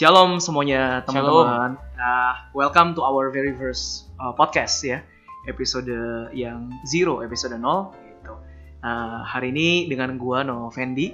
Shalom 0.00 0.40
semuanya 0.40 1.04
teman-teman. 1.04 1.76
Uh, 2.00 2.32
welcome 2.56 2.96
to 2.96 3.04
our 3.04 3.28
very 3.28 3.52
first 3.52 4.08
uh, 4.16 4.32
podcast 4.32 4.80
ya, 4.80 5.04
episode 5.44 5.92
yang 6.32 6.72
zero, 6.88 7.20
episode 7.20 7.52
0 7.52 7.60
gitu. 7.92 8.32
Uh, 8.80 9.20
hari 9.28 9.52
ini 9.52 9.92
dengan 9.92 10.16
gua 10.16 10.40
No 10.40 10.72
Fendi. 10.72 11.12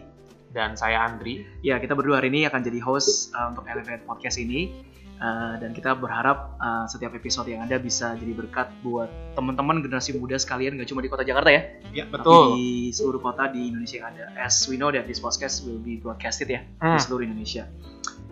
dan 0.55 0.79
saya 0.79 1.03
Andri. 1.03 1.43
Ya 1.67 1.83
kita 1.83 1.99
berdua 1.99 2.23
hari 2.23 2.31
ini 2.31 2.47
akan 2.47 2.63
jadi 2.63 2.79
host 2.79 3.35
uh, 3.35 3.51
untuk 3.51 3.67
Elevate 3.67 4.07
Podcast 4.07 4.39
ini. 4.39 4.71
Uh, 5.19 5.59
dan 5.59 5.75
kita 5.75 5.99
berharap 5.99 6.55
uh, 6.63 6.87
setiap 6.87 7.11
episode 7.19 7.51
yang 7.51 7.67
ada 7.67 7.83
bisa 7.83 8.15
jadi 8.15 8.39
berkat 8.39 8.71
buat 8.87 9.11
teman-teman 9.35 9.83
generasi 9.83 10.15
muda 10.15 10.39
sekalian, 10.39 10.79
gak 10.79 10.93
cuma 10.95 11.03
di 11.03 11.11
kota 11.11 11.27
Jakarta 11.27 11.51
ya, 11.51 11.75
Ya 11.91 12.05
tapi 12.07 12.29
di 12.55 12.69
seluruh 12.95 13.19
kota 13.19 13.51
di 13.51 13.73
Indonesia 13.73 13.99
yang 13.99 14.15
ada. 14.15 14.31
As 14.39 14.63
we 14.71 14.79
know 14.79 14.95
that 14.95 15.11
this 15.11 15.19
podcast 15.19 15.67
will 15.67 15.83
be 15.83 15.99
broadcasted 15.99 16.53
ya 16.53 16.63
di 16.63 16.79
Hmm. 16.79 17.01
seluruh 17.03 17.27
Indonesia. 17.27 17.67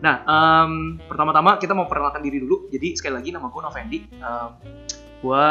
Nah, 0.05 0.17
em, 0.29 1.01
pertama-tama 1.09 1.57
kita 1.57 1.73
mau 1.73 1.89
perkenalkan 1.89 2.21
diri 2.21 2.45
dulu. 2.45 2.69
Jadi 2.69 2.93
sekali 2.93 3.17
lagi 3.17 3.31
nama 3.33 3.49
gue 3.49 3.61
Novendi. 3.65 3.99
Um, 4.21 4.51
gue 5.25 5.47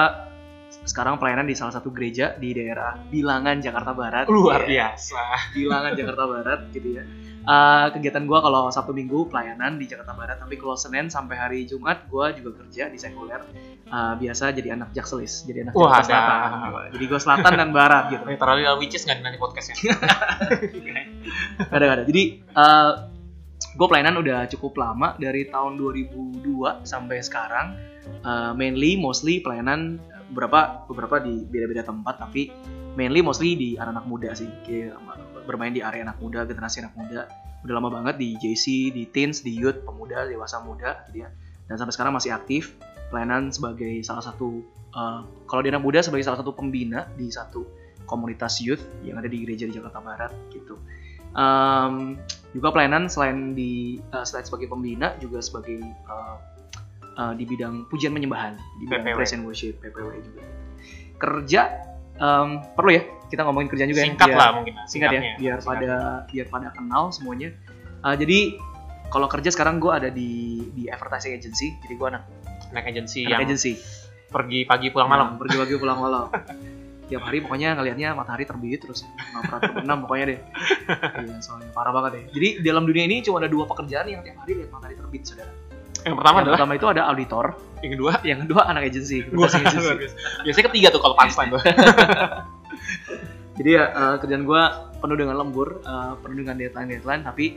sekarang 0.86 1.18
pelayanan 1.18 1.50
di 1.50 1.58
salah 1.58 1.74
satu 1.74 1.90
gereja 1.90 2.38
di 2.38 2.54
daerah 2.54 2.94
Bilangan 3.10 3.58
Jakarta 3.66 3.98
Barat. 3.98 4.26
Luar 4.30 4.70
Iya, 4.70 4.94
biasa. 4.94 5.22
Bilangan 5.58 5.92
Jakarta 5.98 6.24
Barat 6.30 6.60
gitu 6.70 7.02
ya. 7.02 7.04
Eh, 7.44 7.88
kegiatan 7.92 8.24
gue 8.24 8.40
kalau 8.40 8.72
Sabtu 8.72 8.96
Minggu 8.96 9.28
pelayanan 9.28 9.76
di 9.76 9.84
Jakarta 9.84 10.16
Barat, 10.16 10.40
tapi 10.40 10.56
kalau 10.56 10.80
Senin 10.80 11.12
sampai 11.12 11.36
hari 11.36 11.60
Jumat 11.68 12.08
gue 12.08 12.40
juga 12.40 12.64
kerja 12.64 12.88
di 12.88 12.96
sekuler. 12.96 13.44
Eh, 13.84 14.14
biasa 14.16 14.56
jadi 14.56 14.80
anak 14.80 14.96
jakselis, 14.96 15.44
jadi 15.44 15.68
anak 15.68 15.76
Wah, 15.76 16.00
Jakarta. 16.00 16.34
Selatan. 16.64 16.92
Jadi 16.96 17.04
gue 17.04 17.20
selatan 17.20 17.52
dan 17.60 17.70
barat 17.76 18.04
gitu. 18.16 18.24
Literally 18.24 18.64
which 18.80 18.96
is 18.96 19.04
nggak 19.04 19.20
nanti 19.20 19.36
podcastnya. 19.36 19.76
Ada, 21.68 21.84
gak 21.90 21.96
ada. 22.00 22.04
Jadi 22.08 22.24
uh, 22.56 22.92
gue 23.74 23.88
pelayanan 23.90 24.22
udah 24.22 24.46
cukup 24.54 24.78
lama 24.78 25.18
dari 25.18 25.50
tahun 25.50 25.82
2002 25.82 26.86
sampai 26.86 27.18
sekarang. 27.26 27.78
Uh, 28.24 28.52
mainly, 28.54 29.00
mostly 29.00 29.40
pelayanan 29.40 29.98
uh, 30.12 30.24
beberapa 30.32 30.84
beberapa 30.92 31.24
di 31.24 31.48
beda-beda 31.48 31.88
tempat, 31.88 32.20
tapi 32.20 32.52
mainly 32.94 33.24
mostly 33.24 33.56
di 33.58 33.80
anak-anak 33.80 34.06
muda 34.06 34.30
sih. 34.38 34.50
Kayak 34.68 35.00
bermain 35.50 35.74
di 35.74 35.82
area 35.82 36.06
anak 36.06 36.20
muda, 36.22 36.46
generasi 36.46 36.84
anak 36.86 36.94
muda. 36.94 37.26
Udah 37.64 37.74
lama 37.80 37.90
banget 37.90 38.20
di 38.20 38.36
JC, 38.38 38.92
di 38.92 39.08
teens, 39.08 39.40
di 39.42 39.56
youth, 39.56 39.88
pemuda, 39.88 40.28
dewasa 40.28 40.60
muda, 40.62 41.08
gitu 41.10 41.24
ya. 41.24 41.30
Dan 41.72 41.80
sampai 41.80 41.96
sekarang 41.96 42.14
masih 42.14 42.36
aktif 42.36 42.76
pelayanan 43.08 43.50
sebagai 43.56 44.04
salah 44.04 44.26
satu 44.26 44.62
uh, 44.94 45.22
kalau 45.48 45.62
di 45.64 45.70
anak 45.72 45.84
muda 45.86 46.04
sebagai 46.04 46.28
salah 46.28 46.40
satu 46.44 46.52
pembina 46.52 47.08
di 47.16 47.32
satu 47.32 47.64
komunitas 48.04 48.60
youth 48.60 48.84
yang 49.06 49.16
ada 49.16 49.32
di 49.32 49.48
gereja 49.48 49.64
di 49.64 49.74
Jakarta 49.74 50.04
Barat 50.04 50.32
gitu. 50.52 50.76
Um, 51.34 52.22
juga 52.54 52.70
pelayanan 52.70 53.10
selain 53.10 53.58
di 53.58 53.98
uh, 54.14 54.22
selain 54.22 54.46
sebagai 54.46 54.70
pembina 54.70 55.18
juga 55.18 55.42
sebagai 55.42 55.82
uh, 56.06 56.38
uh, 57.18 57.34
di 57.34 57.44
bidang 57.50 57.90
pujian 57.90 58.14
penyembahan 58.14 58.54
di 58.78 58.86
bidang 58.86 59.02
PPW. 59.02 59.18
praise 59.18 59.34
and 59.34 59.44
worship 59.44 59.74
PPW 59.82 60.22
juga. 60.22 60.42
Kerja 61.18 61.62
um, 62.22 62.62
perlu 62.78 63.02
ya 63.02 63.04
kita 63.34 63.42
ngomongin 63.50 63.70
kerjaan 63.74 63.90
juga 63.90 64.06
Singkat 64.06 64.30
ya. 64.30 64.38
lah 64.38 64.50
mungkin. 64.54 64.74
Singkat 64.86 65.10
ya 65.10 65.22
biar 65.42 65.58
Singkat. 65.58 65.66
pada 65.66 65.94
biar 66.30 66.48
pada 66.54 66.68
kenal 66.78 67.04
semuanya. 67.10 67.50
Uh, 68.06 68.14
jadi 68.14 68.54
kalau 69.10 69.26
kerja 69.30 69.50
sekarang 69.50 69.82
gue 69.82 69.90
ada 69.94 70.10
di 70.14 70.62
di 70.74 70.90
advertising 70.90 71.34
agency 71.38 71.74
jadi 71.86 71.94
gue 71.98 72.08
anak, 72.14 72.24
naik 72.74 72.86
agensi 72.94 73.26
anak 73.26 73.30
yang 73.30 73.42
agency 73.46 73.74
pergi 74.30 74.66
pagi 74.66 74.90
pulang 74.90 75.10
malam. 75.10 75.28
Nah, 75.34 75.40
pergi 75.42 75.58
pagi 75.58 75.74
pulang 75.78 76.00
malam 76.02 76.26
tiap 77.12 77.22
hari 77.28 77.44
pokoknya 77.44 77.76
ngelihatnya 77.76 78.16
matahari 78.16 78.48
terbit 78.48 78.80
terus 78.80 79.04
ngaprat 79.36 79.62
terbenam 79.70 80.04
pokoknya 80.08 80.26
deh. 80.36 80.40
Iya, 81.24 81.40
soalnya 81.40 81.70
parah 81.72 81.92
banget 81.96 82.12
deh. 82.20 82.24
Jadi 82.36 82.48
dalam 82.64 82.84
dunia 82.84 83.04
ini 83.08 83.24
cuma 83.24 83.40
ada 83.40 83.50
dua 83.52 83.64
pekerjaan 83.68 84.08
yang 84.08 84.22
tiap 84.24 84.44
hari 84.44 84.64
lihat 84.64 84.70
matahari 84.72 84.96
terbit 84.96 85.24
saudara. 85.24 85.52
Yang 86.04 86.16
pertama 86.20 86.36
yang 86.36 86.44
adalah? 86.44 86.58
pertama 86.60 86.74
itu 86.76 86.88
ada 86.92 87.02
auditor. 87.08 87.46
Yang 87.80 87.92
kedua. 88.00 88.12
yang 88.28 88.40
kedua 88.48 88.62
anak 88.68 88.82
agency. 88.88 89.18
Biasanya 90.46 90.66
ketiga 90.72 90.88
tuh 90.92 91.02
kalau 91.04 91.16
punchline 91.16 91.50
tuh. 91.52 91.62
jadi 93.54 93.70
ya 93.70 93.84
eh, 93.94 94.16
kerjaan 94.18 94.44
gue 94.50 94.62
penuh 95.00 95.18
dengan 95.20 95.36
lembur 95.38 95.80
eh, 95.86 96.14
penuh 96.26 96.36
dengan 96.42 96.56
deadline 96.58 96.90
deadline 96.90 97.22
tapi 97.22 97.54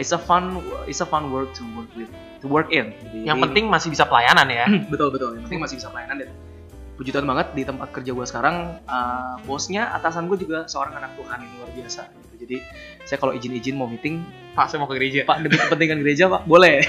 it's 0.00 0.10
a 0.10 0.18
fun 0.18 0.58
it's 0.88 1.04
a 1.04 1.06
fun 1.06 1.28
work 1.30 1.52
to 1.52 1.62
work 1.78 1.90
with 1.94 2.10
to 2.42 2.46
work 2.50 2.68
in. 2.74 2.90
Jadi- 2.90 3.26
Yang 3.28 3.38
penting 3.48 3.64
masih 3.70 3.88
bisa 3.92 4.04
pelayanan 4.08 4.46
ya. 4.50 4.66
betul 4.92 5.08
betul. 5.14 5.38
Yang 5.38 5.42
penting 5.50 5.60
masih 5.62 5.76
bisa 5.78 5.88
pelayanan 5.92 6.16
dan 6.24 6.30
puji 6.94 7.10
Tuhan 7.10 7.26
banget 7.26 7.50
di 7.58 7.62
tempat 7.66 7.90
kerja 7.90 8.14
gue 8.14 8.26
sekarang 8.26 8.78
uh, 8.86 9.34
bosnya 9.42 9.90
atasan 9.94 10.30
gue 10.30 10.38
juga 10.38 10.64
seorang 10.70 10.94
anak 10.94 11.18
Tuhan 11.18 11.42
yang 11.42 11.52
luar 11.58 11.70
biasa 11.74 12.06
gitu. 12.06 12.34
jadi 12.46 12.56
saya 13.02 13.18
kalau 13.18 13.34
izin-izin 13.34 13.74
mau 13.74 13.90
meeting 13.90 14.22
Pak 14.54 14.70
saya 14.70 14.78
mau 14.78 14.86
ke 14.86 14.94
gereja. 14.94 15.26
pak 15.26 15.42
demi 15.42 15.58
kepentingan 15.58 15.98
gereja 15.98 16.30
pak 16.30 16.46
boleh 16.46 16.86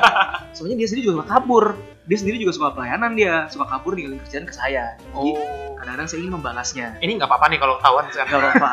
soalnya 0.54 0.78
dia 0.78 0.86
sendiri 0.86 1.10
juga 1.10 1.14
suka 1.22 1.26
kabur 1.34 1.64
dia 2.06 2.18
sendiri 2.22 2.36
juga 2.38 2.52
suka 2.54 2.68
pelayanan 2.78 3.18
dia 3.18 3.50
suka 3.50 3.66
kabur 3.66 3.98
ninggalin 3.98 4.22
kerjaan 4.22 4.46
ke 4.46 4.54
saya 4.54 4.94
jadi 4.94 5.30
Oh. 5.34 5.74
kadang-kadang 5.82 6.06
saya 6.06 6.18
ingin 6.22 6.34
membalasnya 6.38 6.86
Ini 7.02 7.12
nggak 7.18 7.26
apa-apa 7.30 7.46
nih 7.50 7.58
kalau 7.58 7.74
ketahuan 7.82 8.06
sekarang. 8.10 8.30
nggak 8.38 8.54
apa-apa 8.54 8.70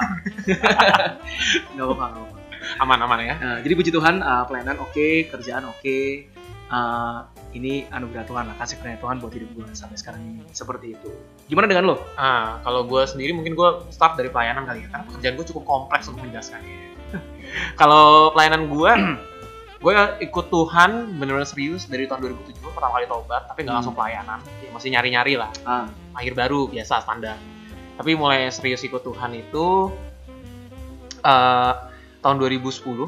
nggak 1.73 1.85
apa-apa 1.85 2.05
apa-apa 2.05 2.37
Aman-aman 2.81 3.19
ya. 3.21 3.35
Nah, 3.37 3.57
jadi 3.61 3.73
puji 3.77 3.93
Tuhan 3.93 4.25
uh, 4.25 4.41
pelayanan 4.49 4.77
oke 4.81 5.29
kerjaan 5.29 5.65
oke 5.69 5.97
Uh, 6.65 7.21
ini 7.55 7.87
anugerah 7.87 8.27
Tuhan 8.27 8.43
lah 8.45 8.55
kasih 8.55 8.75
karunia 8.77 8.99
Tuhan 8.99 9.15
buat 9.17 9.31
hidup 9.31 9.49
gue 9.55 9.63
sampai 9.71 9.95
sekarang 9.95 10.19
ini 10.21 10.43
seperti 10.51 10.91
itu 10.91 11.09
gimana 11.47 11.65
dengan 11.65 11.87
lo 11.87 11.95
Ah, 12.13 12.59
kalau 12.61 12.83
gue 12.83 12.99
sendiri 13.01 13.31
mungkin 13.31 13.55
gue 13.55 13.69
start 13.89 14.15
dari 14.15 14.27
pelayanan 14.27 14.67
kali 14.67 14.83
ya, 14.83 14.87
karena 14.89 15.03
pekerjaan 15.07 15.33
gue 15.35 15.45
cukup 15.47 15.63
kompleks 15.63 16.05
untuk 16.05 16.21
menjelaskannya. 16.21 16.77
kalau 17.79 18.31
pelayanan 18.31 18.67
gue, 18.67 18.91
gue 19.77 19.91
ikut 20.21 20.45
Tuhan 20.47 21.15
bener-bener 21.15 21.45
serius 21.45 21.85
dari 21.85 22.03
tahun 22.05 22.27
2007 22.43 22.59
pertama 22.67 22.99
kali 22.99 23.05
tobat, 23.05 23.43
tapi 23.45 23.63
nggak 23.63 23.71
Hmm. 23.71 23.79
langsung 23.79 23.95
pelayanan, 23.95 24.39
Ya, 24.59 24.69
masih 24.69 24.89
nyari-nyari 24.91 25.33
lah, 25.35 25.51
ah 25.63 25.87
akhir 26.13 26.33
baru 26.33 26.67
biasa 26.67 26.99
standar. 26.99 27.39
Tapi 27.95 28.11
mulai 28.13 28.51
serius 28.51 28.83
ikut 28.83 28.99
Tuhan 29.01 29.31
itu 29.31 29.91
eh, 31.21 31.73
tahun 32.19 32.35
2010. 32.37 33.07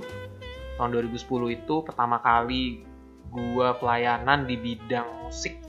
Tahun 0.77 0.89
2010 0.89 1.17
itu 1.49 1.75
pertama 1.81 2.17
kali 2.17 2.85
gue 3.31 3.67
pelayanan 3.79 4.47
di 4.47 4.55
bidang 4.55 5.25
musik. 5.25 5.59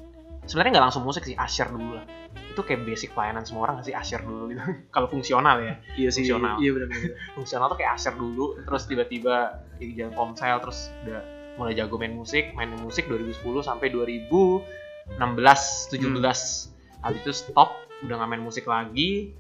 Sebenarnya 0.49 0.81
nggak 0.81 0.87
langsung 0.89 1.05
musik 1.05 1.29
sih, 1.29 1.37
asyar 1.37 1.69
dulu 1.69 2.01
lah. 2.01 2.07
Itu 2.55 2.65
kayak 2.65 2.89
basic 2.89 3.13
pelayanan 3.13 3.45
semua 3.45 3.69
orang 3.69 3.85
sih 3.85 3.93
asyar 3.93 4.25
dulu 4.25 4.49
gitu. 4.53 4.63
Kalau 4.95 5.07
fungsional 5.11 5.61
ya, 5.61 5.75
iya 5.99 6.09
sih 6.09 6.25
Fungsional. 6.25 6.57
iya 6.63 6.71
benar-benar 6.73 7.13
fungsional 7.37 7.67
tuh 7.69 7.79
kayak 7.79 7.93
asyar 8.01 8.15
dulu, 8.17 8.57
terus 8.65 8.83
tiba-tiba 8.89 9.61
jadi 9.77 9.93
jalan 10.05 10.15
komsel, 10.17 10.57
terus 10.65 10.89
udah 11.05 11.21
mulai 11.59 11.75
jago 11.75 11.99
main 11.99 12.15
musik, 12.15 12.55
main 12.55 12.71
musik 12.81 13.11
2010 13.11 13.43
sampai 13.67 13.91
2016, 13.91 15.19
17. 15.19 17.03
Habis 17.03 17.21
itu 17.23 17.33
stop, 17.35 17.75
udah 18.07 18.15
nggak 18.19 18.31
main 18.31 18.43
musik 18.43 18.65
lagi. 18.67 19.35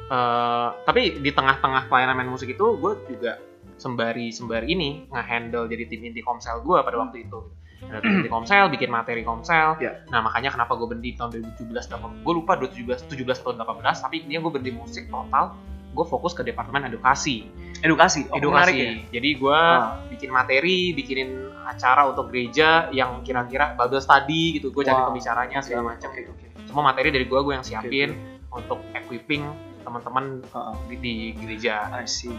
Eh, 0.00 0.68
tapi 0.82 1.22
di 1.22 1.30
tengah-tengah 1.30 1.86
pelayanan 1.86 2.18
main 2.18 2.30
musik 2.30 2.50
itu, 2.50 2.66
gue 2.78 2.92
juga 3.06 3.38
sembari 3.80 4.28
sembari 4.28 4.76
ini 4.76 5.08
nge-handle 5.08 5.64
jadi 5.64 5.88
tim 5.88 6.04
inti 6.04 6.20
komsel 6.20 6.60
gue 6.60 6.78
pada 6.84 7.00
waktu 7.00 7.24
itu. 7.24 7.40
Ada 7.82 7.98
tim 7.98 8.12
inti 8.18 8.28
komsel, 8.36 8.68
bikin 8.68 8.88
materi 8.88 9.22
komsel. 9.22 9.78
Ya. 9.78 10.04
Nah 10.08 10.20
makanya 10.20 10.52
kenapa 10.52 10.76
gue 10.76 10.84
berhenti 10.86 11.14
tahun 11.14 11.32
2017, 11.56 11.88
gue 12.20 12.34
lupa 12.34 12.52
2017, 12.56 13.08
17 13.08 13.40
atau 13.40 13.52
18, 13.52 14.04
tapi 14.04 14.14
intinya 14.20 14.40
gue 14.42 14.52
berhenti 14.52 14.72
musik 14.72 15.04
total. 15.06 15.56
Gue 15.90 16.06
fokus 16.06 16.32
ke 16.32 16.42
departemen 16.42 16.86
edukasi 16.86 17.50
edukasi 17.80 18.28
oh, 18.28 18.36
menarik 18.36 18.76
edukasi. 18.76 18.78
ya 18.78 18.92
Jadi 19.10 19.28
gue 19.34 19.56
Ah. 19.56 19.96
bikin 20.06 20.30
materi, 20.30 20.92
bikinin 20.92 21.30
acara 21.62 22.06
untuk 22.06 22.28
gereja 22.28 22.86
yang 22.90 23.24
kira-kira 23.24 23.72
Bible 23.74 23.98
study 23.98 24.54
gitu. 24.54 24.68
Gue 24.68 24.84
cari 24.84 24.94
Wow. 24.96 25.08
pembicaranya 25.10 25.58
segala 25.58 25.90
macam. 25.90 26.08
oke 26.08 26.22
oke 26.28 26.46
Semua 26.62 26.84
materi 26.84 27.08
dari 27.08 27.24
gue 27.24 27.40
gue 27.40 27.52
yang 27.52 27.64
siapin 27.64 28.14
untuk 28.50 28.78
equipping 28.92 29.42
teman-teman 29.80 30.44
Ah, 30.52 30.70
ah. 30.70 30.74
di, 30.86 30.94
di 30.94 31.14
gereja. 31.34 31.88
I 31.90 32.04
see 32.04 32.30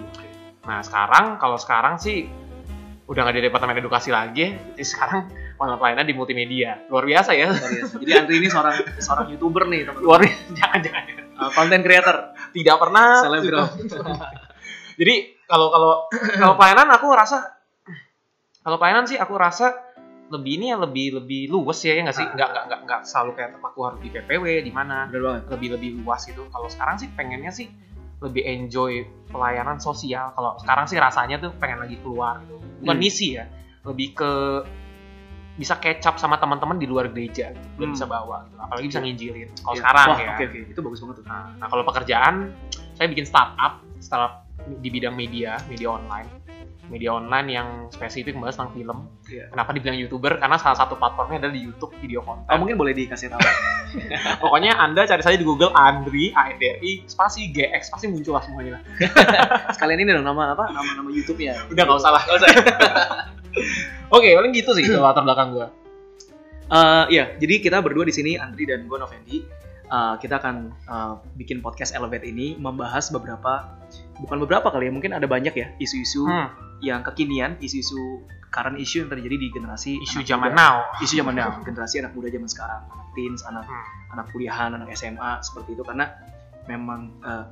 Nah 0.62 0.80
sekarang 0.80 1.36
kalau 1.36 1.58
sekarang 1.58 1.98
sih 1.98 2.30
udah 3.12 3.22
nggak 3.22 3.36
di 3.36 3.44
departemen 3.44 3.76
edukasi 3.78 4.08
lagi. 4.08 4.56
Jadi 4.72 4.82
sekarang 4.82 5.28
malah 5.56 5.76
pelayanan 5.76 6.08
di 6.08 6.16
multimedia. 6.16 6.88
Luar 6.88 7.04
biasa 7.04 7.36
ya. 7.36 7.52
Luar 7.52 7.60
biasa. 7.70 7.94
jadi 8.00 8.12
Andri 8.18 8.36
ini 8.40 8.48
seorang 8.48 8.76
seorang 8.98 9.28
youtuber 9.30 9.68
nih 9.68 9.84
teman 9.84 10.00
Luar 10.00 10.20
biasa. 10.22 10.42
jangan 10.60 10.80
jangan. 10.80 11.04
konten 11.52 11.80
creator 11.82 12.18
Tidak 12.54 12.76
pernah. 12.78 13.08
selebgram 13.20 13.68
Jadi 15.00 15.16
kalau 15.44 15.68
kalau 15.68 15.92
kalau 16.38 16.54
pelayanan 16.56 16.88
aku 16.92 17.08
rasa 17.12 17.58
kalau 18.62 18.78
pelayanan 18.78 19.04
sih 19.04 19.18
aku 19.18 19.34
rasa 19.36 19.74
lebih 20.30 20.56
ini 20.56 20.72
ya 20.72 20.78
lebih 20.78 21.18
lebih 21.18 21.50
luas 21.50 21.82
ya 21.82 21.92
ya 21.92 22.06
nggak 22.06 22.14
sih 22.14 22.24
Ah. 22.24 22.32
nggak 22.32 22.48
nggak 22.48 22.64
nggak 22.64 22.80
nggak 22.86 23.02
selalu 23.04 23.32
kayak 23.36 23.50
aku 23.60 23.80
harus 23.82 24.00
di 24.00 24.10
PPW 24.10 24.46
di 24.62 24.72
mana 24.72 25.10
lebih 25.44 25.76
lebih 25.76 25.90
luas 26.00 26.24
gitu 26.24 26.48
kalau 26.48 26.70
sekarang 26.70 26.96
sih 26.96 27.10
pengennya 27.12 27.52
sih 27.52 27.68
lebih 28.22 28.46
enjoy 28.46 29.02
pelayanan 29.28 29.82
sosial 29.82 30.30
kalau 30.32 30.54
sekarang 30.62 30.86
sih 30.86 30.98
rasanya 30.98 31.42
tuh 31.42 31.52
pengen 31.58 31.82
lagi 31.82 31.98
keluar 32.00 32.38
gitu 32.46 32.62
bukan 32.86 32.96
Hmm. 32.96 33.02
misi 33.02 33.28
ya 33.36 33.46
lebih 33.82 34.14
ke 34.14 34.32
bisa 35.58 35.76
up 35.78 36.16
sama 36.18 36.38
teman-teman 36.38 36.80
di 36.80 36.88
luar 36.88 37.10
gereja 37.10 37.52
gitu. 37.52 37.68
Hmm. 37.82 37.92
bisa 37.92 38.06
bawa 38.06 38.46
gitu. 38.48 38.58
apalagi 38.62 38.86
bisa 38.88 39.00
nginjilin 39.02 39.50
kalau 39.60 39.76
Iya. 39.76 39.82
sekarang 39.84 40.08
Wah, 40.08 40.20
ya 40.22 40.32
oke 40.32 40.44
oke 40.48 40.60
itu 40.70 40.80
bagus 40.80 41.00
banget 41.02 41.16
tuh 41.18 41.26
Nah, 41.28 41.46
nah, 41.60 41.68
kalau 41.68 41.84
pekerjaan, 41.86 42.34
saya 42.94 43.08
bikin 43.10 43.26
startup, 43.26 43.74
startup 44.00 44.34
di 44.80 44.90
bidang 44.90 45.18
media, 45.18 45.58
media 45.68 45.90
online. 45.92 46.30
Media 46.92 47.16
online 47.16 47.48
yang 47.48 47.68
spesifik 47.88 48.36
membahas 48.36 48.60
tentang 48.60 48.76
film. 48.76 48.98
Iya. 49.26 49.48
Kenapa 49.48 49.72
dibilang 49.72 49.96
youtuber? 49.96 50.36
Karena 50.36 50.60
salah 50.60 50.76
satu 50.76 50.94
platformnya 50.94 51.40
adalah 51.40 51.56
di 51.56 51.64
YouTube 51.64 51.96
video 51.98 52.20
konten. 52.20 52.44
Oh, 52.46 52.60
mungkin 52.60 52.76
boleh 52.76 52.92
dikasih 52.92 53.32
tahu. 53.32 53.40
Pokoknya 54.44 54.76
anda 54.76 55.08
cari 55.08 55.24
saja 55.24 55.36
di 55.36 55.44
Google 55.44 55.72
Andri 55.72 56.36
A 56.36 56.52
N 56.52 56.60
D 56.60 56.64
R 56.68 56.78
I 56.84 56.92
spasi 57.08 57.50
GX 57.50 57.88
pasti 57.88 58.06
muncul 58.06 58.36
lah 58.36 58.44
semuanya. 58.44 58.78
lah. 58.78 58.82
Sekalian 59.76 60.04
ini 60.04 60.12
dong 60.12 60.28
nama 60.28 60.52
apa? 60.52 60.68
Nama-nama 60.68 61.10
YouTube-nya. 61.10 61.72
Udah 61.72 61.82
nggak 61.82 61.98
usah 61.98 62.12
lah. 62.12 62.22
Nggak 62.22 62.38
usah. 62.38 62.50
Oke, 64.16 64.28
paling 64.32 64.52
gitu 64.52 64.76
sih 64.76 64.84
latar 64.92 65.24
belakang 65.24 65.56
gue. 65.56 65.68
Eh, 66.68 67.06
Iya, 67.10 67.36
jadi 67.36 67.60
kita 67.60 67.80
berdua 67.80 68.04
di 68.04 68.12
sini 68.12 68.36
Andri 68.36 68.64
dan 68.64 68.84
gue 68.86 68.96
Novendi. 68.96 69.40
eh, 69.88 70.16
kita 70.24 70.40
akan 70.40 70.56
eh, 70.72 71.14
bikin 71.36 71.60
podcast 71.60 71.92
Elevate 71.92 72.24
ini 72.24 72.56
membahas 72.56 73.12
beberapa 73.12 73.76
bukan 74.18 74.40
beberapa 74.40 74.72
kali 74.72 74.88
ya, 74.88 74.92
mungkin 74.94 75.12
ada 75.12 75.28
banyak 75.28 75.52
ya 75.52 75.68
isu-isu 75.78 76.24
Hmm, 76.24 76.48
yang 76.82 77.02
kekinian, 77.02 77.58
isu-isu 77.58 78.26
current 78.52 78.76
issue 78.76 79.06
yang 79.06 79.10
terjadi 79.10 79.36
di 79.38 79.48
generasi 79.48 80.02
isu 80.02 80.26
zaman 80.26 80.52
muda. 80.52 80.60
now. 80.60 80.76
isu 81.00 81.14
zaman 81.16 81.34
now, 81.34 81.50
generasi 81.64 82.04
anak 82.04 82.12
muda 82.12 82.28
zaman 82.28 82.50
sekarang, 82.50 82.82
anak 82.84 83.08
teens, 83.14 83.42
anak 83.46 83.64
Hmm. 83.64 84.12
anak 84.12 84.26
kuliahan, 84.30 84.70
anak 84.76 84.92
SMA 84.92 85.40
seperti 85.40 85.72
itu 85.72 85.84
karena 85.88 86.12
memang 86.68 87.16
eh, 87.22 87.46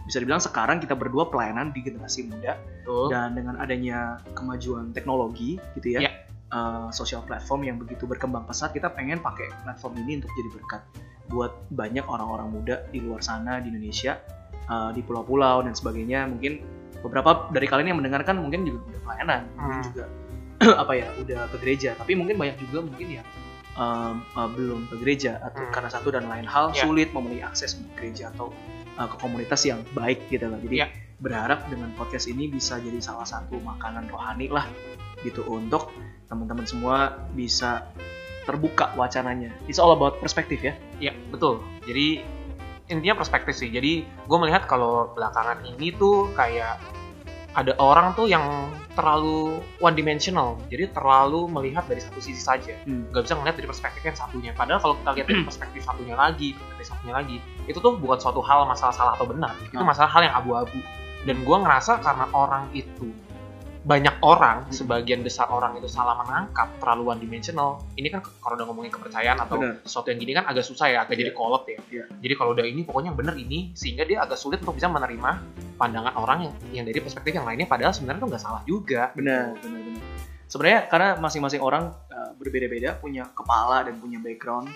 bisa 0.00 0.18
dibilang 0.18 0.42
sekarang 0.42 0.82
kita 0.82 0.98
berdua 0.98 1.30
pelayanan 1.30 1.70
di 1.70 1.80
generasi 1.80 2.26
muda 2.26 2.58
Betul. 2.82 3.14
dan 3.14 3.38
dengan 3.38 3.60
adanya 3.62 4.18
kemajuan 4.34 4.90
teknologi 4.90 5.60
gitu 5.78 5.94
ya, 5.94 6.00
Ya. 6.02 6.12
eh, 6.50 6.88
sosial 6.90 7.22
platform 7.22 7.62
yang 7.62 7.76
begitu 7.78 8.10
berkembang 8.10 8.42
pesat, 8.42 8.74
kita 8.74 8.90
pengen 8.90 9.22
pakai 9.22 9.54
platform 9.62 10.02
ini 10.02 10.18
untuk 10.18 10.32
jadi 10.34 10.50
berkat 10.50 10.82
buat 11.30 11.54
banyak 11.70 12.02
orang-orang 12.02 12.50
muda 12.50 12.76
di 12.90 12.98
luar 12.98 13.22
sana 13.22 13.62
di 13.62 13.70
Indonesia, 13.70 14.18
eh, 14.66 14.90
di 14.90 15.00
pulau-pulau 15.00 15.62
dan 15.62 15.78
sebagainya. 15.78 16.26
Mungkin 16.26 16.79
beberapa 17.00 17.48
dari 17.48 17.66
kalian 17.66 17.94
yang 17.94 17.98
mendengarkan 17.98 18.36
mungkin 18.36 18.64
juga 18.64 18.80
udah 18.86 19.00
pelayanan, 19.02 19.40
mungkin 19.52 19.76
Hmm. 19.76 19.86
juga 19.88 20.04
apa 20.84 20.92
ya, 20.92 21.08
udah 21.16 21.40
ke 21.48 21.56
gereja. 21.58 21.90
Tapi 21.96 22.12
mungkin 22.14 22.36
banyak 22.36 22.56
juga 22.60 22.84
mungkin 22.84 23.08
yang 23.20 23.26
em, 23.70 24.16
eh, 24.20 24.48
belum 24.50 24.80
ke 24.86 24.96
gereja 24.98 25.40
atau 25.40 25.62
Hmm. 25.62 25.72
karena 25.72 25.88
satu 25.88 26.08
dan 26.10 26.26
lain 26.26 26.44
hal 26.44 26.74
Ya. 26.74 26.84
sulit 26.84 27.08
memenuhi 27.10 27.40
akses 27.40 27.74
ke 27.74 27.82
gereja 27.96 28.28
atau 28.30 28.52
eh, 28.92 29.08
ke 29.08 29.16
komunitas 29.16 29.64
yang 29.64 29.80
baik 29.90 30.28
gitu 30.28 30.44
loh. 30.44 30.60
Jadi 30.60 30.76
Ya. 30.76 30.88
berharap 31.16 31.64
dengan 31.68 31.88
podcast 31.94 32.26
ini 32.26 32.48
bisa 32.48 32.76
jadi 32.76 33.00
salah 33.00 33.24
satu 33.24 33.56
makanan 33.56 34.08
rohani 34.08 34.48
lah 34.48 34.68
gitu 35.20 35.44
untuk 35.46 35.88
teman-teman 36.26 36.64
semua 36.64 36.96
bisa 37.32 37.88
terbuka 38.44 38.92
wacananya. 38.94 39.52
It's 39.64 39.76
all 39.76 39.92
about 39.92 40.18
perspektif 40.18 40.60
ya. 40.60 40.74
Iya, 40.98 41.12
betul. 41.30 41.60
Jadi 41.84 42.24
intinya 42.90 43.22
perspektif 43.22 43.54
sih. 43.54 43.70
Jadi 43.70 44.02
gue 44.04 44.38
melihat 44.42 44.66
kalau 44.66 45.14
belakangan 45.14 45.62
ini 45.64 45.94
tuh 45.94 46.28
kayak 46.34 46.82
ada 47.50 47.74
orang 47.82 48.14
tuh 48.14 48.30
yang 48.30 48.70
terlalu 48.94 49.58
one 49.82 49.94
dimensional. 49.94 50.54
Jadi 50.70 50.90
terlalu 50.94 51.50
melihat 51.50 51.82
dari 51.86 51.98
satu 51.98 52.22
sisi 52.22 52.38
saja. 52.38 52.78
Hmm. 52.86 53.10
Nggak 53.10 53.26
bisa 53.26 53.34
ngelihat 53.38 53.56
dari 53.58 53.68
perspektif 53.70 54.02
yang 54.06 54.18
satunya. 54.18 54.50
Padahal 54.54 54.78
kalau 54.78 54.94
kita 55.02 55.10
lihat 55.18 55.26
dari 55.26 55.42
perspektif 55.48 55.80
satunya 55.82 56.14
lagi, 56.14 56.54
perspektif 56.54 56.86
satunya 56.94 57.14
lagi, 57.18 57.36
itu 57.66 57.78
tuh 57.82 57.98
bukan 57.98 58.18
suatu 58.22 58.38
hal 58.42 58.66
masalah 58.70 58.94
salah 58.94 59.12
atau 59.18 59.26
benar. 59.26 59.54
Itu 59.66 59.82
Hmm. 59.82 59.86
masalah 59.86 60.10
hal 60.10 60.22
yang 60.26 60.34
abu-abu. 60.34 60.78
Dan 61.26 61.42
gue 61.42 61.56
ngerasa 61.58 62.00
karena 62.00 62.26
orang 62.32 62.70
itu 62.72 63.10
banyak 63.80 64.20
orang, 64.20 64.68
Hmm. 64.68 64.76
sebagian 64.76 65.24
besar 65.24 65.48
orang 65.48 65.72
itu 65.80 65.88
salah 65.88 66.20
menangkap 66.20 66.68
terlalu 66.84 67.16
one 67.16 67.20
dimensional. 67.24 67.80
Ini 67.96 68.12
kan 68.12 68.20
kalau 68.44 68.60
udah 68.60 68.66
ngomongin 68.68 68.92
kepercayaan 68.92 69.40
atau 69.40 69.56
Benar. 69.56 69.80
sesuatu 69.88 70.12
yang 70.12 70.20
gini 70.20 70.32
kan 70.36 70.44
agak 70.44 70.68
susah 70.68 70.92
ya, 70.92 70.98
agak 71.08 71.16
Iya. 71.16 71.20
jadi 71.24 71.32
kolot 71.32 71.64
ya. 71.64 71.78
Iya. 71.88 72.04
Jadi 72.20 72.34
kalau 72.36 72.50
udah 72.52 72.64
ini 72.68 72.84
pokoknya 72.84 73.08
yang 73.08 73.18
bener 73.18 73.34
ini, 73.40 73.72
sehingga 73.72 74.04
dia 74.04 74.20
agak 74.20 74.36
sulit 74.36 74.60
untuk 74.60 74.76
bisa 74.76 74.92
menerima 74.92 75.30
pandangan 75.80 76.12
orang 76.20 76.38
yang, 76.44 76.54
yang 76.76 76.84
dari 76.84 77.00
perspektif 77.00 77.32
yang 77.32 77.48
lainnya, 77.48 77.64
padahal 77.64 77.96
sebenarnya 77.96 78.20
tuh 78.20 78.28
nggak 78.28 78.42
salah 78.44 78.62
juga. 78.68 79.16
Benar, 79.16 79.56
benar, 79.64 79.80
benar. 79.80 80.04
Sebenarnya 80.50 80.80
karena 80.90 81.08
masing-masing 81.16 81.62
orang 81.64 81.94
uh, 82.12 82.30
berbeda-beda, 82.36 83.00
punya 83.00 83.32
kepala 83.32 83.86
dan 83.86 83.96
punya 83.96 84.20
background, 84.20 84.68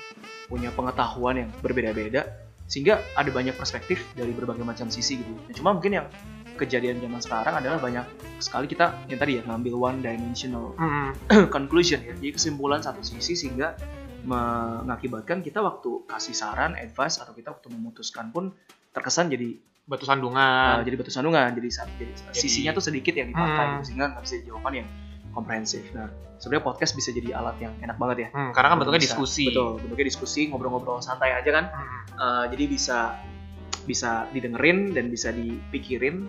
punya 0.48 0.72
pengetahuan 0.72 1.44
yang 1.44 1.50
berbeda-beda, 1.60 2.24
sehingga 2.64 3.04
ada 3.12 3.28
banyak 3.28 3.52
perspektif 3.52 4.00
dari 4.16 4.32
berbagai 4.32 4.64
macam 4.64 4.88
sisi 4.88 5.20
gitu. 5.20 5.34
Nah, 5.34 5.52
cuma 5.52 5.76
mungkin 5.76 5.92
yang 6.00 6.06
kejadian 6.54 7.02
zaman 7.02 7.20
sekarang 7.20 7.54
adalah 7.58 7.78
banyak 7.78 8.06
sekali 8.38 8.66
kita 8.66 8.94
yang 9.06 9.18
tadi 9.18 9.32
ya 9.38 9.42
ngambil 9.44 9.74
one 9.74 9.98
dimensional 10.00 10.74
Hmm, 10.74 11.10
conclusion 11.56 12.00
ya, 12.00 12.14
jadi 12.14 12.30
kesimpulan 12.32 12.80
satu 12.80 13.02
sisi 13.02 13.34
sehingga 13.34 13.74
mengakibatkan 14.24 15.44
kita 15.44 15.60
waktu 15.60 16.08
kasih 16.08 16.32
saran, 16.32 16.74
advice 16.74 17.20
atau 17.20 17.32
kita 17.32 17.52
waktu 17.52 17.68
memutuskan 17.70 18.32
pun 18.32 18.50
terkesan 18.90 19.28
jadi 19.28 19.58
batu 19.84 20.08
sandungan. 20.08 20.80
uh, 20.80 20.82
jadi 20.82 20.96
batu 20.96 21.12
sandungan, 21.12 21.52
jadi, 21.52 21.68
jadi, 22.00 22.12
sisinya 22.32 22.72
tuh 22.72 22.80
sedikit 22.80 23.12
yang 23.12 23.28
dipakai 23.28 23.78
gitu, 23.78 23.92
sehingga 23.92 24.16
nggak 24.16 24.22
bisa 24.24 24.34
jawaban 24.48 24.72
yang 24.80 24.88
komprehensif. 25.36 25.84
Nah, 25.92 26.08
sebenarnya 26.40 26.64
podcast 26.64 26.96
bisa 26.96 27.12
jadi 27.12 27.36
alat 27.36 27.58
yang 27.60 27.74
enak 27.84 28.00
banget 28.00 28.16
ya. 28.16 28.28
Hmm, 28.32 28.50
karena 28.56 28.72
kan 28.72 28.76
bentuknya 28.80 29.02
Bisa- 29.04 29.12
diskusi. 29.12 29.44
Betul, 29.52 29.70
bentuknya 29.84 30.06
diskusi, 30.08 30.40
ngobrol-ngobrol 30.48 31.04
santai 31.04 31.36
aja 31.36 31.50
kan. 31.52 31.64
Hmm, 31.68 32.02
Uh, 32.14 32.46
jadi 32.46 32.70
bisa 32.70 33.18
bisa 33.84 34.26
didengerin 34.30 34.92
dan 34.92 35.08
bisa 35.08 35.30
dipikirin 35.30 36.26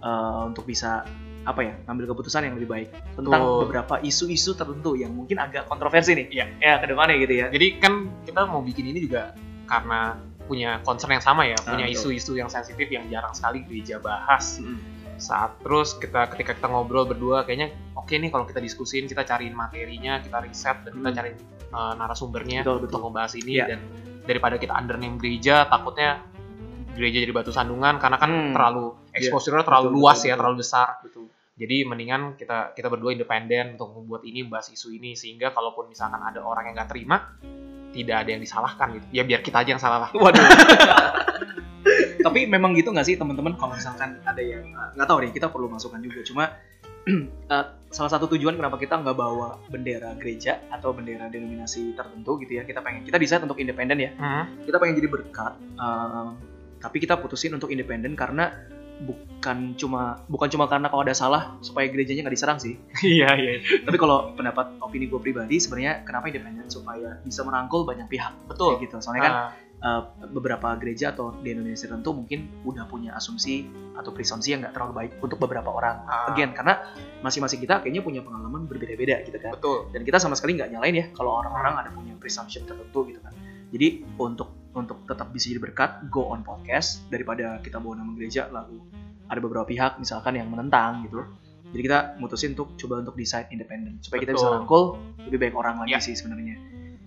uh, 0.00 0.44
untuk 0.44 0.64
bisa 0.64 1.04
apa 1.44 1.60
ya 1.60 1.76
ngambil 1.84 2.08
keputusan 2.10 2.48
yang 2.48 2.56
lebih 2.56 2.70
baik 2.72 2.88
tentang 3.14 3.36
Betul. 3.36 3.60
beberapa 3.68 3.94
isu-isu 4.00 4.56
tertentu 4.56 4.96
yang 4.96 5.12
mungkin 5.12 5.36
agak 5.36 5.68
kontroversi 5.68 6.16
nih 6.16 6.26
Iya. 6.32 6.44
ya 6.56 6.72
ke 6.80 6.88
depannya 6.88 7.20
gitu 7.20 7.34
ya 7.36 7.46
Jadi 7.52 7.66
kan 7.76 7.92
kita 8.24 8.48
mau 8.48 8.64
bikin 8.64 8.88
ini 8.88 9.04
juga 9.04 9.36
karena 9.68 10.16
punya 10.44 10.80
concern 10.80 11.12
yang 11.12 11.24
sama 11.24 11.44
ya, 11.44 11.56
Ah, 11.58 11.72
punya 11.72 11.84
isu-isu 11.88 12.32
yang 12.34 12.48
sensitif 12.48 12.84
yang 12.88 13.08
jarang 13.08 13.32
sekali 13.32 13.64
gereja 13.64 13.96
bahas. 13.96 14.60
Mm. 14.60 14.76
Saat 15.16 15.56
terus 15.60 15.96
kita 15.96 16.28
ketika 16.28 16.52
kita 16.52 16.68
ngobrol 16.68 17.04
berdua 17.04 17.44
kayaknya 17.44 17.72
oke 17.92 18.12
nih 18.12 18.28
kalau 18.28 18.44
kita 18.44 18.60
diskusin, 18.60 19.04
kita 19.04 19.24
cariin 19.24 19.52
materinya, 19.52 20.20
kita 20.20 20.44
riset 20.44 20.84
dan 20.84 20.92
kita 20.96 21.08
Hmm. 21.08 21.16
cari 21.16 21.30
uh, 21.72 21.92
narasumbernya 21.96 22.60
Betul, 22.60 22.76
untuk 22.76 22.88
betul. 22.92 23.00
membahas 23.04 23.32
ini 23.36 23.52
Iya. 23.56 23.64
dan 23.72 23.80
daripada 24.24 24.56
kita 24.56 24.72
undername 24.72 25.16
gereja 25.16 25.64
takutnya 25.64 26.20
gereja 26.94 27.18
jadi 27.20 27.30
batu 27.30 27.50
sandungan 27.50 27.98
karena 27.98 28.16
kan 28.16 28.30
Hmm. 28.30 28.52
terlalu 28.52 28.94
Iya. 29.10 29.18
exposure-nya 29.20 29.62
terlalu 29.62 29.88
Betul, 29.88 29.98
luas 29.98 30.14
betul, 30.14 30.22
ya, 30.22 30.30
betul. 30.30 30.38
terlalu 30.40 30.56
besar. 30.58 30.88
betul 31.00 31.26
Jadi 31.54 31.76
mendingan 31.82 32.20
kita 32.34 32.58
kita 32.72 32.88
berdua 32.88 33.10
independen 33.10 33.74
untuk 33.74 33.94
membuat 33.94 34.22
ini, 34.22 34.42
membahas 34.42 34.68
isu 34.68 34.90
ini 34.90 35.14
sehingga 35.14 35.50
kalaupun 35.50 35.86
misalkan 35.86 36.18
ada 36.18 36.40
orang 36.40 36.66
yang 36.66 36.74
nggak 36.74 36.90
terima, 36.90 37.30
tidak 37.90 38.16
ada 38.16 38.28
yang 38.28 38.42
disalahkan 38.42 38.88
gitu. 38.92 39.06
Ya 39.12 39.22
biar 39.22 39.38
kita 39.38 39.60
aja 39.60 39.70
yang 39.70 39.78
salah 39.78 39.98
lah. 40.00 40.10
waduh 40.14 40.42
tapi 42.20 42.48
memang 42.48 42.72
gitu 42.72 42.88
nggak 42.88 43.04
sih 43.04 43.14
teman-teman 43.14 43.54
kalau 43.54 43.70
misalkan 43.72 44.18
ada 44.24 44.40
yang 44.40 44.64
uh, 44.72 44.90
nggak 44.94 45.04
tahu 45.04 45.18
nih 45.20 45.30
kita 45.30 45.46
perlu 45.46 45.68
masukkan 45.68 46.00
juga 46.00 46.24
cuma 46.24 46.44
uh, 47.52 47.64
salah 47.94 48.10
satu 48.10 48.26
tujuan 48.28 48.56
kenapa 48.56 48.74
kita 48.74 48.96
nggak 48.96 49.12
bawa 49.12 49.60
bendera 49.68 50.16
gereja 50.16 50.58
atau 50.70 50.90
bendera 50.90 51.28
denominasi 51.28 51.92
tertentu 51.92 52.40
gitu 52.40 52.58
ya 52.58 52.64
kita 52.64 52.80
pengen 52.80 53.04
kita 53.04 53.14
bisa 53.16 53.38
untuk 53.38 53.60
independen 53.60 54.00
ya 54.00 54.10
Hmm. 54.16 54.44
kita 54.64 54.80
pengen 54.80 54.96
jadi 54.96 55.08
berkat 55.08 55.52
uh, 55.76 56.32
tapi 56.84 57.00
kita 57.00 57.16
putusin 57.16 57.56
untuk 57.56 57.72
independen 57.72 58.12
karena 58.12 58.52
bukan 59.02 59.74
cuma 59.74 60.22
bukan 60.30 60.46
cuma 60.46 60.70
karena 60.70 60.86
kalau 60.86 61.02
ada 61.02 61.16
salah 61.16 61.58
supaya 61.58 61.90
gerejanya 61.90 62.28
nggak 62.28 62.36
diserang 62.38 62.58
sih 62.62 62.78
Iya 63.16 63.26
iya. 63.34 63.52
tapi 63.82 63.96
kalau 63.98 64.36
pendapat 64.38 64.78
opini 64.78 65.10
gue 65.10 65.18
pribadi 65.18 65.58
sebenarnya 65.58 66.06
kenapa 66.06 66.30
independen 66.30 66.70
supaya 66.70 67.18
bisa 67.26 67.42
merangkul 67.42 67.82
banyak 67.82 68.06
pihak 68.06 68.32
Betul. 68.46 68.78
kayak 68.78 68.80
gitu 68.86 68.96
soalnya 69.02 69.24
kan 69.24 69.34
Ah, 69.84 70.00
uh, 70.00 70.02
beberapa 70.32 70.72
gereja 70.80 71.12
atau 71.12 71.34
denominasi 71.44 71.90
tertentu 71.90 72.16
mungkin 72.16 72.48
udah 72.64 72.88
punya 72.88 73.12
asumsi 73.18 73.68
atau 73.98 74.14
presumpsi 74.16 74.54
yang 74.56 74.64
nggak 74.64 74.72
terlalu 74.72 74.92
baik 74.96 75.12
untuk 75.20 75.36
beberapa 75.42 75.68
orang 75.68 76.06
Ah. 76.08 76.30
again 76.32 76.54
karena 76.56 76.80
masing-masing 77.20 77.60
kita 77.60 77.82
kayaknya 77.84 78.00
punya 78.00 78.24
pengalaman 78.24 78.64
berbeda-beda 78.64 79.20
gitu 79.26 79.36
kan 79.42 79.52
betul. 79.58 79.90
dan 79.92 80.00
kita 80.06 80.16
sama 80.22 80.38
sekali 80.38 80.56
nggak 80.56 80.70
nyalain 80.72 80.94
ya 80.94 81.06
kalau 81.12 81.36
orang-orang 81.42 81.74
ada 81.84 81.90
punya 81.92 82.14
presumption 82.16 82.64
tertentu 82.64 83.12
gitu 83.12 83.20
kan 83.20 83.34
jadi 83.74 84.06
untuk 84.16 84.63
untuk 84.74 85.02
tetap 85.04 85.30
bisa 85.30 85.48
jadi 85.48 85.62
berkat 85.62 85.90
go 86.08 86.28
on 86.28 86.42
podcast 86.42 87.06
daripada 87.06 87.58
kita 87.58 87.78
bawa 87.78 87.94
nama 87.96 88.10
gereja 88.12 88.46
lalu 88.48 88.82
ada 89.24 89.38
beberapa 89.38 89.64
pihak 89.64 89.96
misalkan 89.96 90.34
yang 90.34 90.46
menentang 90.46 91.02
gitu 91.02 91.22
jadi 91.66 91.82
kita 91.82 91.98
mutusin 92.16 92.52
untuk 92.52 92.74
coba 92.76 93.00
untuk 93.00 93.14
decide 93.14 93.48
independen 93.48 93.98
supaya 93.98 94.20
kita 94.20 94.32
bisa 94.32 94.44
Betul. 94.44 94.56
rangkul 94.56 94.82
lebih 95.24 95.38
banyak 95.40 95.56
orang 95.56 95.74
lagi 95.80 95.90
Ya. 95.90 95.98
sih 96.00 96.12
sebenarnya 96.12 96.56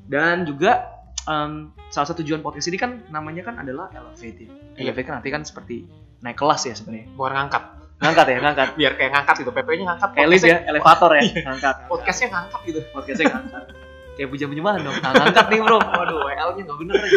dan 0.05 0.43
juga 0.43 0.87
em, 1.23 1.69
salah 1.85 2.07
satu 2.07 2.19
tujuan 2.19 2.39
podcast 2.39 2.65
ini 2.65 2.75
kan 2.75 3.03
namanya 3.07 3.43
kan 3.43 3.55
adalah 3.57 3.91
elevate 3.91 4.43
ya 4.43 4.51
elevate 4.81 5.05
kan 5.05 5.19
nanti 5.19 5.29
kan 5.29 5.41
seperti 5.41 5.83
naik 6.19 6.35
kelas 6.35 6.63
ya 6.63 6.73
sebenarnya 6.73 7.11
Bukan 7.13 7.31
ngangkat. 7.31 7.63
ngangkat 7.97 8.25
ya 8.27 8.37
ngangkat 8.39 8.67
Biar 8.73 8.93
kayak 8.93 9.11
ngangkat 9.11 9.35
gitu. 9.39 9.51
PP-nya 9.51 9.83
ngangkat. 9.87 10.09
kayak 10.13 10.27
lift 10.29 10.45
ya 10.45 10.57
elevator 10.65 11.11
ya 11.11 11.21
Iya. 11.21 11.33
ngangkat 11.43 11.75
Podcastnya 11.85 12.27
ngangkat 12.29 12.59
gitu. 12.63 12.79
podcastnya 12.89 13.27
ngangkat 13.29 13.63
kayak 14.13 14.29
puja 14.29 14.45
penyembahan 14.45 14.81
dong 14.81 14.97
nah, 14.97 15.11
ngangkat 15.13 15.45
nih 15.47 15.59
bro 15.61 15.77
waduh 15.77 16.17
WL 16.23 16.49
nya 16.51 16.61
nggak 16.63 16.77
bener 16.79 16.95
nih 16.97 17.11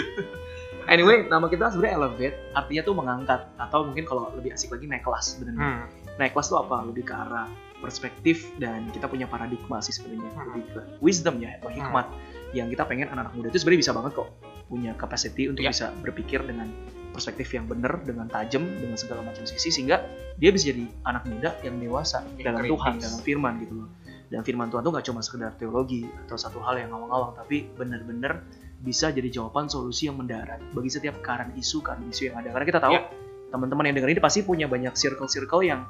anyway 0.90 1.24
nama 1.24 1.46
kita 1.46 1.70
sebenarnya 1.70 1.94
elevate 1.96 2.36
artinya 2.52 2.82
tuh 2.82 2.94
mengangkat 2.94 3.40
atau 3.56 3.78
mungkin 3.82 4.04
kalau 4.04 4.28
lebih 4.32 4.50
asik 4.50 4.70
lagi 4.70 4.84
naik 4.84 5.00
kelas 5.00 5.24
sebenarnya 5.32 5.62
Hmm. 5.62 5.84
naik 6.16 6.32
kelas 6.32 6.46
tuh 6.48 6.58
apa 6.58 6.82
lebih 6.82 7.04
ke 7.04 7.14
arah 7.14 7.46
perspektif 7.80 8.52
dan 8.56 8.90
kita 8.90 9.06
punya 9.06 9.24
paradigma 9.24 9.80
sih 9.80 9.90
sebenarnya 9.90 10.28
Hmm. 10.28 10.44
lebih 10.50 10.62
ke 10.68 10.80
wisdom 11.00 11.38
ya 11.38 11.56
atau 11.56 11.70
hikmat 11.70 12.06
yang 12.52 12.66
kita 12.66 12.82
pengen 12.84 13.06
anak-anak 13.08 13.32
muda 13.32 13.48
itu 13.48 13.58
sebenarnya 13.58 13.80
bisa 13.80 13.92
banget 13.92 14.12
kok 14.14 14.28
punya 14.66 14.92
capacity 14.94 15.46
untuk 15.46 15.62
Iya. 15.62 15.70
bisa 15.70 15.86
berpikir 15.96 16.42
dengan 16.42 16.66
perspektif 17.10 17.50
yang 17.50 17.66
benar 17.66 17.98
dengan 18.00 18.26
tajam 18.26 18.62
dengan 18.62 18.94
segala 18.94 19.22
macam 19.22 19.42
sisi 19.42 19.70
sehingga 19.72 20.02
dia 20.36 20.50
bisa 20.50 20.70
jadi 20.70 20.86
anak 21.04 21.26
muda 21.26 21.58
yang 21.60 21.74
dewasa 21.76 22.22
Yang 22.32 22.44
dalam 22.44 22.60
kritis. 22.60 22.70
Tuhan 22.72 22.92
dalam 23.00 23.20
firman 23.20 23.52
gitu 23.58 23.74
loh 23.76 23.88
dan 24.28 24.40
firman 24.40 24.68
Tuhan 24.68 24.82
tuh 24.82 24.92
nggak 24.92 25.06
cuma 25.06 25.20
sekedar 25.20 25.50
teologi 25.56 26.06
atau 26.20 26.36
satu 26.36 26.58
hal 26.60 26.74
yang 26.76 26.90
ngawang-ngawang 26.90 27.34
tapi 27.34 27.66
benar-benar 27.72 28.46
bisa 28.80 29.08
jadi 29.08 29.28
jawaban 29.28 29.66
solusi 29.66 30.08
yang 30.08 30.16
mendarat 30.16 30.60
bagi 30.72 30.88
setiap 30.88 31.20
current 31.20 31.52
isu 31.52 31.80
current 31.80 32.04
isu 32.06 32.28
yang 32.28 32.36
ada 32.36 32.48
karena 32.50 32.66
kita 32.66 32.80
tahu 32.80 32.92
Ya. 32.92 33.02
teman-teman 33.48 33.84
yang 33.84 33.94
dengar 33.94 34.08
ini 34.08 34.18
pasti 34.18 34.40
punya 34.40 34.64
banyak 34.64 34.94
circle-circle 34.94 35.60
yang 35.62 35.84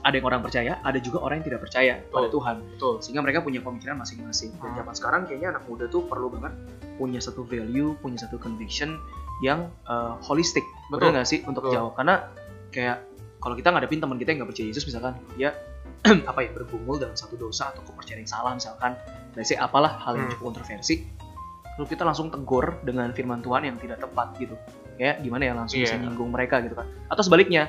ada 0.00 0.14
yang 0.14 0.24
orang 0.24 0.40
percaya 0.40 0.78
ada 0.80 0.96
juga 0.96 1.18
orang 1.18 1.40
yang 1.40 1.50
tidak 1.50 1.60
percaya 1.62 1.98
pada 2.06 2.26
Betul. 2.26 2.34
Tuhan 2.38 2.56
betul 2.70 2.94
sehingga 3.00 3.20
mereka 3.20 3.38
punya 3.40 3.60
pemikiran 3.60 3.96
masing-masing 3.96 4.54
dan 4.54 4.64
Hmm. 4.64 4.76
zaman 4.78 4.94
sekarang 4.94 5.20
kayaknya 5.24 5.48
anak 5.52 5.64
muda 5.66 5.84
tuh 5.86 6.06
perlu 6.06 6.30
banget 6.30 6.54
punya 6.94 7.18
satu 7.18 7.42
value 7.42 7.98
punya 7.98 8.16
satu 8.18 8.38
conviction 8.38 8.96
yang 9.38 9.68
uh, 9.84 10.16
holistik 10.22 10.62
Betul. 10.88 11.10
nggak 11.12 11.26
sih 11.26 11.42
untuk 11.44 11.66
Betul. 11.66 11.74
jawab 11.74 11.92
karena 11.94 12.14
kayak 12.70 13.02
kalau 13.36 13.52
kita 13.52 13.68
ngadepin 13.68 13.98
teman 13.98 14.16
kita 14.16 14.30
yang 14.30 14.38
nggak 14.40 14.50
percaya 14.50 14.66
Yesus 14.70 14.84
misalkan 14.84 15.12
dia 15.34 15.52
apa 16.30 16.38
ya 16.40 16.50
bergumul 16.50 16.96
dalam 16.96 17.12
satu 17.12 17.34
dosa 17.34 17.68
atau 17.68 17.82
kepercayaan 17.82 18.22
yang 18.22 18.30
salah 18.30 18.52
misalkan 18.54 18.94
say 19.42 19.58
apalah 19.58 19.90
hal 19.98 20.14
yang 20.14 20.24
Hmm. 20.24 20.32
cukup 20.38 20.54
kontroversi 20.54 21.02
lalu 21.76 21.86
kita 21.86 22.02
langsung 22.02 22.28
tegur 22.28 22.80
dengan 22.80 23.12
firman 23.12 23.40
Tuhan 23.40 23.62
yang 23.64 23.76
tidak 23.76 24.00
tepat 24.00 24.32
gitu 24.36 24.56
kayak 24.96 25.20
gimana 25.20 25.42
ya 25.44 25.52
langsung 25.52 25.78
bisa 25.78 25.94
Iya. 25.94 26.02
nyinggung 26.02 26.30
mereka 26.30 26.60
gitu 26.60 26.72
kan 26.72 26.88
atau 27.06 27.20
sebaliknya 27.20 27.68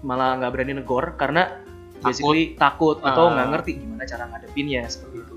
malah 0.00 0.38
nggak 0.38 0.50
berani 0.50 0.72
negor 0.76 1.14
karena 1.14 1.58
basically 1.98 2.54
takut 2.54 3.00
atau 3.00 3.26
Ah. 3.26 3.34
nggak 3.34 3.48
ngerti 3.50 3.70
gimana 3.78 4.02
cara 4.04 4.24
ngadepinnya 4.26 4.82
seperti 4.86 5.18
itu 5.20 5.34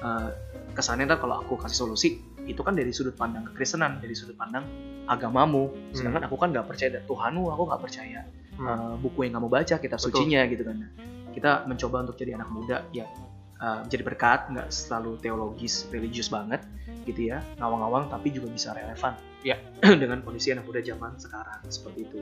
Eh, 0.00 0.28
kesannya 0.72 1.04
ntar 1.04 1.20
kalau 1.20 1.44
aku 1.44 1.60
kasih 1.60 1.76
solusi 1.78 2.08
itu 2.42 2.64
kan 2.64 2.72
dari 2.72 2.88
sudut 2.88 3.12
pandang 3.12 3.44
kekristenan 3.44 4.00
dari 4.00 4.16
sudut 4.16 4.32
pandang 4.32 4.64
agamamu 5.04 5.68
sedangkan 5.92 6.24
aku 6.24 6.36
kan 6.36 6.48
nggak 6.48 6.64
percaya 6.64 7.04
Tuhanmu 7.04 7.44
aku 7.46 7.62
nggak 7.68 7.80
percaya 7.80 8.20
Hmm. 8.56 8.64
eh, 8.64 8.94
buku 8.96 9.24
yang 9.24 9.36
kamu 9.36 9.48
baca 9.48 9.76
kitab 9.76 9.96
Betul. 9.96 10.08
sucinya 10.10 10.40
gitu 10.44 10.64
kan 10.64 10.88
kita 11.30 11.64
mencoba 11.64 11.96
untuk 12.02 12.16
jadi 12.16 12.32
anak 12.34 12.48
muda 12.48 12.76
yang 12.90 13.12
eh, 13.60 13.80
jadi 13.86 14.02
berkat 14.02 14.48
nggak 14.48 14.68
selalu 14.68 15.16
teologis 15.18 15.84
religius 15.88 16.28
banget 16.28 16.64
gitu 17.04 17.28
ya. 17.28 17.40
Ngawang-ngawang 17.56 18.08
tapi 18.08 18.28
juga 18.28 18.48
bisa 18.48 18.72
relevan. 18.72 19.14
Ya. 19.40 19.56
dengan 20.02 20.20
kondisi 20.20 20.50
anak 20.50 20.64
muda 20.64 20.80
zaman 20.80 21.16
sekarang 21.16 21.60
seperti 21.66 22.04
itu. 22.04 22.18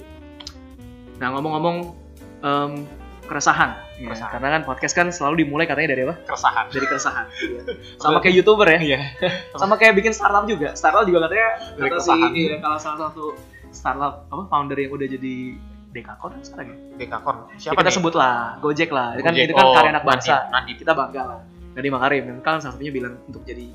Nah 1.18 1.34
ngomong-ngomong 1.34 1.76
em, 2.40 2.72
keresahan, 3.26 3.76
ya, 3.98 4.08
Keresahan. 4.08 4.32
karena 4.32 4.48
kan 4.54 4.62
podcast 4.64 4.94
kan 4.94 5.06
selalu 5.10 5.44
dimulai 5.44 5.66
katanya 5.66 5.92
dari 5.92 6.02
apa? 6.06 6.14
Keresahan. 6.24 6.64
Dari 6.70 6.86
keresahan 6.86 7.26
Iya. 7.28 7.60
sama 8.02 8.18
kayak 8.18 8.34
youtuber 8.38 8.66
ya. 8.66 8.78
Iya. 8.80 8.98
Sama 9.52 9.74
kayak 9.76 9.98
bikin 9.98 10.14
startup 10.14 10.46
juga. 10.46 10.72
Startup 10.72 11.02
juga 11.02 11.26
katanya 11.26 11.48
Dari 11.74 11.90
kata 11.90 11.98
si 11.98 12.08
keresahan. 12.08 12.30
iya, 12.32 12.54
kalau 12.62 12.78
salah 12.78 12.98
satu 13.10 13.24
startup 13.68 14.14
apa 14.30 14.42
founder 14.48 14.78
yang 14.78 14.94
udah 14.94 15.08
jadi 15.10 15.36
Dekakon 15.98 16.30
kan 16.30 16.42
sekarang 16.42 16.66
ya? 16.68 16.76
Dekakon. 16.96 17.36
Ya, 17.36 17.56
siapa 17.58 17.74
kita 17.76 17.90
nih? 17.90 17.96
sebut 17.98 18.14
lah 18.14 18.36
Gojek 18.58 18.90
lah. 18.90 19.08
Itu 19.12 19.22
kan 19.22 19.32
Gojek. 19.32 19.44
itu 19.44 19.54
kan 19.54 19.64
Oh, 19.64 19.74
karya 19.74 19.90
anak 19.90 20.04
bangsa. 20.04 20.34
Nadiem. 20.48 20.76
kita 20.76 20.92
bangga 20.92 21.22
lah. 21.24 21.40
Nadiem 21.74 21.92
Makarim. 21.92 22.22
Dan 22.24 22.36
kan 22.40 22.54
salah 22.58 22.72
satunya 22.72 22.90
bilang 22.90 23.18
untuk 23.24 23.42
jadi 23.42 23.66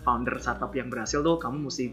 founder 0.00 0.36
startup 0.36 0.70
yang 0.70 0.86
berhasil 0.86 1.18
tuh 1.18 1.36
kamu 1.36 1.66
mesti 1.66 1.84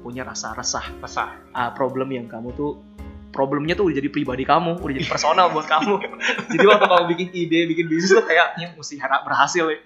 punya 0.00 0.22
rasa 0.22 0.52
resah. 0.52 0.84
Resah. 0.98 1.30
Ah, 1.52 1.70
problem 1.70 2.10
yang 2.10 2.26
kamu 2.26 2.50
tuh 2.52 2.82
problemnya 3.30 3.72
tuh 3.72 3.88
udah 3.88 3.96
jadi 3.96 4.08
pribadi 4.08 4.44
kamu 4.44 4.76
udah 4.76 4.94
jadi 4.94 5.08
personal 5.08 5.48
buat 5.48 5.64
kamu. 5.64 5.94
Jadi 6.52 6.64
waktu 6.68 6.84
kamu 6.84 7.04
bikin 7.08 7.28
ide 7.32 7.60
bikin 7.64 7.86
bisnis 7.88 8.12
tuh 8.12 8.20
kayak 8.22 8.60
ini 8.60 8.76
mesti 8.76 9.00
harap 9.00 9.24
berhasil 9.24 9.64
ya. 9.64 9.78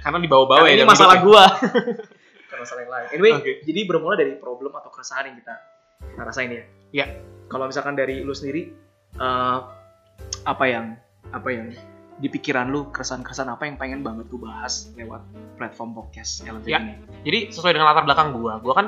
Karena 0.00 0.16
dibawa-bawa 0.16 0.64
Karena 0.64 0.72
ya 0.72 0.76
ini 0.78 0.88
masalah 0.88 1.20
hidupnya. 1.20 1.28
gua. 1.28 1.44
Bukan 2.48 2.58
masalah 2.58 2.80
yang 2.80 2.92
lain. 2.96 3.06
Anyway 3.12 3.32
Oke. 3.36 3.52
jadi 3.60 3.80
bermula 3.84 4.14
dari 4.14 4.32
problem 4.36 4.72
atau 4.72 4.88
keresahan 4.88 5.28
yang 5.28 5.36
kita 5.36 5.54
kita 6.02 6.22
rasain 6.24 6.48
ya. 6.48 6.64
Ya. 6.94 7.06
Kalau 7.50 7.70
misalkan 7.70 7.94
dari 7.98 8.22
lu 8.22 8.34
sendiri 8.34 8.70
eh, 9.18 9.58
apa 10.46 10.64
yang 10.66 10.98
apa 11.30 11.48
yang 11.50 11.70
di 12.22 12.28
pikiran 12.30 12.70
lu 12.70 12.92
keresahan-keresahan 12.94 13.50
apa 13.50 13.66
yang 13.66 13.74
pengen 13.80 14.06
banget 14.06 14.30
lu 14.30 14.38
bahas 14.38 14.92
lewat 14.94 15.26
platform 15.58 15.96
podcast 15.96 16.46
LNT 16.46 16.70
Ya. 16.70 16.78
ini 16.78 16.94
Jadi 17.26 17.38
sesuai 17.50 17.72
dengan 17.74 17.90
latar 17.90 18.06
belakang 18.06 18.36
gue, 18.36 18.52
gue 18.62 18.74
kan 18.74 18.86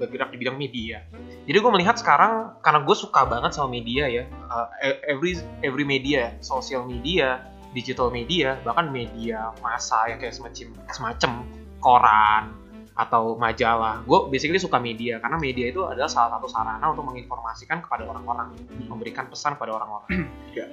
bergerak 0.00 0.32
di 0.32 0.38
bidang 0.40 0.56
media. 0.56 1.04
Jadi 1.44 1.56
gue 1.60 1.72
melihat 1.76 2.00
sekarang 2.00 2.56
karena 2.64 2.80
gue 2.80 2.96
suka 2.96 3.28
banget 3.28 3.52
sama 3.52 3.68
media 3.68 4.08
ya, 4.08 4.24
uh, 4.48 4.68
every 5.04 5.36
every 5.60 5.84
media, 5.84 6.32
sosial 6.40 6.88
media, 6.88 7.44
digital 7.76 8.08
media, 8.08 8.56
bahkan 8.64 8.88
media 8.88 9.52
massa 9.60 10.08
yang 10.08 10.16
kayak 10.16 10.32
semacam 10.32 10.72
semacam 10.88 11.32
koran 11.84 12.44
atau 13.00 13.32
majalah. 13.40 14.04
Gue 14.04 14.28
basically 14.28 14.60
suka 14.60 14.76
media 14.76 15.16
karena 15.24 15.40
media 15.40 15.72
itu 15.72 15.88
adalah 15.88 16.12
salah 16.12 16.36
satu 16.36 16.46
sarana 16.52 16.84
untuk 16.92 17.08
menginformasikan 17.08 17.80
kepada 17.80 18.04
orang-orang, 18.04 18.52
memberikan 18.84 19.24
pesan 19.32 19.56
kepada 19.56 19.80
orang-orang. 19.80 20.08
Ya. 20.50 20.66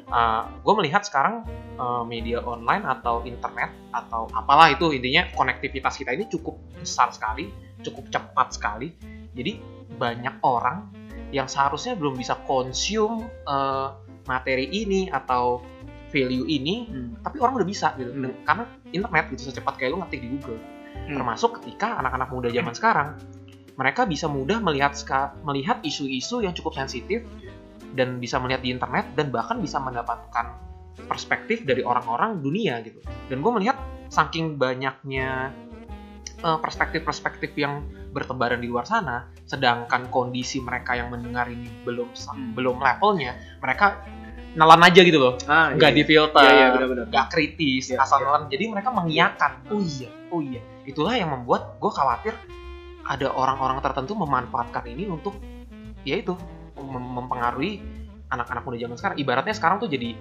gue 0.65 0.74
melihat 0.74 1.05
sekarang 1.05 1.46
uh, 1.77 2.01
media 2.01 2.41
online 2.41 2.81
atau 2.81 3.22
internet 3.29 3.69
atau 3.93 4.25
apalah 4.34 4.74
itu 4.74 4.89
intinya 4.89 5.29
konektivitas 5.38 6.01
kita 6.01 6.17
ini 6.17 6.25
cukup 6.25 6.57
besar 6.81 7.13
sekali, 7.13 7.53
cukup 7.86 8.10
cepat 8.10 8.57
sekali. 8.57 8.98
Jadi 9.38 9.62
banyak 10.01 10.41
orang 10.41 10.89
yang 11.29 11.46
seharusnya 11.46 11.93
belum 11.93 12.17
bisa 12.17 12.41
consume 12.50 13.29
uh, 13.46 13.93
materi 14.25 14.65
ini 14.65 15.13
atau 15.13 15.62
value 16.10 16.50
ini, 16.50 16.89
Hmm. 16.89 17.22
tapi 17.22 17.38
orang 17.38 17.62
udah 17.62 17.67
bisa 17.69 17.93
gitu. 18.01 18.10
Hmm. 18.17 18.34
Karena 18.41 18.65
internet 18.89 19.25
gitu 19.38 19.53
secepat 19.53 19.77
kayak 19.77 19.93
lu 19.93 20.01
ngetik 20.01 20.25
di 20.25 20.29
Google. 20.34 20.57
Hmm. 21.06 21.22
Termasuk 21.22 21.62
ketika 21.62 22.01
anak-anak 22.01 22.30
muda 22.34 22.50
zaman 22.50 22.74
sekarang 22.74 23.10
mereka 23.77 24.10
bisa 24.10 24.25
mudah 24.25 24.58
melihat 24.58 24.98
melihat 25.46 25.77
isu-isu 25.86 26.42
yang 26.42 26.58
cukup 26.58 26.74
sensitif 26.82 27.22
dan 27.94 28.18
bisa 28.18 28.42
melihat 28.42 28.66
di 28.66 28.74
internet 28.74 29.13
dan 29.13 29.30
bahkan 29.30 29.62
bisa 29.62 29.77
mendapatkan 29.77 30.58
perspektif 31.06 31.62
dari 31.62 31.86
orang-orang 31.86 32.42
dunia 32.42 32.82
gitu. 32.82 33.00
Dan 33.30 33.46
gue 33.46 33.51
melihat 33.54 33.77
saking 34.10 34.58
banyaknya 34.58 35.54
eh, 36.42 36.58
perspektif-perspektif 36.58 37.54
yang 37.54 37.86
bertebaran 38.13 38.58
di 38.58 38.66
luar 38.66 38.89
sana, 38.89 39.30
sedangkan 39.46 40.10
kondisi 40.10 40.58
mereka 40.58 40.98
yang 40.98 41.13
mendengar 41.13 41.46
ini 41.46 41.70
belum 41.86 42.10
Hmm. 42.18 42.58
belum 42.58 42.82
levelnya, 42.82 43.38
mereka 43.62 44.01
nelan 44.58 44.82
aja 44.82 45.02
gitu 45.06 45.22
loh, 45.22 45.34
ah, 45.46 45.70
nggak 45.70 45.92
iya. 45.94 45.98
difilter, 46.02 46.42
Iya, 46.42 46.68
iya, 46.74 47.06
nggak 47.06 47.28
kritis, 47.30 47.94
Iya, 47.94 48.02
asal 48.02 48.18
iya. 48.20 48.26
nelan. 48.26 48.44
Jadi 48.50 48.64
mereka 48.74 48.90
mengiyakan. 48.90 49.52
Oh 49.70 49.78
iya, 49.78 50.10
oh 50.34 50.42
iya. 50.42 50.62
Itulah 50.90 51.14
yang 51.14 51.30
membuat 51.30 51.78
gue 51.78 51.92
khawatir 51.94 52.34
ada 53.06 53.28
orang-orang 53.32 53.80
tertentu 53.86 54.18
memanfaatkan 54.18 54.84
ini 54.90 55.06
untuk 55.06 55.38
ya 56.02 56.18
itu 56.18 56.34
mem- 56.76 57.14
mempengaruhi 57.22 57.80
anak-anak 58.34 58.66
muda 58.66 58.78
zaman 58.82 58.98
sekarang. 58.98 59.18
Ibaratnya 59.22 59.54
sekarang 59.54 59.78
tuh 59.78 59.90
jadi 59.94 60.18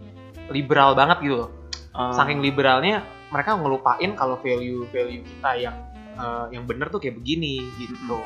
liberal 0.52 0.92
banget 0.92 1.24
gitu 1.24 1.36
loh. 1.46 1.50
Ah, 1.96 2.12
Saking 2.12 2.44
liberalnya 2.44 3.02
mereka 3.32 3.56
ngelupain 3.56 4.12
kalau 4.14 4.36
value-value 4.38 5.24
kita 5.24 5.50
yang 5.56 5.76
eh, 6.20 6.46
yang 6.52 6.68
bener 6.68 6.92
tuh 6.92 7.00
kayak 7.00 7.16
begini 7.18 7.64
gitu. 7.80 8.20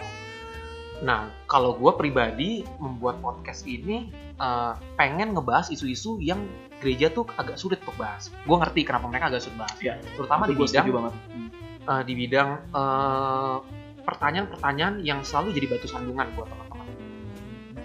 Nah, 1.01 1.33
kalau 1.49 1.79
gue 1.81 1.93
pribadi 1.97 2.61
membuat 2.77 3.23
podcast 3.25 3.65
ini 3.65 4.13
eh, 4.41 4.73
pengen 4.97 5.29
ngebahas 5.31 5.69
isu-isu 5.69 6.17
yang 6.19 6.41
gereja 6.77 7.09
tuh 7.09 7.29
agak 7.31 7.55
sulit 7.55 7.77
untuk 7.81 7.95
bahas. 7.95 8.33
Gue 8.41 8.57
ngerti 8.57 8.81
kenapa 8.83 9.05
mereka 9.05 9.29
agak 9.29 9.43
sulit 9.43 9.59
bahas. 9.59 9.77
Iya. 9.79 10.01
Terutama 10.17 10.43
itu 10.45 10.57
di 10.57 10.65
bidang 10.67 10.87
banget 10.91 11.15
Hmm. 11.29 11.49
eh, 11.87 12.03
di 12.03 12.15
bidang 12.15 12.49
eh, 12.71 13.57
pertanyaan-pertanyaan 14.01 14.95
yang 15.01 15.21
selalu 15.21 15.53
jadi 15.53 15.67
batu 15.71 15.87
sandungan 15.87 16.27
buat 16.33 16.49
teman-teman 16.49 16.89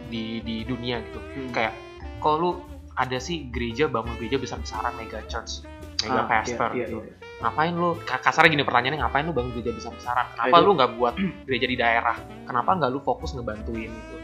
di 0.07 0.39
di 0.39 0.63
dunia 0.63 1.03
gitu. 1.03 1.19
Hmm. 1.19 1.51
Kayak 1.51 1.74
kalau 2.17 2.35
lu 2.38 2.51
ada 2.95 3.17
sih 3.17 3.50
gereja 3.50 3.85
bangun 3.85 4.15
gereja 4.15 4.38
besar-besaran 4.38 4.95
mega 4.95 5.19
church, 5.27 5.67
mega 6.00 6.24
Ah, 6.24 6.25
pastor 6.25 6.71
iya, 6.71 6.77
iya, 6.77 6.88
gitu. 6.88 6.97
iya. 7.01 7.13
Ngapain 7.35 7.75
lu 7.75 8.00
ka- 8.00 8.24
kasarnya 8.24 8.47
gini 8.50 8.63
pertanyaannya 8.63 9.03
ngapain 9.03 9.27
lu 9.27 9.35
bangun 9.35 9.51
gereja 9.53 9.75
besar-besaran? 9.75 10.25
Kenapa 10.33 10.55
itu- 10.55 10.63
lu 10.63 10.71
nggak 10.74 10.91
buat 10.95 11.13
gereja 11.43 11.67
di 11.67 11.75
daerah? 11.75 12.15
Kenapa 12.47 12.69
nggak 12.74 12.89
lu 12.89 13.00
fokus 13.01 13.35
ngebantuin 13.35 13.91
gitu? 13.91 14.15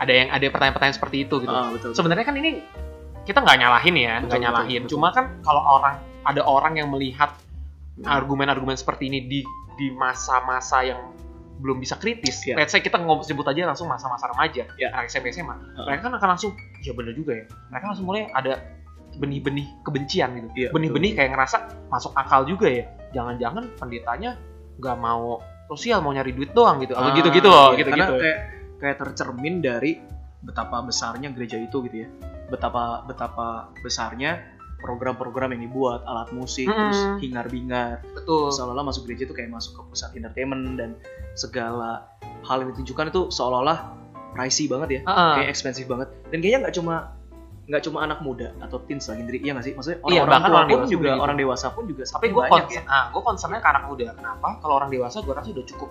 Ada 0.00 0.12
yang 0.12 0.28
ada 0.32 0.44
pertanyaan-pertanyaan 0.48 0.96
seperti 0.96 1.16
itu 1.22 1.34
gitu. 1.38 1.52
Ah, 1.52 1.68
betul. 1.68 1.92
Sebenarnya 1.92 2.24
kan 2.24 2.34
ini 2.34 2.50
kita 3.22 3.38
nggak 3.38 3.58
nyalahin 3.60 3.94
ya, 3.94 4.12
Betul, 4.16 4.16
nggak 4.16 4.32
betul, 4.32 4.40
nyalahin. 4.40 4.80
betul. 4.82 4.92
Cuma 4.96 5.08
kan 5.12 5.24
kalau 5.44 5.62
orang 5.62 5.94
ada 6.24 6.42
orang 6.42 6.72
yang 6.74 6.88
melihat 6.88 7.30
Hmm. 8.00 8.08
argumen-argumen 8.08 8.74
seperti 8.74 9.12
ini 9.12 9.28
di 9.28 9.40
di 9.76 9.92
masa-masa 9.92 10.80
yang 10.80 11.12
belum 11.60 11.76
bisa 11.76 12.00
kritis. 12.00 12.40
Iya. 12.42 12.56
Let's 12.56 12.72
say 12.72 12.80
kita 12.80 12.96
ngomong 12.96 13.20
sebut 13.20 13.44
aja 13.44 13.68
langsung 13.68 13.84
masa-masa 13.86 14.24
remaja, 14.26 14.64
anak 14.72 15.06
SMP 15.06 15.28
SMA. 15.28 15.52
Heeh. 15.52 15.84
Mereka 15.84 16.08
kan 16.08 16.12
akan 16.16 16.28
langsung, 16.32 16.52
ya 16.80 16.96
bener 16.96 17.12
juga 17.12 17.36
ya. 17.36 17.44
Mereka 17.68 17.84
langsung 17.86 18.08
mulai 18.08 18.32
ada 18.32 18.56
benih-benih 19.12 19.68
kebencian 19.84 20.32
gitu. 20.34 20.48
Iya, 20.56 20.68
benih-benih 20.72 21.12
kayak 21.12 21.30
ngerasa 21.34 21.56
masuk 21.88 22.16
akal 22.16 22.48
juga 22.48 22.72
ya. 22.72 22.88
Jangan-jangan 23.12 23.68
pendetanya 23.76 24.40
nggak 24.80 24.96
mau 24.96 25.44
sosial 25.68 26.00
mau 26.00 26.10
nyari 26.10 26.32
duit 26.32 26.50
doang 26.50 26.80
gitu. 26.80 26.96
Atau 26.96 27.12
Ah, 27.12 27.14
gitu-gitu 27.14 27.48
loh, 27.48 27.76
iya. 27.76 27.84
gitu-gitu. 27.84 28.00
Karena 28.06 28.24
kayak 28.24 28.38
kayak 28.80 28.96
tercermin 28.98 29.60
dari 29.60 30.00
betapa 30.40 30.80
besarnya 30.80 31.30
gereja 31.36 31.60
itu 31.60 31.84
gitu 31.86 31.96
ya. 32.04 32.08
Betapa 32.48 33.04
betapa 33.06 33.70
besarnya 33.84 34.40
program-program 34.80 35.52
yang 35.52 35.68
dibuat, 35.68 36.00
alat 36.08 36.32
musik, 36.32 36.64
Mm-mm. 36.64 36.72
terus 36.88 37.00
hingar-bingar. 37.20 38.00
Betul. 38.16 38.48
Seolah-olah 38.48 38.88
masuk 38.88 39.04
gereja 39.04 39.28
itu 39.28 39.36
kayak 39.36 39.52
masuk 39.52 39.76
ke 39.76 39.82
pusat 39.92 40.10
entertainment 40.16 40.80
dan 40.80 40.96
segala 41.36 42.08
hal 42.48 42.64
yang 42.64 42.72
ditunjukkan 42.72 43.12
itu 43.12 43.20
seolah-olah 43.28 44.00
pricey 44.32 44.66
banget 44.70 44.88
ya 44.88 45.00
Heeh. 45.04 45.32
kayak 45.42 45.48
expensive 45.50 45.88
banget 45.90 46.08
dan 46.30 46.38
kayaknya 46.38 46.58
nggak 46.66 46.74
cuma 46.78 46.94
nggak 47.70 47.82
cuma 47.86 47.98
anak 48.02 48.18
muda 48.22 48.50
atau 48.62 48.82
teens 48.86 49.06
lah 49.06 49.14
Gendri 49.18 49.38
iya 49.42 49.54
nggak 49.54 49.66
sih 49.66 49.74
maksudnya 49.78 49.98
Iya, 50.06 50.26
orang-orang 50.26 50.30
bahkan 50.30 50.50
tua 50.50 50.58
orang 50.58 50.68
pun 50.70 50.80
juga 50.80 50.90
juga 50.90 51.10
gitu. 51.10 51.22
orang 51.22 51.36
dewasa 51.38 51.66
pun 51.70 51.84
juga 51.86 52.02
tapi 52.06 52.26
gue 52.30 52.42
banyak 52.42 52.50
concern, 52.50 52.84
ya 52.86 52.90
ah, 52.90 53.04
gue 53.10 53.22
concernnya 53.22 53.60
ke 53.62 53.68
anak 53.70 53.84
muda 53.86 54.04
kenapa 54.14 54.48
kalau 54.58 54.74
orang 54.78 54.90
dewasa 54.90 55.16
gue 55.22 55.34
rasa 55.34 55.48
udah 55.54 55.66
cukup 55.66 55.90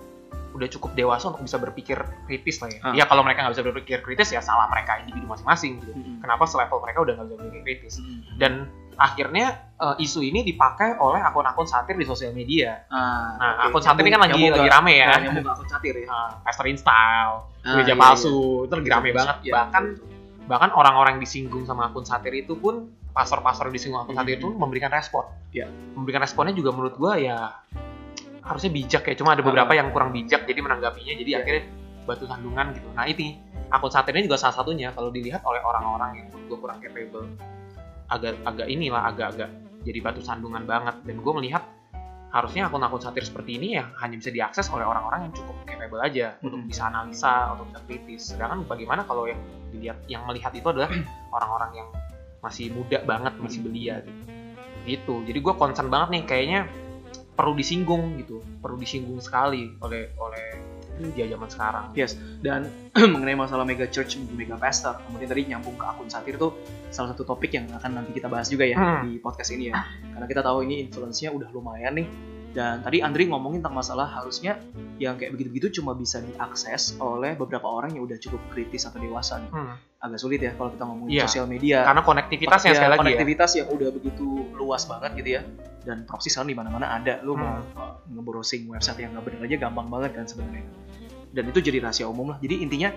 udah 0.51 0.67
cukup 0.67 0.91
dewasa 0.93 1.29
untuk 1.29 1.41
bisa 1.41 1.55
berpikir 1.55 1.97
kritis 2.25 2.57
lah 2.57 2.69
ya 2.69 2.79
Ah. 2.81 2.93
ya 2.93 3.03
kalau 3.03 3.21
mereka 3.21 3.41
nggak 3.41 3.53
bisa 3.53 3.63
berpikir 3.63 3.97
kritis 3.99 4.29
ya 4.29 4.39
salah 4.39 4.65
mereka 4.67 4.97
individu 4.99 5.25
masing-masing 5.25 5.77
gitu 5.79 5.91
Mm-mm. 5.91 6.19
kenapa 6.19 6.43
selevel 6.43 6.79
mereka 6.79 6.99
udah 6.99 7.13
nggak 7.13 7.25
bisa 7.25 7.37
berpikir 7.37 7.61
kritis 7.63 7.93
Mm-mm. 7.97 8.19
dan 8.35 8.53
akhirnya 8.95 9.47
eh, 9.75 9.95
isu 9.99 10.19
ini 10.21 10.43
dipakai 10.43 10.97
oleh 10.97 11.19
akun-akun 11.19 11.63
satir 11.63 11.95
di 11.95 12.03
sosial 12.03 12.31
media 12.31 12.83
Ah, 12.87 13.35
nah 13.35 13.51
oke. 13.63 13.71
akun 13.71 13.81
satir 13.81 14.01
ini 14.01 14.11
kan 14.11 14.21
lagi 14.21 14.41
lagi 14.45 14.67
rame 14.67 14.93
ya 14.93 15.07
nyambung 15.17 15.45
ke 15.45 15.51
akun 15.53 15.69
satir 15.69 15.93
ya 15.95 16.07
uh, 16.07 16.29
Pesterin 16.41 16.75
style, 16.75 17.35
gereja 17.61 17.87
iya, 17.87 17.95
palsu, 17.95 18.39
itu 18.65 18.73
lagi 18.73 18.89
rame 18.89 19.09
banget. 19.11 19.37
Iya, 19.41 19.53
bahkan 19.53 19.83
betul. 19.93 20.07
bahkan 20.45 20.69
orang-orang 20.73 21.11
yang 21.15 21.23
disinggung 21.23 21.63
sama 21.63 21.87
akun 21.87 22.03
satir 22.03 22.33
itu 22.33 22.53
pun 22.53 22.89
pastor-pastor 23.09 23.69
yang 23.69 23.75
disinggung 23.75 24.01
akun 24.01 24.13
satir 24.13 24.35
Mhm. 24.35 24.39
itu 24.39 24.47
memberikan 24.51 24.89
respon. 24.89 25.23
Iya. 25.49 25.71
Memberikan 25.93 26.19
responnya 26.19 26.51
juga 26.51 26.69
menurut 26.71 26.95
gua 26.95 27.15
ya 27.15 27.55
harusnya 28.49 28.71
bijak 28.73 29.05
ya. 29.05 29.13
Cuma 29.13 29.37
ada 29.37 29.45
beberapa 29.45 29.71
yang 29.71 29.93
kurang 29.93 30.09
bijak 30.09 30.43
jadi 30.43 30.59
menanggapinya 30.59 31.13
jadi 31.13 31.29
Iya. 31.29 31.39
akhirnya 31.45 31.63
batu 32.03 32.25
sandungan 32.25 32.65
gitu. 32.73 32.89
Nah 32.97 33.05
ini 33.05 33.37
akun 33.69 33.93
satir 33.93 34.17
ini 34.17 34.25
juga 34.25 34.41
salah 34.41 34.57
satunya 34.57 34.89
kalau 34.89 35.13
dilihat 35.13 35.45
oleh 35.45 35.61
orang-orang 35.61 36.09
yang 36.17 36.27
gua 36.49 36.57
kurang 36.57 36.81
capable 36.81 37.29
agak 38.09 38.33
agak 38.41 38.65
inilah 38.65 39.05
agak-agak 39.05 39.49
jadi 39.85 39.99
batu 40.01 40.19
sandungan 40.19 40.65
banget 40.65 40.97
dan 41.05 41.21
gue 41.21 41.33
melihat 41.37 41.61
harusnya 42.29 42.65
akun-akun 42.65 42.97
satir 42.97 43.21
seperti 43.21 43.61
ini 43.61 43.77
ya 43.77 43.85
hanya 44.01 44.17
bisa 44.17 44.33
diakses 44.33 44.65
oleh 44.73 44.81
orang-orang 44.81 45.29
yang 45.29 45.33
cukup 45.37 45.53
capable 45.65 46.01
aja 46.01 46.33
untuk 46.41 46.61
Mhm. 46.61 46.67
bisa 46.67 46.81
analisa 46.89 47.53
untuk 47.53 47.69
bisa 47.69 47.79
kritis 47.85 48.21
sedangkan 48.33 48.65
bagaimana 48.65 49.05
kalau 49.05 49.29
yang 49.29 49.37
dilihat 49.69 49.97
yang 50.09 50.25
melihat 50.25 50.49
itu 50.53 50.65
adalah 50.65 50.89
orang-orang 51.37 51.85
yang 51.85 51.87
masih 52.41 52.73
muda 52.73 52.97
banget 53.05 53.33
masih 53.37 53.61
belia 53.61 54.01
gitu 54.01 54.21
gitu 54.89 55.15
jadi 55.29 55.37
gue 55.37 55.53
concern 55.53 55.93
banget 55.93 56.09
nih 56.17 56.23
kayaknya 56.25 56.59
perlu 57.39 57.55
disinggung 57.55 58.19
gitu 58.19 58.43
perlu 58.59 58.75
disinggung 58.75 59.23
sekali 59.23 59.71
oleh 59.79 60.11
oleh 60.19 60.43
dia 61.15 61.31
zaman 61.31 61.47
sekarang. 61.47 61.95
Dan 62.43 62.67
mengenai 63.15 63.39
masalah 63.39 63.63
mega 63.63 63.87
church 63.87 64.19
mega 64.35 64.59
pastor 64.59 64.99
kemudian 65.07 65.31
tadi 65.31 65.47
nyambung 65.47 65.79
ke 65.79 65.85
akun 65.87 66.11
satir 66.11 66.35
tuh 66.35 66.51
salah 66.91 67.15
satu 67.15 67.23
topik 67.23 67.55
yang 67.55 67.71
akan 67.71 68.03
nanti 68.03 68.11
kita 68.11 68.27
bahas 68.27 68.51
juga 68.51 68.67
ya 68.67 68.75
Hmm. 68.75 69.07
di 69.07 69.15
podcast 69.23 69.55
ini 69.55 69.71
ya. 69.71 69.79
Karena 70.11 70.27
kita 70.27 70.43
tahu 70.43 70.67
ini 70.67 70.83
influence-nya 70.83 71.31
udah 71.31 71.47
lumayan 71.55 71.95
nih 72.03 72.07
dan 72.49 72.81
tadi 72.81 72.97
Andri 72.99 73.25
ngomongin 73.25 73.59
tentang 73.59 73.77
masalah 73.77 74.09
harusnya 74.09 74.57
yang 74.97 75.15
kayak 75.15 75.31
begitu-begitu 75.31 75.79
cuma 75.79 75.93
bisa 75.93 76.17
diakses 76.19 76.97
oleh 76.97 77.33
beberapa 77.33 77.65
orang 77.65 77.93
yang 77.93 78.03
udah 78.03 78.17
cukup 78.17 78.41
kritis 78.49 78.83
atau 78.83 78.97
dewasa 78.97 79.37
nih. 79.37 79.51
Hmm. 79.51 79.75
agak 79.99 80.15
sulit 80.17 80.39
ya 80.39 80.55
kalau 80.55 80.71
kita 80.71 80.81
ngomongin 80.81 81.11
Iya. 81.13 81.23
sosial 81.27 81.43
media 81.45 81.83
karena 81.83 82.01
konektivitas 82.01 82.59
Ya, 82.61 82.71
sekali 82.71 82.87
lagi 82.87 82.95
ya 82.95 83.03
konektivitas 83.03 83.51
yang 83.53 83.67
udah 83.67 83.89
begitu 83.91 84.27
luas 84.53 84.83
banget 84.85 85.11
gitu 85.13 85.29
ya 85.29 85.41
dan 85.81 85.97
proxy 86.03 86.27
sekarang 86.27 86.47
di 86.47 86.55
mana-mana 86.55 86.87
ada 86.89 87.19
lu 87.19 87.35
mau 87.35 87.59
Hmm. 87.59 87.75
uh, 87.75 87.93
ngebrowsing 88.09 88.63
website 88.65 88.95
yang 88.97 89.11
nggak 89.11 89.27
bener 89.27 89.43
aja 89.43 89.55
gampang 89.59 89.87
banget 89.87 90.11
kan 90.13 90.25
sebenarnya 90.25 90.63
dan 91.29 91.43
itu 91.45 91.59
jadi 91.61 91.77
rahasia 91.79 92.07
umum 92.07 92.31
lah 92.31 92.39
jadi 92.39 92.55
intinya 92.57 92.89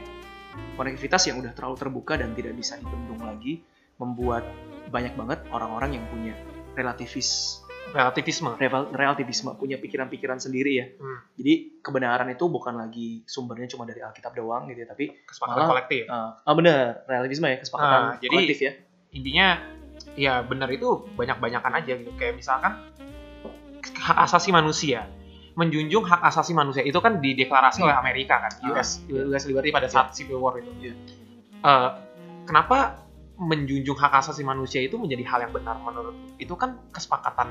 konektivitas 0.73 1.26
yang 1.26 1.38
udah 1.38 1.52
terlalu 1.52 1.76
terbuka 1.76 2.14
dan 2.14 2.32
tidak 2.32 2.54
bisa 2.54 2.76
dibendung 2.76 3.18
lagi 3.18 3.61
membuat 3.97 4.47
banyak 4.87 5.12
banget 5.12 5.42
orang-orang 5.49 5.99
yang 5.99 6.04
punya 6.06 6.35
relativis 6.73 7.62
relativisme. 7.91 8.55
Relativisme 8.93 9.51
punya 9.55 9.77
pikiran-pikiran 9.77 10.39
sendiri 10.39 10.73
ya. 10.73 10.87
Hmm. 10.95 11.19
jadi 11.33 11.53
kebenaran 11.81 12.29
itu 12.29 12.47
bukan 12.47 12.77
lagi 12.77 13.25
sumbernya 13.25 13.67
cuma 13.67 13.83
dari 13.83 13.99
Alkitab 13.99 14.33
doang 14.33 14.69
gitu 14.69 14.81
ya 14.81 14.89
tapi 14.89 15.11
kesepakatan 15.23 15.59
Malah- 15.59 15.71
kolektif. 15.71 16.03
Uh, 16.07 16.31
ah 16.38 16.55
bener 16.55 16.79
relativisme 17.05 17.47
ya 17.47 17.59
kesepakatan 17.59 18.01
Ah, 18.01 18.14
jadi- 18.16 18.31
kolektif 18.33 18.59
ya. 18.61 18.73
intinya 19.11 19.47
ya 20.14 20.40
benar 20.40 20.68
itu 20.68 20.88
banyak-banyakan 21.11 21.73
aja 21.75 21.92
gitu. 21.95 22.12
Kayak 22.14 22.37
misalkan 22.37 22.73
hak 23.99 24.18
asasi 24.23 24.51
manusia. 24.51 25.09
Menjunjung 25.53 26.01
hak 26.03 26.23
asasi 26.23 26.53
manusia. 26.53 26.81
Itu 26.81 26.99
kan 26.99 27.18
dideklarasi 27.18 27.83
oleh 27.83 27.92
Amerika 27.92 28.40
kan 28.40 28.53
Ah, 28.62 28.73
US 28.73 29.05
iya. 29.05 29.21
US 29.27 29.45
Liberty 29.45 29.68
pada 29.68 29.85
saat 29.87 30.12
Civil 30.12 30.38
War 30.38 30.57
itu. 30.57 30.71
Iya. 30.81 30.95
Eh, 31.62 31.90
kenapa 32.45 33.05
menjunjung 33.37 33.97
hak 33.97 34.12
asasi 34.18 34.42
manusia 34.42 34.81
itu 34.81 34.97
menjadi 34.97 35.25
hal 35.27 35.38
yang 35.45 35.53
benar 35.53 35.77
menurut 35.79 36.14
itu 36.37 36.53
kan 36.53 36.77
kesepakatan 36.90 37.49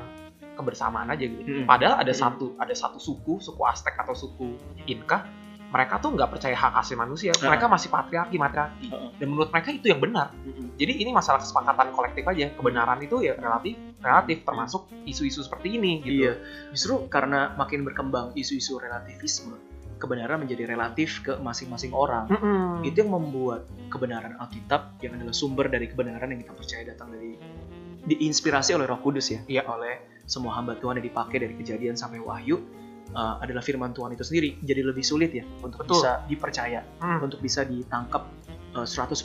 kebersamaan 0.52 1.08
aja 1.08 1.24
gitu 1.24 1.42
Mm-mm. 1.42 1.66
padahal 1.66 1.98
ada 1.98 2.10
Mm-mm. 2.10 2.22
satu 2.38 2.46
ada 2.58 2.74
satu 2.74 2.98
suku 2.98 3.40
suku 3.40 3.62
Aztec 3.66 3.96
atau 3.96 4.14
suku 4.14 4.56
Inca 4.86 5.26
mereka 5.72 6.04
tuh 6.04 6.12
nggak 6.12 6.28
percaya 6.28 6.52
hak 6.52 6.84
asasi 6.84 7.00
manusia 7.00 7.32
Ah. 7.40 7.48
mereka 7.48 7.72
masih 7.72 7.88
patriarki 7.88 8.36
matriarki 8.36 8.92
Heeh. 8.92 9.10
dan 9.16 9.28
menurut 9.32 9.50
mereka 9.50 9.72
itu 9.72 9.88
yang 9.88 10.04
benar 10.04 10.36
Mm-mm. 10.36 10.76
jadi 10.76 10.94
ini 11.00 11.10
masalah 11.10 11.40
kesepakatan 11.40 11.96
kolektif 11.96 12.28
aja. 12.28 12.52
Kebenaran 12.52 13.00
itu 13.00 13.24
ya 13.24 13.38
relatif, 13.38 13.78
relatif 14.02 14.38
termasuk 14.44 14.82
isu-isu 15.06 15.42
seperti 15.42 15.78
ini 15.78 16.02
gitu. 16.02 16.26
Iya, 16.26 16.34
justru 16.74 17.06
karena 17.08 17.54
makin 17.54 17.86
berkembang 17.86 18.34
isu-isu 18.34 18.82
relativisme, 18.82 19.56
kebenaran 20.02 20.42
menjadi 20.42 20.66
relatif 20.66 21.22
ke 21.22 21.38
masing-masing 21.38 21.94
orang. 21.94 22.26
Mm-mm. 22.28 22.82
Itu 22.82 23.06
yang 23.06 23.14
membuat 23.14 23.70
kebenaran 23.88 24.34
Alkitab 24.36 24.98
yang 25.00 25.14
adalah 25.16 25.32
sumber 25.32 25.70
dari 25.70 25.86
kebenaran 25.86 26.28
yang 26.28 26.42
kita 26.42 26.52
percaya 26.52 26.82
datang 26.84 27.14
dari 27.14 27.38
diinspirasi 28.02 28.74
oleh 28.74 28.90
Roh 28.90 28.98
Kudus 28.98 29.30
ya, 29.30 29.40
Iya. 29.48 29.62
oleh 29.64 30.02
semua 30.26 30.58
hamba 30.58 30.74
Tuhan 30.74 30.98
yang 30.98 31.06
dipakai 31.06 31.38
dari 31.38 31.54
kejadian 31.54 31.94
sampai 31.94 32.18
wahyu 32.18 32.58
uh, 33.14 33.38
adalah 33.38 33.62
firman 33.62 33.92
Tuhan 33.92 34.12
itu 34.12 34.24
sendiri. 34.24 34.58
Jadi 34.60 34.82
lebih 34.82 35.04
sulit 35.04 35.30
ya 35.32 35.46
untuk 35.62 35.86
Betul. 35.86 36.00
bisa 36.00 36.26
dipercaya, 36.26 36.82
Hmm. 36.98 37.22
untuk 37.22 37.38
bisa 37.38 37.62
ditangkap 37.62 38.26
uh, 38.74 38.88
100% 38.88 39.22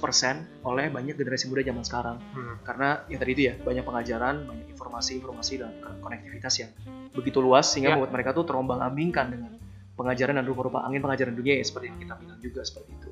oleh 0.63 0.91
banyak 0.91 1.15
generasi 1.15 1.47
muda 1.47 1.63
zaman 1.63 1.83
sekarang. 1.83 2.17
Hmm. 2.31 2.59
karena 2.61 3.07
yang 3.07 3.17
tadi 3.17 3.31
itu 3.33 3.43
ya 3.47 3.55
banyak 3.57 3.85
pengajaran 3.87 4.35
banyak 4.43 4.67
informasi-informasi 4.75 5.55
dan 5.57 5.71
konektivitas 6.03 6.55
yang 6.59 6.71
begitu 7.15 7.39
luas 7.39 7.71
sehingga 7.71 7.89
Ya. 7.89 7.95
membuat 7.95 8.13
mereka 8.13 8.35
tuh 8.35 8.43
terombang 8.43 8.83
ambingkan 8.83 9.31
dengan 9.31 9.55
pengajaran 9.97 10.37
dan 10.37 10.45
rupa-rupa 10.45 10.85
angin 10.85 11.01
pengajaran 11.01 11.33
dunia 11.33 11.57
ya 11.59 11.65
seperti 11.65 11.89
yang 11.91 11.99
kita 11.99 12.15
bilang 12.21 12.39
juga 12.39 12.61
seperti 12.63 12.91
itu. 12.93 13.11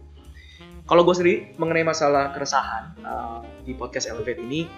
Kalau 0.85 1.01
gue 1.01 1.15
sendiri 1.17 1.57
mengenai 1.57 1.85
masalah 1.89 2.37
keresahan 2.37 2.93
uh, 3.01 3.41
di 3.65 3.73
podcast 3.73 4.05
Elevate 4.05 4.45
ini, 4.45 4.69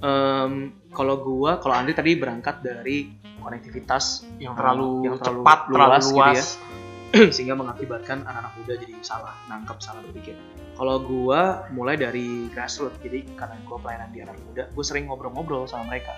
em, 0.00 0.72
kalau 0.96 1.20
gue, 1.20 1.50
kalau 1.60 1.74
Andri 1.76 1.92
tadi 1.92 2.16
berangkat 2.16 2.64
dari 2.64 3.12
konektivitas 3.36 4.24
Yang 4.40 4.54
terlalu, 4.56 4.90
yang 5.04 5.16
terlalu 5.20 5.44
cepat, 5.44 5.58
terlalu 5.68 5.92
luas 5.92 6.06
luas. 6.08 6.08
gitu 6.08 6.40
ya. 6.40 6.87
sehingga 7.34 7.56
mengakibatkan 7.56 8.20
anak-anak 8.28 8.52
muda 8.60 8.72
jadi 8.76 8.94
salah 9.00 9.32
nangkep, 9.48 9.78
salah 9.80 10.04
berpikir. 10.04 10.36
Kalau 10.76 11.02
gua 11.02 11.66
mulai 11.74 11.98
dari 11.98 12.46
grassroots, 12.52 13.00
jadi 13.00 13.24
karena 13.34 13.56
gua 13.64 13.80
pelayanan 13.80 14.12
di 14.14 14.20
anak 14.22 14.36
muda, 14.46 14.70
gue 14.70 14.84
sering 14.86 15.10
ngobrol-ngobrol 15.10 15.66
sama 15.66 15.90
mereka, 15.90 16.14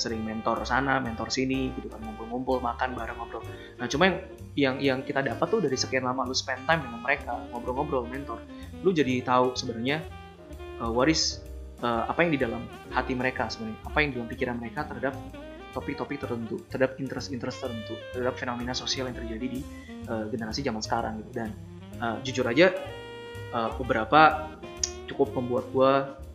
sering 0.00 0.24
mentor 0.24 0.64
sana, 0.64 0.96
mentor 1.02 1.28
sini, 1.28 1.74
gitu 1.76 1.92
kan 1.92 2.00
ngumpul-ngumpul, 2.00 2.62
makan 2.62 2.96
bareng 2.96 3.18
ngobrol. 3.20 3.44
Nah 3.76 3.84
cuma 3.90 4.08
yang 4.08 4.18
yang 4.56 4.76
yang 4.80 4.98
kita 5.04 5.20
dapat 5.20 5.46
tuh 5.50 5.60
dari 5.60 5.76
sekian 5.76 6.08
lama 6.08 6.24
lu 6.24 6.32
spend 6.32 6.64
time 6.64 6.80
dengan 6.86 7.04
mereka, 7.04 7.36
ngobrol-ngobrol, 7.52 8.08
mentor, 8.08 8.40
lu 8.80 8.94
jadi 8.94 9.20
tahu 9.20 9.52
sebenarnya 9.58 10.00
uh, 10.80 10.88
what 10.88 11.10
is 11.10 11.42
uh, 11.82 12.06
apa 12.08 12.24
yang 12.24 12.32
di 12.32 12.40
dalam 12.40 12.62
hati 12.94 13.12
mereka 13.12 13.50
sebenarnya, 13.50 13.78
apa 13.84 13.96
yang 14.00 14.08
di 14.08 14.14
dalam 14.22 14.30
pikiran 14.30 14.56
mereka 14.56 14.80
terhadap 14.88 15.14
topik-topik 15.78 16.18
tertentu, 16.18 16.58
terhadap 16.66 16.98
interest-interest 16.98 17.62
tertentu, 17.62 17.94
terhadap 18.10 18.34
fenomena 18.34 18.74
sosial 18.74 19.06
yang 19.06 19.14
terjadi 19.14 19.46
di 19.46 19.60
uh, 20.10 20.26
generasi 20.26 20.66
zaman 20.66 20.82
sekarang 20.82 21.22
gitu. 21.22 21.30
Dan 21.38 21.54
uh, 22.02 22.18
jujur 22.26 22.42
aja 22.50 22.74
uh, 23.54 23.70
beberapa 23.78 24.50
cukup 25.06 25.38
membuat 25.38 25.64
gua 25.70 25.92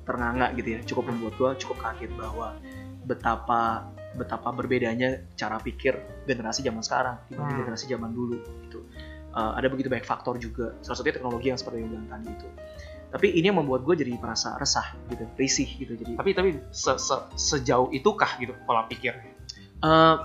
ternganga 0.08 0.56
gitu 0.56 0.70
ya, 0.76 0.80
cukup 0.88 1.12
membuat 1.12 1.34
gua 1.36 1.50
cukup 1.60 1.78
kaget 1.84 2.12
bahwa 2.16 2.56
betapa 3.04 3.92
betapa 4.14 4.54
berbedanya 4.54 5.26
cara 5.34 5.58
pikir 5.58 6.24
generasi 6.30 6.62
zaman 6.62 6.86
sekarang 6.86 7.18
dibanding 7.28 7.58
Hmm. 7.58 7.62
generasi 7.66 7.86
zaman 7.90 8.14
dulu 8.14 8.38
gitu. 8.70 8.86
Uh, 9.34 9.58
ada 9.58 9.66
begitu 9.66 9.90
banyak 9.90 10.06
faktor 10.06 10.38
juga. 10.38 10.78
Salah 10.86 11.02
satunya 11.02 11.18
teknologi 11.18 11.50
yang 11.50 11.58
seperti 11.58 11.82
yang 11.82 11.90
bilang 11.90 12.06
tadi 12.06 12.30
itu. 12.30 12.48
Tapi 13.10 13.28
ini 13.34 13.50
yang 13.50 13.58
membuat 13.58 13.82
gue 13.86 14.06
jadi 14.06 14.14
merasa 14.18 14.54
resah 14.58 14.94
gitu, 15.10 15.26
risih 15.38 15.66
gitu. 15.66 15.94
Jadi 15.98 16.14
Tapi 16.18 16.32
tapi 16.34 16.50
se- 16.70 17.02
se- 17.02 17.26
sejauh 17.34 17.90
itukah 17.90 18.38
gitu 18.38 18.54
pola 18.70 18.86
pikirnya? 18.86 19.33
Eh, 19.84 20.16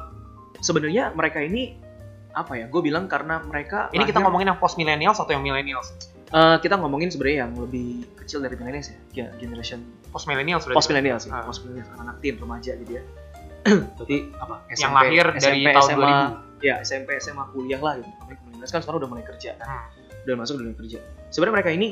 sebenarnya 0.60 1.10
mereka 1.12 1.42
ini 1.42 1.74
apa 2.30 2.54
ya? 2.54 2.70
Gue 2.70 2.78
bilang 2.80 3.10
karena 3.10 3.42
mereka 3.42 3.90
Ini 3.90 4.06
kita 4.06 4.18
lahir- 4.18 4.24
ngomongin 4.24 4.46
yang 4.48 4.58
post 4.58 4.78
millennials 4.78 5.18
atau 5.18 5.30
yang 5.30 5.42
millennials? 5.42 5.90
Eh, 6.28 6.56
kita 6.60 6.76
ngomongin 6.76 7.08
sebenarnya 7.08 7.48
yang 7.48 7.52
lebih 7.56 8.04
kecil 8.14 8.38
dari 8.38 8.54
millennials 8.54 8.92
ya, 8.92 8.98
ya 9.16 9.26
generation 9.34 9.80
Post 10.08 10.28
millennials 10.28 10.62
sudah. 10.62 10.76
post 10.76 10.88
millennials 10.88 11.24
ya, 11.24 11.32
Ah. 11.34 11.42
post 11.42 11.64
millennials 11.64 11.88
anak 11.96 12.16
teen 12.20 12.36
remaja 12.36 12.72
gitu 12.76 12.92
ya. 12.94 13.02
Berarti 13.98 14.16
apa? 14.36 14.54
Yang 14.70 14.92
lahir 14.94 15.24
dari 15.34 15.60
tahun 15.66 15.88
SMA, 15.90 15.96
2000. 15.96 16.60
Ya 16.60 16.74
SMP 16.82 17.08
SMA 17.18 17.44
kuliah 17.50 17.80
lah 17.80 17.94
gitu. 17.96 18.10
Millennials 18.44 18.70
kan 18.70 18.80
sekarang 18.80 18.98
udah 19.00 19.10
mulai 19.10 19.24
kerja 19.26 19.50
kan, 19.56 19.66
Hmm. 19.66 20.22
udah 20.22 20.34
masuk 20.36 20.54
dunia 20.60 20.76
kerja. 20.76 20.98
Sebenarnya 21.28 21.54
mereka 21.56 21.70
ini 21.72 21.88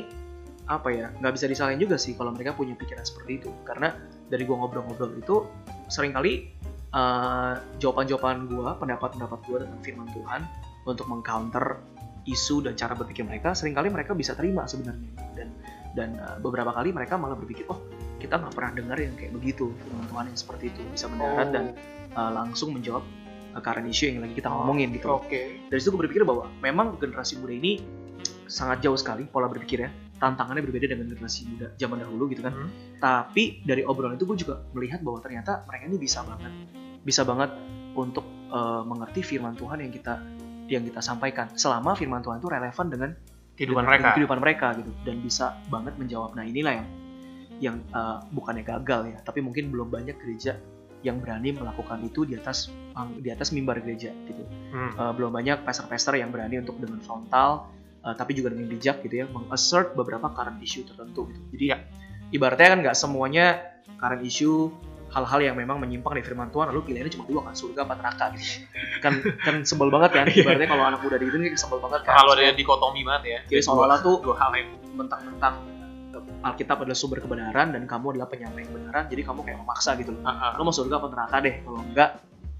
apa 0.65 0.87
ya? 0.89 1.07
Nggak 1.17 1.33
bisa 1.33 1.45
disalahin 1.47 1.79
juga 1.79 1.95
sih 1.95 2.13
kalau 2.13 2.29
mereka 2.29 2.53
punya 2.53 2.75
pikiran 2.75 3.01
seperti 3.01 3.41
itu, 3.41 3.49
karena 3.63 3.91
dari 4.27 4.43
gua 4.43 4.61
ngobrol-ngobrol 4.61 5.15
itu 5.15 5.47
sering 5.87 6.11
kali 6.11 6.51
eh, 6.91 7.53
jawaban-jawaban 7.79 8.47
gua, 8.47 8.75
pendapat-pendapat 8.79 9.39
gua 9.45 9.57
tentang 9.63 9.81
firman 9.83 10.07
Tuhan 10.11 10.41
untuk 10.87 11.05
mengcounter 11.11 11.83
isu 12.27 12.59
dan 12.59 12.75
cara 12.75 12.91
berpikir 12.91 13.23
mereka 13.23 13.55
sering 13.55 13.71
kali 13.71 13.87
mereka 13.87 14.11
bisa 14.11 14.35
terima 14.35 14.67
sebenarnya 14.67 15.07
dan 15.31 15.47
dan 15.95 16.09
uh, 16.19 16.37
beberapa 16.43 16.75
kali 16.75 16.91
mereka 16.91 17.15
malah 17.15 17.39
berpikir 17.39 17.63
oh 17.71 17.79
kita 18.19 18.35
nggak 18.35 18.51
pernah 18.51 18.71
dengar 18.75 18.97
yang 18.99 19.15
kayak 19.15 19.31
begitu 19.31 19.71
firman 19.79 20.05
Tuhan 20.11 20.25
yang 20.27 20.37
seperti 20.37 20.63
itu 20.75 20.81
bisa 20.91 21.07
mendarat 21.07 21.47
Oh. 21.47 21.53
dan 21.55 21.65
uh, 22.19 22.31
langsung 22.35 22.75
menjawab 22.75 22.99
uh, 23.55 23.61
current 23.63 23.87
issue 23.87 24.11
yang 24.11 24.19
lagi 24.27 24.35
kita 24.43 24.51
Oh, 24.51 24.59
ngomongin 24.59 24.91
gitu 24.91 25.07
Oke. 25.07 25.71
dari 25.71 25.79
situ 25.79 25.95
gue 25.95 26.03
berpikir 26.03 26.27
bahwa 26.27 26.51
memang 26.59 26.99
generasi 26.99 27.39
muda 27.39 27.55
ini 27.55 27.79
sangat 28.51 28.83
jauh 28.83 28.99
sekali 28.99 29.23
pola 29.23 29.47
berpikirnya 29.47 29.87
tantangannya 30.17 30.61
berbeda 30.61 30.87
dengan 30.87 31.07
generasi 31.07 31.45
muda 31.47 31.71
zaman 31.75 31.97
dahulu 31.99 32.27
gitu 32.27 32.41
kan 32.41 32.53
Hmm. 32.53 32.69
tapi 32.97 33.61
dari 33.61 33.81
obrolan 33.81 34.15
itu 34.15 34.25
gue 34.25 34.37
juga 34.39 34.65
melihat 34.71 34.99
bahwa 34.99 35.19
ternyata 35.19 35.61
mereka 35.63 35.83
ini 35.85 35.97
bisa 35.97 36.21
banget 36.21 36.51
bisa 37.01 37.21
banget 37.21 37.51
untuk 37.93 38.25
uh, 38.49 38.81
mengerti 38.81 39.21
firman 39.23 39.53
Tuhan 39.53 39.77
yang 39.79 39.89
kita 39.89 40.13
yang 40.67 40.83
kita 40.83 40.99
sampaikan 40.99 41.53
selama 41.53 41.93
firman 41.93 42.19
Tuhan 42.19 42.37
itu 42.37 42.47
relevan 42.47 42.87
dengan 42.87 43.11
Kehidupan 43.53 43.73
dengan- 43.79 43.87
mereka. 43.87 43.97
dengan 43.97 44.13
kehidupan 44.13 44.39
mereka 44.39 44.67
gitu 44.75 44.91
dan 45.01 45.15
bisa 45.19 45.45
banget 45.65 45.93
menjawab 45.95 46.29
nah 46.31 46.43
inilah 46.43 46.73
yang 46.75 46.87
yang 47.57 47.75
uh, 47.89 48.21
bukannya 48.29 48.61
gagal 48.61 49.01
ya 49.07 49.17
tapi 49.19 49.39
mungkin 49.39 49.69
belum 49.69 49.87
banyak 49.87 50.13
gereja 50.15 50.61
yang 50.99 51.17
berani 51.17 51.53
melakukan 51.53 52.01
itu 52.01 52.21
di 52.21 52.33
atas 52.33 52.69
di 53.15 53.29
atas 53.29 53.49
mimbar 53.49 53.77
gereja 53.79 54.09
gitu 54.25 54.43
Hmm. 54.67 54.91
Uh, 54.93 55.09
belum 55.11 55.31
banyak 55.31 55.63
pastor-pastor 55.63 56.15
yang 56.15 56.27
berani 56.27 56.59
untuk 56.59 56.75
dengan 56.75 56.99
frontal 56.99 57.65
uh, 58.01 58.13
tapi 58.13 58.33
juga 58.33 58.51
dengan 58.51 58.67
bijak 58.67 59.01
gitu 59.01 59.15
ya 59.17 59.25
mengassert 59.27 59.93
beberapa 59.93 60.27
current 60.27 60.59
issue 60.59 60.83
tertentu 60.83 61.25
gitu. 61.27 61.41
Jadi 61.53 61.65
Ya. 61.67 61.77
ibaratnya 62.27 62.67
kan 62.69 62.79
nggak 62.81 62.95
semuanya 62.95 63.45
current 63.95 64.19
issue 64.21 64.67
hal-hal 65.07 65.39
yang 65.39 65.55
memang 65.55 65.79
menyimpang 65.79 66.11
dari 66.11 66.25
firman 66.25 66.51
Tuhan 66.51 66.67
lalu 66.67 66.83
pilihannya 66.83 67.07
cuma 67.09 67.23
dua 67.23 67.41
kan 67.41 67.55
surga 67.55 67.79
apa 67.81 67.93
neraka 67.95 68.25
gitu. 68.35 68.67
kan 68.99 69.13
kan 69.39 69.55
sebel 69.63 69.87
banget 69.87 70.11
kan 70.11 70.25
ibaratnya 70.35 70.67
kalau 70.67 70.83
anak 70.83 70.99
muda 70.99 71.15
gitu 71.15 71.39
nih 71.39 71.55
sebel 71.55 71.79
banget 71.79 72.03
kan. 72.03 72.19
Kalau 72.19 72.35
ada 72.35 72.51
dikotomi 72.51 73.01
banget 73.01 73.23
ya. 73.23 73.39
Jadi 73.47 73.61
seolah-olah 73.63 73.99
tuh 74.03 74.19
dua 74.19 74.35
hal 74.35 74.51
yang 74.53 74.69
mentang-mentang 74.91 75.55
uh, 76.11 76.47
Alkitab 76.51 76.83
adalah 76.83 76.97
sumber 76.99 77.23
kebenaran 77.23 77.71
dan 77.71 77.87
kamu 77.87 78.17
adalah 78.17 78.27
penyampai 78.27 78.65
kebenaran 78.65 79.07
jadi 79.07 79.21
kamu 79.23 79.39
kayak 79.41 79.57
memaksa 79.61 79.95
gitu 79.95 80.11
loh 80.11 80.21
Ah, 80.25 80.51
ah. 80.51 80.51
lo 80.59 80.67
mau 80.67 80.75
surga 80.75 80.99
apa 80.99 81.07
neraka 81.07 81.35
deh 81.39 81.55
kalau 81.63 81.79
enggak 81.79 82.09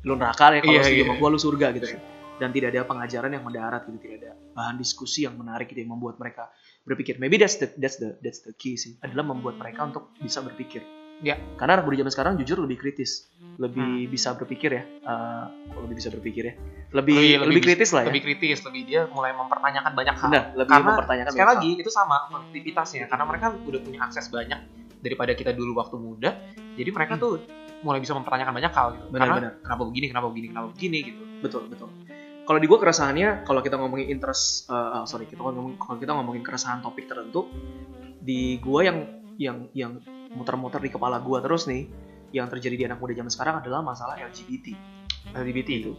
lu 0.06 0.14
neraka 0.16 0.46
deh 0.54 0.60
kalau 0.64 0.72
Iya, 0.72 0.82
setuju 0.86 0.96
iya. 0.96 1.04
sama 1.04 1.20
gua 1.20 1.30
lu 1.34 1.40
surga 1.42 1.68
gitu 1.76 1.86
kan 1.92 2.00
dan 2.38 2.50
tidak 2.50 2.70
ada 2.70 2.82
pengajaran 2.84 3.30
yang 3.30 3.42
mendarat 3.42 3.82
gitu 3.84 3.98
tidak 4.00 4.18
ada 4.20 4.32
bahan 4.54 4.76
diskusi 4.76 5.26
yang 5.26 5.34
menarik 5.34 5.68
gitu 5.68 5.80
yang 5.80 5.92
membuat 5.92 6.18
mereka 6.18 6.50
berpikir 6.84 7.18
maybe 7.18 7.36
that's 7.36 7.58
the 7.58 7.68
that's 7.76 7.98
the 7.98 8.16
that's 8.20 8.42
the 8.42 8.54
key 8.54 8.76
sih 8.76 8.96
adalah 9.00 9.26
membuat 9.28 9.58
mereka 9.58 9.84
untuk 9.84 10.14
bisa 10.18 10.40
berpikir 10.40 10.82
Ya. 11.18 11.34
karena 11.58 11.76
anak 11.76 11.90
muda 11.90 11.98
zaman 11.98 12.14
sekarang 12.14 12.34
jujur 12.38 12.62
lebih 12.62 12.78
kritis 12.78 13.26
lebih 13.58 14.06
bisa 14.06 14.38
berpikir 14.38 14.70
ya 14.72 14.84
Eh, 14.86 15.46
kok 15.68 15.82
lebih 15.82 15.98
bisa 15.98 16.10
berpikir 16.10 16.44
ya 16.44 16.54
lebih 16.54 16.94
lebih, 16.94 17.18
Lebih- 17.18 17.48
lebih 17.50 17.64
kritis 17.64 17.90
lah 17.90 18.02
ya 18.02 18.08
lebih 18.08 18.22
kritis, 18.24 18.58
lebih 18.62 18.82
dia 18.86 19.02
mulai 19.10 19.34
mempertanyakan 19.34 19.92
banyak 19.92 20.14
hal. 20.14 20.30
benar 20.30 20.46
lebih 20.54 20.70
Karena 20.70 20.90
mempertanyakan 20.94 21.32
sekali 21.34 21.50
lagi 21.50 21.72
itu 21.76 21.90
sama 21.90 22.16
aktivitasnya 22.30 23.06
karena 23.10 23.26
mereka 23.26 23.46
udah 23.50 23.80
punya 23.82 24.00
akses 24.00 24.30
banyak 24.30 24.60
daripada 25.00 25.34
kita 25.34 25.52
dulu 25.52 25.74
waktu 25.76 25.98
muda. 25.98 26.38
Jadi 26.78 26.90
mereka 26.92 27.18
Hmm. 27.18 27.24
tuh 27.24 27.32
mulai 27.80 27.98
bisa 27.98 28.14
mempertanyakan 28.14 28.54
banyak 28.54 28.72
hal 28.72 28.88
gitu. 28.94 29.06
Benar, 29.08 29.20
karena 29.20 29.36
benar. 29.40 29.54
kenapa 29.60 29.84
begini, 29.84 30.06
kenapa 30.08 30.28
begini, 30.28 30.48
kenapa 30.48 30.68
begini 30.70 30.98
gitu. 31.04 31.18
hal. 31.20 31.40
betul 31.40 31.62
betul 31.66 31.90
kalau 32.48 32.60
di 32.64 32.68
gua 32.72 32.80
keresahannya 32.80 33.44
kalau 33.44 33.60
kita 33.60 33.76
ngomongin 33.76 34.08
interest 34.08 34.72
eh, 34.72 34.74
eh, 34.74 35.04
sorry 35.04 35.28
kita 35.28 35.44
ngomongin 35.44 35.76
kalau 35.76 36.00
kita 36.00 36.12
ngomongin 36.16 36.42
keresahan 36.42 36.80
topik 36.80 37.06
tertentu 37.06 37.52
di 38.24 38.56
gua 38.64 38.88
yang 38.88 38.98
yang 39.38 39.58
yang 39.76 39.92
muter-muter 40.34 40.80
di 40.80 40.90
kepala 40.90 41.20
gua 41.20 41.44
terus 41.44 41.68
nih 41.68 41.86
yang 42.32 42.48
terjadi 42.48 42.76
di 42.76 42.84
anak 42.88 43.00
muda 43.00 43.14
zaman 43.16 43.32
sekarang 43.32 43.56
adalah 43.60 43.84
masalah 43.84 44.16
LGBT 44.20 44.76
LGBT 45.36 45.70
itu 45.84 45.94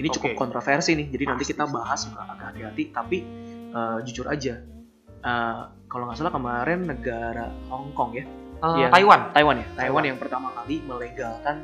ini 0.00 0.08
cukup 0.08 0.32
kontroversi 0.38 0.96
nih 0.96 1.12
jadi 1.12 1.24
nanti 1.34 1.44
kita 1.44 1.68
bahas 1.68 2.08
juga 2.08 2.24
agak 2.24 2.56
hati-hati 2.56 2.82
tapi 2.94 3.18
eh, 3.70 3.98
jujur 4.08 4.26
aja. 4.26 4.60
Eh, 5.20 5.62
kalau 5.90 6.08
nggak 6.08 6.16
salah 6.16 6.32
kemarin 6.32 6.86
negara 6.88 7.52
Hong 7.68 7.92
Kong 7.92 8.16
ya? 8.16 8.24
Eh, 8.60 8.76
Iya. 8.84 8.88
Taiwan. 8.92 9.20
Taiwan 9.36 9.56
ya? 9.60 9.66
Taiwan. 9.76 9.76
Taiwan. 9.76 10.02
yang 10.08 10.18
pertama 10.20 10.48
kali 10.56 10.76
melegalkan 10.84 11.56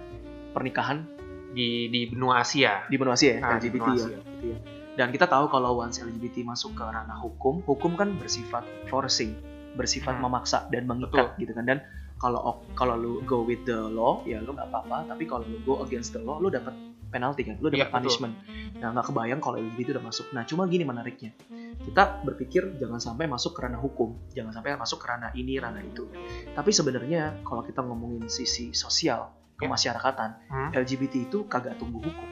pernikahan 0.53 1.09
di 1.57 1.88
di 1.88 2.01
benua 2.07 2.45
Asia. 2.45 2.85
di 2.85 2.95
benua 2.95 3.16
Asia 3.16 3.33
ya, 3.33 3.40
Nah, 3.40 3.57
LGBT 3.57 3.81
benua 3.81 3.88
ya, 3.88 4.05
Asia. 4.05 4.19
gitu 4.21 4.45
ya. 4.47 4.59
Dan 4.95 5.09
kita 5.09 5.25
tahu 5.25 5.49
kalau 5.49 5.77
once 5.77 5.97
LGBT 5.99 6.40
masuk 6.42 6.73
ke 6.73 6.83
ranah 6.83 7.16
hukum, 7.16 7.61
hukum 7.62 7.97
kan 7.97 8.12
bersifat 8.14 8.61
forcing, 8.87 9.33
bersifat 9.73 10.14
Hmm. 10.14 10.25
memaksa 10.25 10.69
dan 10.69 10.85
mengikat 10.85 11.37
gitu 11.37 11.53
kan. 11.53 11.64
Dan 11.64 11.79
kalau 12.16 12.40
kalau 12.73 12.95
lu 12.95 13.21
go 13.23 13.40
with 13.40 13.64
the 13.64 13.77
law 13.77 14.21
ya 14.23 14.40
lu 14.40 14.53
nggak 14.53 14.69
apa-apa, 14.69 15.05
tapi 15.07 15.25
kalau 15.25 15.45
lu 15.45 15.61
go 15.62 15.81
against 15.81 16.12
the 16.12 16.21
law 16.21 16.37
lu 16.37 16.49
dapat 16.49 16.73
penalti 17.07 17.45
kan, 17.45 17.57
lu 17.57 17.69
dapat 17.69 17.77
Iya, 17.79 17.85
betul. 17.87 17.97
punishment. 17.99 18.35
Nah 18.75 18.88
nggak 18.90 19.07
kebayang 19.07 19.40
kalau 19.40 19.57
LGBT 19.59 19.88
udah 19.92 20.05
masuk. 20.07 20.27
Nah 20.31 20.42
cuma 20.42 20.64
gini 20.66 20.83
menariknya, 20.83 21.33
kita 21.79 22.21
berpikir 22.23 22.77
jangan 22.77 22.97
sampai 22.99 23.25
masuk 23.27 23.53
ke 23.53 23.61
ranah 23.62 23.79
hukum, 23.79 24.16
jangan 24.31 24.53
sampai 24.53 24.77
masuk 24.77 24.97
ke 24.99 25.07
ranah 25.07 25.31
ini, 25.33 25.57
ranah 25.57 25.81
itu. 25.81 26.09
Tapi 26.51 26.71
sebenarnya 26.71 27.40
kalau 27.42 27.61
kita 27.62 27.81
ngomongin 27.81 28.29
sisi 28.29 28.73
sosial, 28.73 29.29
Ya. 29.29 29.45
Kemasyarakatan, 29.59 30.31
Hmm. 30.47 30.71
LGBT 30.71 31.27
itu 31.27 31.45
kagak 31.45 31.77
tunggu 31.77 31.99
hukum. 31.99 32.29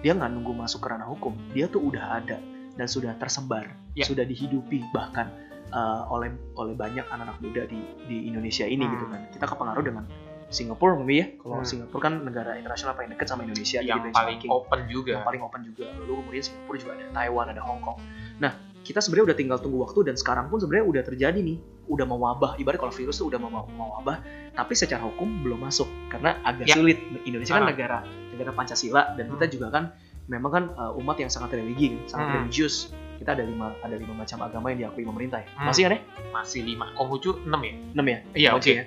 Dia 0.00 0.12
nggak 0.12 0.30
nunggu 0.30 0.52
masuk 0.52 0.80
ke 0.80 0.88
ranah 0.88 1.06
hukum. 1.06 1.36
Dia 1.50 1.66
tuh 1.66 1.80
udah 1.80 2.18
ada 2.18 2.38
dan 2.72 2.86
sudah 2.86 3.14
tersebar, 3.14 3.68
Ya. 3.92 4.02
sudah 4.02 4.24
dihidupi 4.24 4.82
bahkan 4.90 5.28
uh, 5.70 6.04
oleh 6.08 6.28
oleh 6.54 6.72
banyak 6.72 7.04
anak-anak 7.06 7.38
muda 7.38 7.62
di 7.64 7.80
di 8.04 8.26
Indonesia 8.26 8.64
ini 8.64 8.82
Hmm. 8.82 8.92
gitu 8.92 9.06
kan. 9.08 9.20
Kita 9.30 9.44
kepengaruh 9.46 9.84
dengan 9.84 10.04
Singapura 10.48 10.92
mungkin 10.94 11.16
ya. 11.16 11.26
Kalau 11.34 11.54
Hmm. 11.56 11.64
Singapura 11.64 12.00
kan 12.02 12.14
negara 12.20 12.56
internasional 12.56 12.92
paling 12.92 13.10
dekat 13.10 13.24
sama 13.24 13.40
Indonesia 13.42 13.80
yang 13.80 14.04
paling 14.06 14.40
open 14.46 14.78
yang 14.78 14.88
juga. 14.90 15.14
paling 15.22 15.40
open 15.40 15.60
juga. 15.64 15.86
Lalu 15.96 16.12
kemudian 16.18 16.44
Singapura 16.44 16.76
juga 16.76 16.92
ada 16.92 17.04
Taiwan, 17.10 17.46
ada 17.48 17.62
Hong 17.62 17.80
Kong. 17.80 17.96
Nah, 18.36 18.52
kita 18.82 18.98
sebenarnya 18.98 19.32
udah 19.32 19.38
tinggal 19.38 19.58
tunggu 19.58 19.78
waktu 19.80 20.02
dan 20.04 20.14
sekarang 20.14 20.46
pun 20.46 20.58
sebenarnya 20.58 20.84
udah 20.84 21.02
terjadi 21.04 21.38
nih, 21.38 21.56
udah 21.86 22.02
mewabah. 22.02 22.52
Ibarat 22.56 22.78
kalau 22.78 22.90
virus 22.90 23.16
tuh 23.16 23.26
udah 23.26 23.38
mau 23.38 23.62
mewabah, 23.64 24.18
tapi 24.52 24.74
secara 24.74 25.02
hukum 25.02 25.42
belum 25.42 25.62
masuk 25.62 25.86
karena 26.08 26.38
agak 26.42 26.66
Ya. 26.66 26.74
sulit. 26.74 26.98
Indonesia 27.22 27.52
kan 27.52 27.62
Ah. 27.62 27.70
negara 27.70 27.98
negara 28.28 28.50
Pancasila 28.50 29.14
dan 29.14 29.30
kita 29.30 29.44
Hmm. 29.44 29.52
juga 29.52 29.66
kan 29.70 29.84
memang 30.24 30.50
kan 30.50 30.64
uh, 30.74 30.92
umat 30.96 31.16
yang 31.16 31.28
sangat 31.28 31.54
religi, 31.54 31.94
sangat 32.06 32.26
Hmm. 32.26 32.34
religius. 32.40 32.90
Kita 33.16 33.32
ada 33.32 33.42
lima 33.42 33.70
ada 33.78 33.94
lima 33.94 34.14
macam 34.16 34.38
agama 34.40 34.66
yang 34.68 34.78
diakui 34.82 35.02
pemerintah 35.02 35.38
ya. 35.38 35.48
Hmm. 35.52 35.66
Masih 35.68 35.82
kan 35.84 35.92
ya? 35.92 36.00
Masih 36.32 36.60
lima. 36.62 36.90
Konghucu 36.92 37.38
6 37.40 37.60
ya? 37.60 37.72
6 37.92 38.04
ya? 38.04 38.18
Iya, 38.34 38.50
Oke 38.52 38.58
oke. 38.58 38.72
ya. 38.72 38.84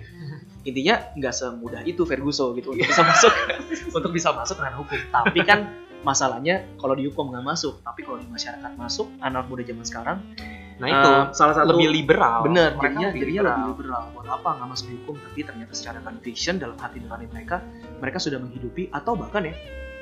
Intinya 0.65 0.95
nggak 1.13 1.29
semudah 1.31 1.81
itu 1.83 2.01
Ferguson 2.03 2.51
gitu 2.53 2.73
untuk 2.73 2.83
bisa 2.89 3.05
masuk 3.05 3.31
untuk 3.93 4.11
bisa 4.11 4.33
masuk 4.33 4.57
ranah 4.57 4.75
hukum. 4.75 4.97
Tapi 5.07 5.39
kan 5.45 5.59
masalahnya 6.05 6.55
kalau 6.77 6.93
di 6.93 7.03
hukum 7.03 7.33
nggak 7.33 7.41
masuk, 7.43 7.81
tapi 7.81 8.05
kalau 8.05 8.15
di 8.15 8.29
masyarakat 8.29 8.71
masuk, 8.75 9.09
anak 9.19 9.43
muda 9.45 9.65
zaman 9.65 9.83
sekarang 9.83 10.17
Nah 10.75 10.91
itu 10.91 11.07
eh, 11.09 11.23
salah 11.31 11.55
satu 11.55 11.71
lebih 11.71 11.87
liberal. 11.89 12.43
bener 12.43 12.75
Mereka 12.75 12.83
jadinya 12.85 13.07
lebih 13.07 13.19
jadinya 13.21 13.41
liberal. 13.41 13.55
lebih 13.55 13.71
liberal. 13.73 14.03
Buat 14.11 14.27
apa 14.29 14.49
nggak 14.53 14.67
masuk 14.69 14.85
di 14.85 14.95
hukum? 14.99 15.15
Tapi 15.17 15.39
ternyata 15.41 15.71
secara 15.73 15.99
conviction 15.99 16.53
dalam 16.55 16.75
hati 16.75 16.97
nurani 16.99 17.27
mereka, 17.27 17.55
mereka 17.97 18.17
sudah 18.19 18.37
menghidupi 18.37 18.83
atau 18.91 19.15
bahkan 19.15 19.47
ya 19.47 19.55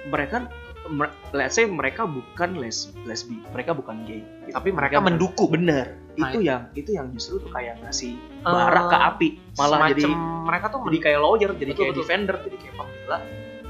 mereka 0.03 0.37
mer- 0.83 1.13
let's 1.29 1.53
say 1.53 1.63
mereka 1.63 2.03
bukan 2.03 2.57
les 2.57 2.89
lesbi, 3.05 3.37
mereka 3.47 3.71
bukan 3.71 4.01
gay, 4.03 4.19
gitu. 4.43 4.51
Tapi 4.51 4.69
mereka 4.69 4.97
bukan- 4.97 5.07
mendukung. 5.07 5.49
Bener, 5.53 5.85
Nah, 6.13 6.27
itu 6.27 6.37
yang 6.41 6.61
itu 6.73 6.89
yang 6.91 7.07
justru 7.09 7.37
tuh 7.37 7.49
kayak 7.49 7.77
ngasih 7.79 8.17
Eh, 8.17 8.41
bara 8.43 8.81
ke 8.83 8.97
api, 8.99 9.27
malah 9.53 9.87
jadi 9.87 10.09
mereka 10.43 10.65
tuh 10.67 10.81
jadi 10.83 10.99
kayak 10.99 11.19
lawyer, 11.21 11.51
jadi 11.53 11.69
Betul, 11.69 11.77
kayak 11.79 11.93
betul. 11.93 12.01
defender, 12.01 12.35
jadi 12.41 12.57
kayak 12.57 12.75
pembela 12.75 13.17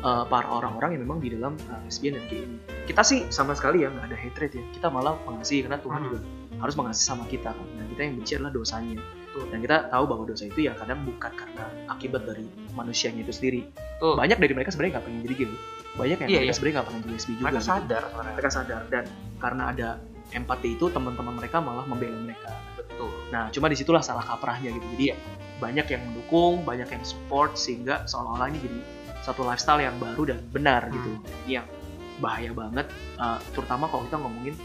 uh, 0.04 0.24
para 0.24 0.46
orang-orang 0.46 0.96
yang 0.96 1.02
memang 1.04 1.18
di 1.18 1.32
dalam 1.32 1.56
uh, 1.68 1.80
lesbian 1.84 2.16
dan 2.16 2.26
gay 2.28 2.44
ini. 2.44 2.58
Kita 2.86 3.02
sih 3.02 3.26
sama 3.28 3.56
sekali 3.56 3.82
ya 3.82 3.90
nggak 3.90 4.06
ada 4.06 4.18
hatred 4.20 4.52
ya. 4.52 4.64
Kita 4.72 4.88
malah 4.88 5.16
mengasihi 5.24 5.64
karena 5.64 5.80
Tuhan 5.80 6.00
Hmm. 6.00 6.08
juga 6.12 6.20
harus 6.60 6.76
mengasihi 6.78 7.06
sama 7.08 7.24
kita 7.26 7.50
kan. 7.52 7.68
Nah 7.76 7.86
kita 7.90 8.02
yang 8.04 8.14
benci 8.18 8.32
adalah 8.36 8.52
dosanya. 8.52 9.00
Betul. 9.00 9.46
Dan 9.50 9.60
kita 9.60 9.78
tahu 9.90 10.04
bahwa 10.06 10.24
dosa 10.28 10.44
itu 10.46 10.60
ya 10.62 10.74
kadang 10.78 11.00
bukan 11.04 11.32
karena 11.34 11.64
akibat 11.90 12.22
dari 12.24 12.46
manusianya 12.72 13.24
itu 13.24 13.34
sendiri. 13.34 13.62
Betul. 13.98 14.14
Banyak 14.16 14.38
dari 14.38 14.54
mereka 14.54 14.70
sebenarnya 14.70 14.94
nggak 15.00 15.06
pengen 15.08 15.22
jadi 15.24 15.36
gay. 15.36 15.50
Banyak 15.94 16.18
yang 16.20 16.30
Iya, 16.30 16.38
mereka 16.38 16.46
iya. 16.46 16.54
sebenarnya 16.54 16.76
nggak 16.76 16.88
pengen 16.88 17.02
jadi 17.02 17.14
lesbi 17.14 17.32
juga. 17.34 17.44
mereka 17.44 17.58
gitu. 17.58 17.70
sadar. 17.70 18.04
Mereka 18.34 18.50
sadar 18.50 18.82
dan 18.88 19.04
karena 19.40 19.64
ada 19.70 19.90
empati 20.32 20.70
itu 20.74 20.86
teman-teman 20.88 21.34
mereka 21.36 21.58
malah 21.60 21.86
membela 21.86 22.18
mereka. 22.18 22.50
Betul. 22.74 23.10
Nah, 23.30 23.50
cuma 23.50 23.66
di 23.68 23.76
situlah 23.76 24.02
salah 24.02 24.22
kaprahnya 24.22 24.70
gitu. 24.72 24.86
Jadi 24.94 25.04
Iya. 25.10 25.16
banyak 25.56 25.86
yang 25.88 26.02
mendukung, 26.04 26.62
banyak 26.62 26.88
yang 26.88 27.04
support 27.04 27.56
sehingga 27.56 28.04
seolah-olah 28.04 28.50
ini 28.50 28.60
jadi 28.60 28.80
satu 29.24 29.42
lifestyle 29.42 29.80
yang 29.80 29.96
baru 29.98 30.24
dan 30.28 30.40
benar 30.48 30.86
Hmm. 30.86 30.94
gitu. 30.94 31.12
Yang 31.48 31.68
bahaya 32.16 32.52
banget, 32.52 32.88
uh, 33.18 33.40
terutama 33.52 33.88
kalau 33.88 34.06
kita 34.06 34.18
ngomongin 34.18 34.56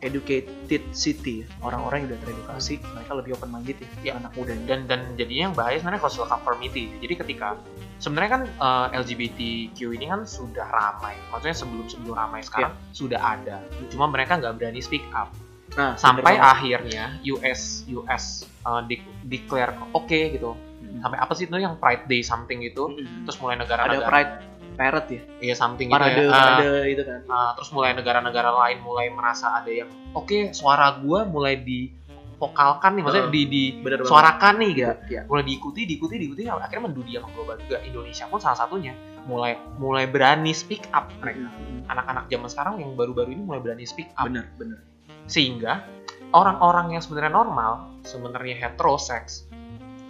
educated 0.00 0.80
city, 0.92 1.44
ya. 1.44 1.46
orang-orang 1.60 2.02
yang 2.02 2.08
udah 2.10 2.20
teredukasi, 2.22 2.80
mereka 2.80 3.12
lebih 3.12 3.30
open 3.36 3.50
minded 3.50 3.76
ya, 3.76 3.88
Iya. 4.00 4.12
anak 4.16 4.32
mudanya. 4.32 4.64
dan 4.66 4.80
dan 4.86 5.00
jadinya 5.14 5.42
yang 5.46 5.54
bahaya 5.54 5.76
sebenarnya 5.76 6.02
social 6.02 6.24
conformity 6.26 6.88
jadi 6.98 7.20
ketika 7.20 7.60
sebenarnya 7.98 8.30
kan 8.30 8.42
eh, 8.48 8.96
LGBTQ 8.96 9.78
ini 9.92 10.08
kan 10.08 10.24
sudah 10.24 10.64
ramai 10.64 11.20
maksudnya 11.28 11.52
sebelum 11.52 11.84
sebelum 11.84 12.14
ramai 12.16 12.40
sekarang 12.40 12.72
sudah 12.90 13.20
ada 13.20 13.60
cuma 13.88 14.08
mereka 14.08 14.40
nggak 14.40 14.56
berani 14.56 14.80
speak 14.80 15.04
up 15.12 15.28
Nah, 15.70 15.94
sampai 15.94 16.34
akhirnya 16.34 17.20
US 17.28 17.84
US 17.86 18.24
eh, 18.42 18.80
di- 18.88 19.04
declare 19.22 19.76
oke 19.92 20.08
gitu 20.32 20.56
Mm. 20.90 21.00
sampai 21.00 21.18
apa 21.22 21.32
sih 21.32 21.46
itu 21.46 21.54
yang 21.54 21.78
Pride 21.78 22.04
Day 22.06 22.20
something 22.20 22.60
gitu. 22.60 22.90
Mm-mm. 22.90 23.22
terus 23.22 23.38
mulai 23.38 23.54
ada 23.54 23.62
negara-negara 23.62 24.06
pride 24.10 24.32
parrot 24.74 25.06
ya? 25.06 25.20
Iya 25.40 25.54
something 25.54 25.86
gitu 25.86 25.96
parade 25.96 26.18
ya. 26.18 26.30
Ah, 26.30 26.56
parade 26.58 26.68
itu 26.88 27.02
kan. 27.04 27.20
Ah, 27.28 27.50
terus 27.54 27.70
mulai 27.70 27.92
negara-negara 27.92 28.50
lain 28.50 28.78
mulai 28.80 29.06
merasa 29.08 29.60
ada 29.60 29.68
yang 29.68 29.86
oke 30.12 30.50
suara 30.50 30.98
gua 30.98 31.22
mulai 31.24 31.60
divokalkan 31.60 32.96
nih 32.96 33.02
maksudnya 33.04 33.26
Ah. 33.28 33.34
di 33.34 33.42
di 33.46 33.62
bener 33.76 33.98
suarakan 34.02 34.54
nih 34.58 34.70
gitu. 34.72 34.92
Iya. 35.10 35.20
mulai 35.28 35.44
diikuti 35.44 35.80
diikuti 35.84 36.14
diikuti 36.16 36.42
akhirnya 36.48 36.88
mendunia 36.88 37.18
ke 37.20 37.28
global 37.30 37.56
juga. 37.60 37.78
Indonesia 37.84 38.24
pun 38.26 38.40
salah 38.40 38.56
satunya 38.56 38.96
mulai 39.28 39.54
mulai 39.76 40.08
berani 40.08 40.50
speak 40.56 40.88
up 40.90 41.12
mereka. 41.20 41.46
Anak-anak 41.86 42.24
zaman 42.32 42.48
sekarang 42.48 42.74
yang 42.80 42.96
baru-baru 42.96 43.36
ini 43.36 43.42
mulai 43.44 43.60
berani 43.60 43.84
speak 43.84 44.08
up. 44.16 44.26
Bener 44.26 44.48
bener. 44.56 44.80
Sehingga 45.28 45.84
orang-orang 46.32 46.96
yang 46.96 47.02
sebenarnya 47.04 47.34
normal 47.34 48.00
sebenarnya 48.06 48.56
heterosex 48.56 49.44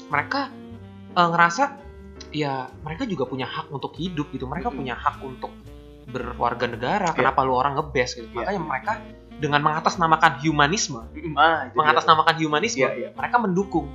mereka 0.07 0.53
eh, 1.11 1.29
ngerasa 1.31 1.63
ya 2.31 2.69
mereka 2.85 3.09
juga 3.09 3.27
punya 3.27 3.49
hak 3.49 3.73
untuk 3.73 3.97
hidup 3.97 4.31
gitu 4.31 4.47
mereka 4.47 4.71
Mm-mm. 4.71 4.79
punya 4.85 4.95
hak 4.95 5.19
untuk 5.21 5.51
berwarga 6.11 6.67
negara 6.67 7.09
Iya. 7.11 7.17
kenapa 7.17 7.43
lu 7.43 7.55
orang 7.55 7.79
ngebes 7.79 8.19
gitu 8.19 8.27
Iya. 8.31 8.37
makanya 8.45 8.61
mereka 8.63 8.93
dengan 9.41 9.61
mengatasnamakan 9.65 10.33
humanisme 10.45 11.01
ah, 11.35 11.71
mengatasnamakan 11.73 12.35
humanisme 12.39 12.85
Iya, 12.85 12.91
iya. 12.95 13.09
mereka 13.17 13.37
mendukung 13.41 13.89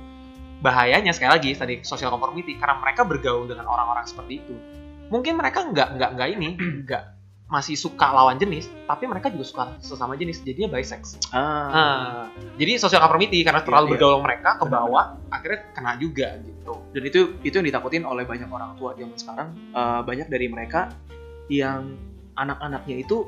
bahayanya 0.58 1.12
sekali 1.12 1.30
lagi 1.36 1.50
tadi 1.54 1.74
social 1.84 2.08
conformity 2.08 2.56
karena 2.56 2.80
mereka 2.80 3.04
bergaul 3.04 3.44
dengan 3.44 3.68
orang-orang 3.68 4.08
seperti 4.08 4.40
itu 4.42 4.54
mungkin 5.12 5.36
mereka 5.38 5.62
nggak 5.68 5.88
nggak 6.00 6.10
nggak 6.18 6.28
ini 6.34 6.48
nggak 6.82 7.02
masih 7.46 7.78
suka 7.78 8.10
lawan 8.10 8.42
jenis 8.42 8.66
tapi 8.90 9.06
mereka 9.06 9.30
juga 9.30 9.46
suka 9.46 9.64
sesama 9.78 10.18
jenis 10.18 10.42
jadinya 10.42 10.74
bisex 10.74 11.14
ah, 11.30 11.70
Nah, 11.70 12.26
jadi 12.58 12.74
social 12.74 12.98
conformity 12.98 13.46
karena 13.46 13.62
terlalu 13.62 13.86
Iya, 13.86 13.90
iya. 13.90 13.94
bergaul 14.02 14.20
mereka 14.26 14.50
ke 14.58 14.64
Benar, 14.66 14.74
bawah 14.82 15.04
akhirnya 15.30 15.60
kena 15.70 15.92
juga 15.94 16.28
gitu. 16.42 16.74
Dan 16.90 17.02
itu 17.06 17.20
itu 17.46 17.54
yang 17.54 17.66
ditakutin 17.70 18.02
oleh 18.02 18.26
banyak 18.26 18.50
orang 18.50 18.74
tua 18.74 18.98
zaman 18.98 19.14
sekarang. 19.14 19.48
Eh, 19.70 20.00
banyak 20.02 20.26
dari 20.26 20.46
mereka 20.50 20.90
yang 21.46 21.94
anak-anaknya 22.34 23.06
itu 23.06 23.22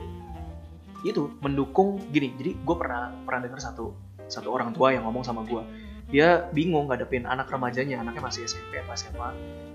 itu 1.06 1.30
mendukung 1.38 2.02
gini. 2.10 2.34
Jadi 2.34 2.58
gue 2.58 2.76
pernah 2.76 3.14
pernah 3.22 3.46
dengar 3.46 3.62
satu 3.62 3.94
satu 4.26 4.48
orang 4.50 4.74
tua 4.74 4.92
yang 4.92 5.06
ngomong 5.06 5.22
sama 5.22 5.46
gue 5.46 5.62
dia 6.08 6.48
bingung 6.56 6.88
ngadepin 6.88 7.28
anak 7.28 7.52
remajanya 7.52 8.00
anaknya 8.00 8.24
masih 8.24 8.48
SMP 8.48 8.80
atau 8.80 8.96
SMA 8.96 9.28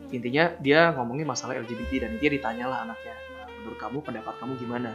intinya 0.09 0.49
dia 0.61 0.89
ngomongin 0.93 1.25
masalah 1.25 1.57
LGBT 1.61 2.05
dan 2.09 2.11
dia 2.17 2.29
ditanya 2.33 2.65
lah 2.69 2.79
anaknya 2.89 3.13
"Nah, 3.13 3.22
menurut 3.63 3.79
kamu 3.79 3.97
pendapat 4.01 4.35
kamu 4.37 4.53
gimana 4.57 4.91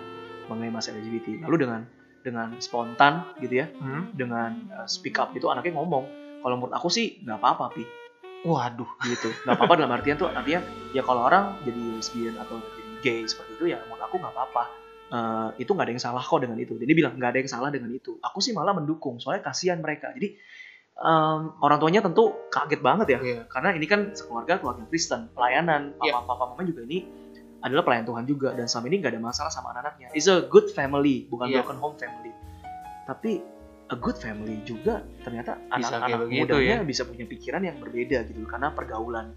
mengenai 0.46 0.68
masalah 0.70 1.00
LGBT 1.00 1.40
lalu 1.42 1.56
dengan 1.58 1.80
dengan 2.18 2.48
spontan 2.58 3.24
gitu 3.38 3.54
ya 3.56 3.66
Hmm? 3.74 4.12
dengan 4.12 4.50
uh, 4.70 4.84
speak 4.84 5.16
up 5.16 5.32
itu 5.32 5.46
anaknya 5.46 5.72
ngomong. 5.72 6.04
Kalau 6.38 6.54
menurut 6.54 6.70
aku 6.72 6.86
sih 6.86 7.18
nggak 7.18 7.36
apa-apa 7.36 7.64
pi. 7.72 7.82
Waduh. 8.44 8.86
Gitu. 9.02 9.32
Nggak 9.42 9.54
apa-apa 9.54 9.74
dalam 9.74 9.90
artian 9.90 10.14
tuh 10.14 10.28
artinya 10.28 10.60
ya 10.90 11.00
kalau 11.00 11.24
orang 11.24 11.56
jadi 11.62 11.80
lesbian 11.94 12.36
atau 12.36 12.60
jadi 12.60 12.92
gay 13.00 13.20
seperti 13.24 13.56
itu 13.56 13.64
ya 13.68 13.80
menurut 13.82 14.02
aku 14.02 14.16
nggak 14.16 14.30
apa-apa. 14.30 14.64
Eh, 15.08 15.64
itu 15.64 15.70
nggak 15.72 15.86
ada 15.88 15.92
yang 15.92 16.02
salah 16.02 16.20
kok 16.20 16.38
dengan 16.38 16.54
itu. 16.56 16.76
Jadi 16.76 16.92
bilang 16.92 17.16
nggak 17.16 17.30
ada 17.32 17.38
yang 17.40 17.48
salah 17.48 17.68
dengan 17.68 17.88
itu. 17.90 18.20
Aku 18.20 18.38
sih 18.38 18.52
malah 18.52 18.70
mendukung 18.72 19.16
soalnya 19.16 19.42
kasihan 19.42 19.80
mereka. 19.80 20.12
Jadi 20.12 20.36
em, 20.98 21.40
orang 21.58 21.78
tuanya 21.78 22.00
tentu 22.00 22.34
kaget 22.48 22.80
banget 22.80 23.06
ya. 23.08 23.18
Iya. 23.18 23.40
karena 23.46 23.70
ini 23.72 23.86
kan 23.86 24.00
sekeluarga 24.12 24.58
keluarga 24.58 24.84
Kristen. 24.86 25.30
Pelayanan 25.32 25.94
Iya. 25.98 26.18
papa 26.18 26.34
papa 26.34 26.44
mama 26.52 26.62
juga 26.62 26.82
ini 26.84 27.06
adalah 27.58 27.82
pelayan 27.82 28.04
Tuhan 28.04 28.24
juga. 28.24 28.54
Dan 28.54 28.66
selama 28.66 28.86
ini 28.88 28.96
nggak 29.00 29.12
ada 29.14 29.22
masalah 29.22 29.50
sama 29.50 29.72
anak-anaknya. 29.72 30.14
It's 30.14 30.26
a 30.26 30.46
good 30.46 30.70
family 30.70 31.26
bukan 31.26 31.48
Iya. 31.48 31.62
broken 31.62 31.78
home 31.78 31.96
family. 31.96 32.32
Tapi 33.04 33.40
a 33.88 33.96
good 33.96 34.16
family 34.16 34.60
juga 34.62 35.00
ternyata 35.22 35.56
anak-anak 35.68 36.28
mudanya 36.28 36.76
ya. 36.80 36.84
bisa 36.84 37.08
punya 37.08 37.24
pikiran 37.24 37.64
yang 37.64 37.80
berbeda 37.80 38.20
gitu 38.28 38.44
karena 38.44 38.68
pergaulan 38.68 39.32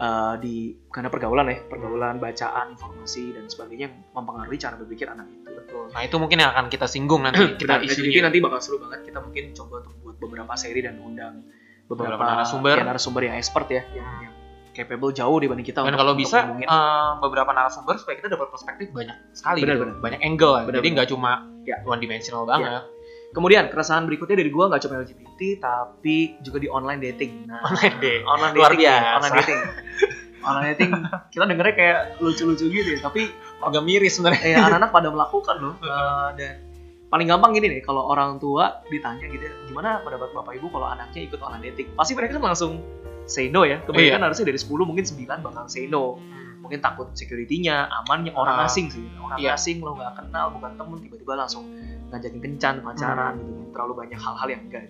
uh, 0.00 0.40
di 0.40 0.72
karena 0.88 1.12
pergaulan 1.12 1.44
ya 1.46 1.60
pergaulan 1.68 2.16
bacaan 2.16 2.72
informasi 2.72 3.36
dan 3.36 3.52
sebagainya 3.52 3.92
yang 3.92 3.96
mempengaruhi 4.16 4.56
cara 4.56 4.80
berpikir 4.80 5.12
anak 5.12 5.28
itu. 5.28 5.44
Betul. 5.52 5.84
Nah 5.92 6.02
itu 6.02 6.16
mungkin 6.16 6.40
yang 6.40 6.50
akan 6.56 6.66
kita 6.66 6.88
singgung 6.88 7.20
nanti 7.20 7.44
kita 7.60 7.84
kita 7.84 7.92
isunya 7.92 8.24
LGBT 8.24 8.26
nanti 8.32 8.38
bakal 8.40 8.58
seru 8.64 8.76
banget. 8.80 9.00
Kita 9.12 9.18
mungkin 9.20 9.44
coba 9.52 9.74
untuk 9.84 9.94
buat 10.00 10.16
beberapa 10.16 10.52
seri 10.56 10.80
dan 10.80 10.96
undang 10.96 11.34
beberapa 11.84 12.16
Beberapa 12.16 12.24
narasumber. 12.32 12.74
ya, 12.80 12.84
narasumber 12.88 13.22
yang 13.28 13.36
expert 13.36 13.68
ya 13.68 13.82
yang, 13.92 14.08
yang 14.24 14.34
capable 14.72 15.10
jauh 15.10 15.36
dibanding 15.36 15.62
kita 15.62 15.80
dan 15.80 15.92
kalau 15.92 16.12
bisa 16.12 16.44
ngomongin. 16.44 16.64
eh, 16.64 17.10
beberapa 17.18 17.50
narasumber 17.50 17.94
supaya 17.94 18.16
kita 18.16 18.28
dapat 18.28 18.48
perspektif 18.48 18.88
banyak 18.88 19.16
sekali 19.30 19.60
Benar, 19.60 19.74
gitu. 19.74 19.84
benar. 19.84 19.96
banyak 20.00 20.20
angle 20.22 20.50
lah. 20.50 20.62
Benar, 20.64 20.76
jadi 20.78 20.88
nggak 20.92 21.08
cuma 21.08 21.32
Ya. 21.62 21.76
one 21.84 21.98
dimensional 21.98 22.42
banget 22.42 22.82
kemudian 23.30 23.68
keresahan 23.68 24.02
berikutnya 24.02 24.34
dari 24.34 24.50
gua 24.50 24.66
nggak 24.66 24.82
cuma 24.82 24.98
LGBT 24.98 25.40
tapi 25.56 26.16
juga 26.40 26.58
di 26.58 26.66
online 26.66 27.00
dating 27.02 27.46
nah 27.46 27.62
Online 27.68 27.96
deh. 27.98 28.18
online 28.24 28.52
dating 28.52 28.80
ya, 28.82 28.92
biasa. 28.92 29.12
online 29.14 29.34
dating 29.38 29.60
online 30.42 30.66
dating 30.70 30.90
kita 31.30 31.44
dengernya 31.46 31.74
kayak 31.74 31.98
lucu-lucu 32.18 32.64
gitu 32.66 32.88
ya 32.90 33.00
tapi 33.00 33.30
agak 33.60 33.82
miris 33.82 34.12
sebenarnya 34.14 34.40
eh, 34.42 34.58
anak-anak 34.58 34.90
pada 34.90 35.08
melakukan 35.08 35.56
loh 35.58 35.74
Eh, 35.84 36.28
dan 36.34 36.54
paling 37.08 37.24
gampang 37.26 37.52
gini 37.52 37.66
nih 37.70 37.80
kalau 37.80 38.02
orang 38.06 38.36
tua 38.36 38.80
ditanya 38.86 39.24
gitu 39.26 39.44
ya, 39.44 39.52
gimana 39.64 40.00
pendapat 40.00 40.32
bapak 40.32 40.52
ibu 40.56 40.66
kalau 40.66 40.88
anaknya 40.88 41.20
ikut 41.22 41.38
online 41.38 41.64
dating 41.68 41.92
pasti 41.92 42.12
mereka 42.12 42.36
kan 42.36 42.44
langsung 42.48 42.80
say 43.26 43.48
no 43.48 43.62
ya. 43.62 43.80
Kebanyakan 43.82 44.20
Iya. 44.20 44.26
harusnya 44.30 44.46
dari 44.48 44.58
10 44.58 44.84
mungkin 44.84 45.04
9 45.04 45.40
bakal 45.42 45.64
say 45.66 45.86
no. 45.86 46.18
Mungkin 46.62 46.78
takut 46.78 47.10
security-nya 47.12 47.90
amannya 47.90 48.30
orang 48.32 48.62
Ah. 48.62 48.68
asing 48.70 48.86
sih. 48.88 49.02
Orang 49.18 49.38
Iya. 49.38 49.58
asing 49.58 49.82
lo 49.82 49.98
nggak 49.98 50.14
kenal 50.18 50.54
bukan 50.54 50.78
temen 50.78 50.98
tiba-tiba 51.02 51.34
langsung 51.34 51.66
ngajakin 52.12 52.40
kencan 52.40 52.74
pacaran 52.84 53.40
gitu 53.40 53.62
terlalu 53.72 53.92
banyak 54.04 54.20
hal-hal 54.20 54.48
yang 54.48 54.62
enggak. 54.68 54.86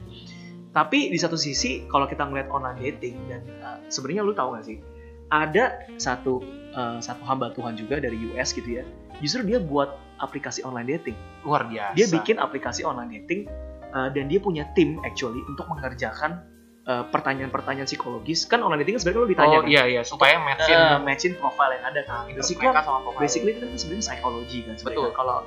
Tapi 0.73 1.13
di 1.13 1.19
satu 1.21 1.37
sisi 1.37 1.85
kalau 1.87 2.09
kita 2.09 2.25
ngeliat 2.25 2.49
online 2.49 2.81
dating 2.81 3.17
dan 3.29 3.43
uh, 3.61 3.79
sebenarnya 3.93 4.25
lu 4.25 4.33
tahu 4.33 4.57
gak 4.57 4.65
sih? 4.65 4.81
Ada 5.29 5.89
satu 5.97 6.41
uh, 6.73 6.97
satu 6.99 7.23
hamba 7.25 7.53
Tuhan 7.53 7.77
juga 7.77 8.01
dari 8.01 8.17
US 8.33 8.53
gitu 8.53 8.81
ya. 8.81 8.85
Justru 9.21 9.45
dia 9.45 9.61
buat 9.61 9.93
aplikasi 10.19 10.65
online 10.65 10.97
dating. 10.99 11.17
Luar 11.45 11.69
biasa. 11.69 11.93
Dia 11.93 12.07
bikin 12.09 12.37
aplikasi 12.37 12.85
online 12.85 13.23
dating 13.23 13.49
uh, 13.93 14.09
dan 14.13 14.29
dia 14.29 14.41
punya 14.41 14.65
tim 14.73 14.97
actually 15.05 15.41
untuk 15.45 15.69
mengerjakan 15.69 16.41
uh, 16.87 17.05
pertanyaan-pertanyaan 17.09 17.89
psikologis 17.89 18.47
kan 18.47 18.63
online 18.63 18.83
dating 18.83 18.99
kan 18.99 19.03
sebenarnya 19.07 19.23
lu 19.23 19.31
ditanya 19.31 19.59
oh 19.59 19.63
kan, 19.63 19.71
iya 19.71 19.83
iya 19.87 20.03
supaya 20.03 20.39
matchin 20.43 20.79
uh, 20.79 20.99
matchin 21.03 21.33
profile 21.39 21.73
yang 21.75 21.85
ada 21.87 22.01
kan 22.07 22.27
mereka 22.29 22.81
sama 22.83 22.99
profile 23.07 23.23
basically 23.23 23.51
itu 23.55 23.61
kan 23.63 23.71
sebenarnya 23.79 24.05
psikologi 24.05 24.59
kan 24.67 24.75
sebenarnya. 24.79 25.11
Betul. 25.11 25.17
kalau 25.17 25.39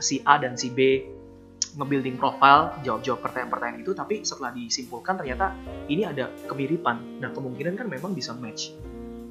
si 0.00 0.16
A 0.24 0.34
dan 0.40 0.56
si 0.56 0.72
B 0.72 1.04
nge-building 1.70 2.18
profile 2.18 2.74
jawab-jawab 2.82 3.20
pertanyaan-pertanyaan 3.22 3.80
itu 3.86 3.92
tapi 3.94 4.26
setelah 4.26 4.50
disimpulkan 4.50 5.14
ternyata 5.22 5.54
ini 5.86 6.02
ada 6.02 6.26
kemiripan 6.50 7.22
nah 7.22 7.30
kemungkinan 7.30 7.78
kan 7.78 7.86
memang 7.86 8.10
bisa 8.10 8.34
match 8.34 8.74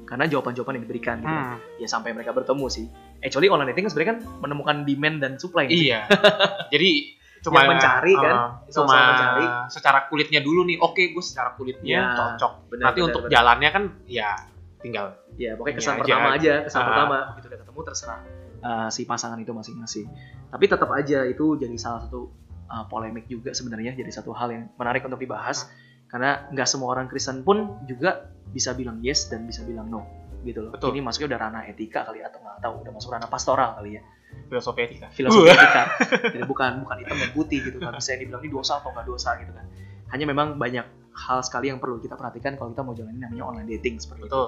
karena 0.08 0.26
jawaban-jawaban 0.26 0.80
yang 0.80 0.84
diberikan 0.90 1.16
gitu. 1.22 1.30
Hmm, 1.30 1.56
ya 1.78 1.86
sampai 1.86 2.10
mereka 2.10 2.34
bertemu 2.34 2.66
sih 2.66 2.86
actually 3.22 3.46
online 3.52 3.70
dating 3.70 3.86
kan 3.86 3.92
sebenarnya 3.92 4.10
kan 4.16 4.20
menemukan 4.42 4.76
demand 4.82 5.16
dan 5.22 5.32
supply 5.38 5.68
sih? 5.70 5.86
iya 5.86 6.08
jadi 6.74 7.19
cuma 7.40 7.58
Yang 7.58 7.70
mencari 7.72 8.12
kan, 8.14 8.34
uh, 8.34 8.50
cuma 8.68 8.96
mencari. 9.06 9.46
secara 9.68 9.98
kulitnya 10.06 10.40
dulu 10.40 10.60
nih 10.62 10.76
oke 10.76 11.02
gue 11.10 11.22
secara 11.22 11.52
kulitnya 11.54 11.96
Ya, 11.98 12.12
cocok 12.12 12.52
benar, 12.68 12.84
nanti 12.86 12.98
benar, 12.98 13.08
untuk 13.08 13.22
benar. 13.22 13.32
jalannya 13.32 13.70
kan 13.70 13.84
ya 14.04 14.30
tinggal 14.78 15.06
ya 15.34 15.50
pokoknya 15.54 15.76
kesan 15.76 15.92
aja. 15.92 16.00
pertama 16.00 16.28
aja 16.32 16.54
kesan 16.62 16.80
Ah. 16.80 16.86
pertama 16.86 17.16
begitu 17.30 17.46
udah 17.48 17.60
ketemu 17.60 17.80
terserah 17.82 18.20
uh, 18.60 18.88
si 18.88 19.02
pasangan 19.04 19.36
itu 19.36 19.50
masing-masing 19.50 20.06
tapi 20.46 20.64
tetap 20.66 20.88
aja 20.90 21.18
itu 21.24 21.46
jadi 21.56 21.76
salah 21.76 22.00
satu 22.02 22.28
uh, 22.66 22.84
polemik 22.86 23.24
juga 23.24 23.50
sebenarnya 23.50 23.92
jadi 23.92 24.08
satu 24.10 24.30
hal 24.30 24.48
yang 24.50 24.64
menarik 24.74 25.00
untuk 25.02 25.18
dibahas 25.18 25.68
karena 26.06 26.48
nggak 26.48 26.66
semua 26.66 26.90
orang 26.90 27.06
Kristen 27.06 27.40
pun 27.40 27.56
juga 27.84 28.28
bisa 28.46 28.72
bilang 28.72 28.98
yes 28.98 29.26
dan 29.26 29.44
bisa 29.44 29.62
bilang 29.62 29.86
no 29.86 30.02
gitu 30.40 30.60
loh 30.60 30.72
Betul. 30.72 30.92
ini 30.92 31.00
masuknya 31.00 31.36
udah 31.36 31.40
ranah 31.42 31.62
etika 31.64 32.02
kali 32.02 32.18
ya, 32.18 32.26
atau 32.26 32.40
nggak 32.40 32.58
tahu 32.58 32.74
udah 32.80 32.92
masuk 32.92 33.08
ranah 33.10 33.28
pastoral 33.28 33.76
kali 33.76 33.96
ya 33.96 34.02
filosofi 34.50 34.80
etika. 34.86 35.06
Filosofi 35.14 35.48
Uh. 35.48 35.54
etika. 35.54 35.82
Jadi 36.34 36.44
bukan 36.46 36.82
bukan 36.82 36.96
hitam 37.02 37.16
dan 37.18 37.30
putih 37.32 37.58
gitu 37.62 37.76
nggak 37.78 37.96
bisa 37.98 38.18
dibilang 38.18 38.42
ini 38.42 38.50
dosa 38.50 38.78
atau 38.82 38.90
nggak 38.90 39.06
dosa 39.06 39.30
gitu 39.38 39.52
kan. 39.54 39.66
Hanya 40.10 40.24
memang 40.26 40.58
banyak 40.58 40.86
hal 41.10 41.38
sekali 41.44 41.68
yang 41.68 41.78
perlu 41.82 41.98
kita 41.98 42.14
perhatikan 42.16 42.54
kalau 42.56 42.72
kita 42.72 42.82
mau 42.86 42.94
jalanin 42.94 43.20
namanya 43.20 43.44
online 43.46 43.68
dating 43.78 43.98
seperti 43.98 44.26
itu. 44.26 44.42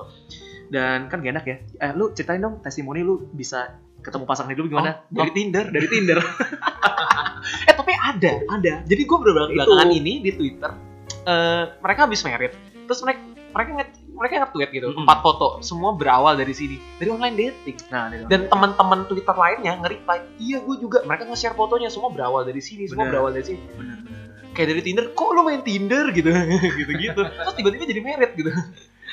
Dan 0.72 1.12
kan 1.12 1.20
gak 1.20 1.32
enak 1.36 1.44
ya. 1.44 1.56
Eh, 1.84 1.92
lu 1.92 2.16
ceritain 2.16 2.40
dong 2.40 2.64
testimoni 2.64 3.04
lu 3.04 3.28
bisa 3.34 3.76
ketemu 4.00 4.24
pasangan 4.24 4.50
hidup 4.56 4.72
gimana? 4.72 5.04
Oh, 5.12 5.20
dari 5.22 5.30
Tinder 5.36 5.64
dari 5.68 5.86
Tinder. 5.90 6.18
Eh 7.42 7.74
tapi 7.74 7.90
ada 7.90 8.38
ada. 8.54 8.86
Jadi 8.86 9.02
gue 9.02 9.18
beberapa 9.18 9.50
Itu. 9.50 9.58
belakangan 9.58 9.90
ini 9.90 10.22
di 10.22 10.30
Twitter 10.30 10.70
eh, 11.26 11.64
mereka 11.82 12.00
habis 12.06 12.20
merit 12.26 12.52
terus 12.86 13.00
mereka 13.06 13.20
mereka 13.52 13.70
mereka 14.22 14.46
nge-tweet 14.46 14.70
gitu 14.70 14.86
Mm-mm. 14.94 15.02
empat 15.02 15.18
foto 15.18 15.58
semua 15.66 15.98
berawal 15.98 16.38
dari 16.38 16.54
sini 16.54 16.78
dari 17.02 17.10
online 17.10 17.34
dating. 17.34 17.76
Nah 17.90 18.06
dari 18.06 18.22
dan 18.30 18.46
teman-teman 18.46 19.02
Twitter 19.10 19.34
lainnya 19.34 19.82
nge-reply 19.82 20.18
iya 20.38 20.62
gue 20.62 20.76
juga. 20.78 21.02
Mereka 21.02 21.26
nge-share 21.26 21.58
fotonya 21.58 21.90
semua 21.90 22.14
berawal 22.14 22.46
dari 22.46 22.62
sini 22.62 22.86
semua 22.86 23.10
Bener. 23.10 23.18
berawal 23.18 23.30
dari 23.34 23.46
sini. 23.50 23.62
Bener, 23.74 23.98
bener. 23.98 24.20
kayak 24.54 24.68
dari 24.70 24.82
Tinder 24.86 25.04
kok 25.10 25.28
lu 25.34 25.42
main 25.42 25.62
Tinder? 25.66 26.04
gitu 26.14 26.30
gitu 26.80 26.92
gitu 26.94 27.20
terus 27.26 27.54
tiba-tiba 27.58 27.84
jadi 27.90 28.00
merit 28.00 28.30
gitu. 28.38 28.50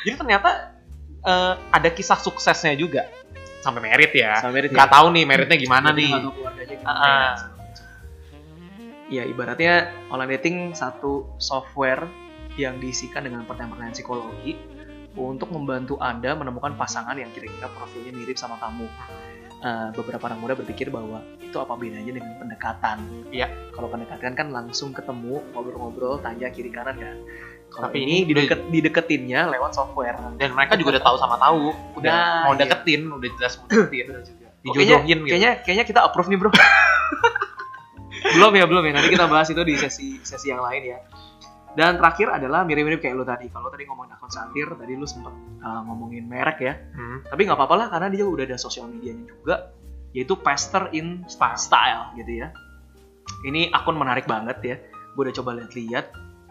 Jadi 0.05 0.15
ternyata 0.15 0.77
eh, 1.25 1.53
ada 1.73 1.89
kisah 1.89 2.21
suksesnya 2.21 2.77
juga. 2.77 3.09
Sampai 3.65 3.81
merit 3.81 4.13
ya. 4.13 4.37
Sama 4.37 4.53
merit 4.53 4.69
nggak 4.69 4.91
tahu 4.93 5.09
nih 5.17 5.23
meritnya 5.25 5.57
gimana 5.57 5.89
nih. 5.89 6.13
tahu 6.13 6.31
keluarganya 6.37 6.75
gimana. 6.77 7.09
Ya 9.09 9.25
ibaratnya 9.25 9.89
online 10.13 10.37
dating 10.37 10.57
satu 10.77 11.25
software 11.41 12.05
yang 12.61 12.77
diisikan 12.77 13.25
dengan 13.25 13.41
pertanyaan-pertanyaan 13.47 13.95
psikologi 13.97 14.53
untuk 15.17 15.49
membantu 15.49 15.97
Anda 15.97 16.35
menemukan 16.37 16.77
pasangan 16.77 17.17
yang 17.17 17.29
kira-kira 17.33 17.69
profilnya 17.73 18.13
mirip 18.13 18.37
sama 18.37 18.57
kamu. 18.61 18.85
Eh, 19.59 19.89
beberapa 19.91 20.23
anak 20.31 20.39
muda 20.39 20.53
berpikir 20.55 20.87
bahwa 20.87 21.19
itu 21.43 21.59
apa 21.59 21.75
bedanya 21.75 22.15
dengan 22.15 22.31
pendekatan. 22.39 23.27
Iya. 23.27 23.51
Kalau 23.75 23.91
pendekatan 23.91 24.31
kan 24.31 24.47
langsung 24.55 24.95
ketemu, 24.95 25.43
ngobrol-ngobrol, 25.51 26.23
tanya 26.23 26.47
kiri 26.47 26.71
kanan 26.71 26.95
kan. 26.95 27.17
Kalau 27.67 27.91
Tapi 27.91 27.97
ini 28.01 28.23
dideket, 28.23 28.71
dideketinnya 28.71 29.51
lewat 29.51 29.75
software. 29.75 30.15
dan 30.39 30.55
mereka 30.55 30.79
juga 30.79 30.95
udah 30.97 31.03
tahu 31.05 31.15
sama 31.19 31.35
tahu 31.37 31.75
udah 31.99 32.09
Nah, 32.09 32.41
mau 32.47 32.53
iya. 32.55 32.65
deketin 32.65 33.01
udah 33.05 33.29
jelas 33.37 33.53
mau 33.59 33.67
deketin 33.69 34.07
juga. 34.25 34.47
dijodohin 34.59 34.79
kayaknya, 34.79 35.05
gitu 35.05 35.27
kayaknya 35.29 35.51
kayaknya 35.61 35.85
kita 35.85 35.99
approve 36.01 36.29
nih 36.31 36.37
bro. 36.39 36.49
belum 38.39 38.51
ya 38.55 38.65
belum 38.65 38.83
ya. 38.87 38.91
Nanti 38.95 39.09
kita 39.11 39.25
bahas 39.27 39.47
itu 39.51 39.61
di 39.61 39.75
sesi 39.75 40.07
sesi 40.23 40.47
yang 40.49 40.63
lain 40.63 40.83
ya. 40.87 40.99
Dan 41.77 42.01
terakhir 42.01 42.33
adalah 42.33 42.65
mirip-mirip 42.65 42.99
kayak 42.99 43.15
lu 43.15 43.23
tadi. 43.23 43.47
Kalau 43.47 43.69
tadi 43.69 43.85
ngomongin 43.85 44.11
akun 44.13 44.27
satir, 44.27 44.67
tadi 44.73 44.93
lu 44.93 45.05
sempet 45.05 45.31
uh, 45.61 45.81
ngomongin 45.85 46.25
merek 46.25 46.59
ya. 46.59 46.73
Hmm. 46.93 47.21
Tapi 47.23 47.41
nggak 47.45 47.57
apa-apa 47.57 47.75
lah 47.77 47.87
karena 47.89 48.07
dia 48.09 48.25
udah 48.25 48.43
ada 48.43 48.57
sosial 48.57 48.89
medianya 48.89 49.29
juga, 49.29 49.69
yaitu 50.11 50.33
Pastor 50.35 50.89
in 50.91 51.23
Style 51.29 52.13
gitu 52.17 52.41
ya. 52.41 52.49
Ini 53.45 53.69
akun 53.71 53.95
menarik 53.95 54.25
banget 54.25 54.57
ya. 54.65 54.75
Gue 55.13 55.29
udah 55.29 55.35
coba 55.37 55.61
lihat-lihat 55.61 56.05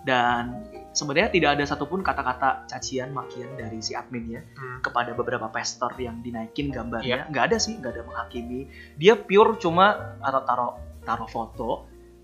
dan 0.07 0.63
sebenarnya 0.95 1.29
tidak 1.35 1.51
ada 1.59 1.65
satupun 1.67 2.01
kata-kata 2.01 2.65
cacian 2.65 3.11
makian 3.11 3.51
dari 3.59 3.83
si 3.83 3.93
admin 3.93 4.31
ya 4.31 4.41
Hmm. 4.55 4.79
kepada 4.81 5.11
beberapa 5.13 5.51
pastor 5.51 5.93
yang 5.99 6.23
dinaikin 6.23 6.71
Iya. 6.71 6.75
gambarnya 6.81 7.19
nggak 7.29 7.45
ada 7.51 7.57
sih 7.59 7.77
nggak 7.77 7.93
ada 7.93 8.03
menghakimi 8.07 8.71
dia 8.95 9.19
pure 9.19 9.59
cuma 9.59 10.17
atau 10.23 10.41
taruh 10.47 10.73
taruh 11.03 11.29
foto 11.29 11.71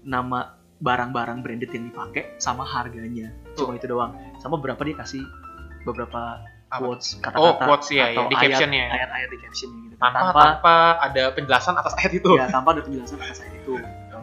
nama 0.07 0.55
barang-barang 0.79 1.39
branded 1.41 1.71
yang 1.71 1.85
dipakai 1.89 2.35
sama 2.37 2.63
harganya 2.63 3.31
cuma 3.55 3.75
itu 3.75 3.87
doang 3.87 4.13
sama 4.39 4.59
beberapa 4.59 4.83
dia 4.83 4.97
kasih 4.97 5.23
beberapa 5.83 6.43
Apa? 6.67 6.81
quotes 6.81 7.15
oh 7.15 7.23
kata-kata 7.23 7.65
quotes 7.65 7.89
ya, 7.89 8.05
ya 8.05 8.05
atau 8.11 8.23
di 8.27 8.35
ayat- 8.35 8.45
captionnya 8.51 8.81
ya. 8.81 8.91
ayat-ayat 8.93 9.29
di 9.29 9.39
captionnya 9.39 9.79
gitu 9.81 9.95
tanpa, 9.97 10.19
tanpa 10.19 10.43
tanpa 10.43 10.75
ada 11.01 11.23
penjelasan 11.31 11.75
atas 11.75 11.93
ayat 11.97 12.13
itu 12.15 12.29
ya 12.35 12.47
tanpa 12.49 12.69
ada 12.75 12.83
penjelasan 12.83 13.19
atas 13.19 13.39
ayat 13.41 13.55
itu 13.57 13.75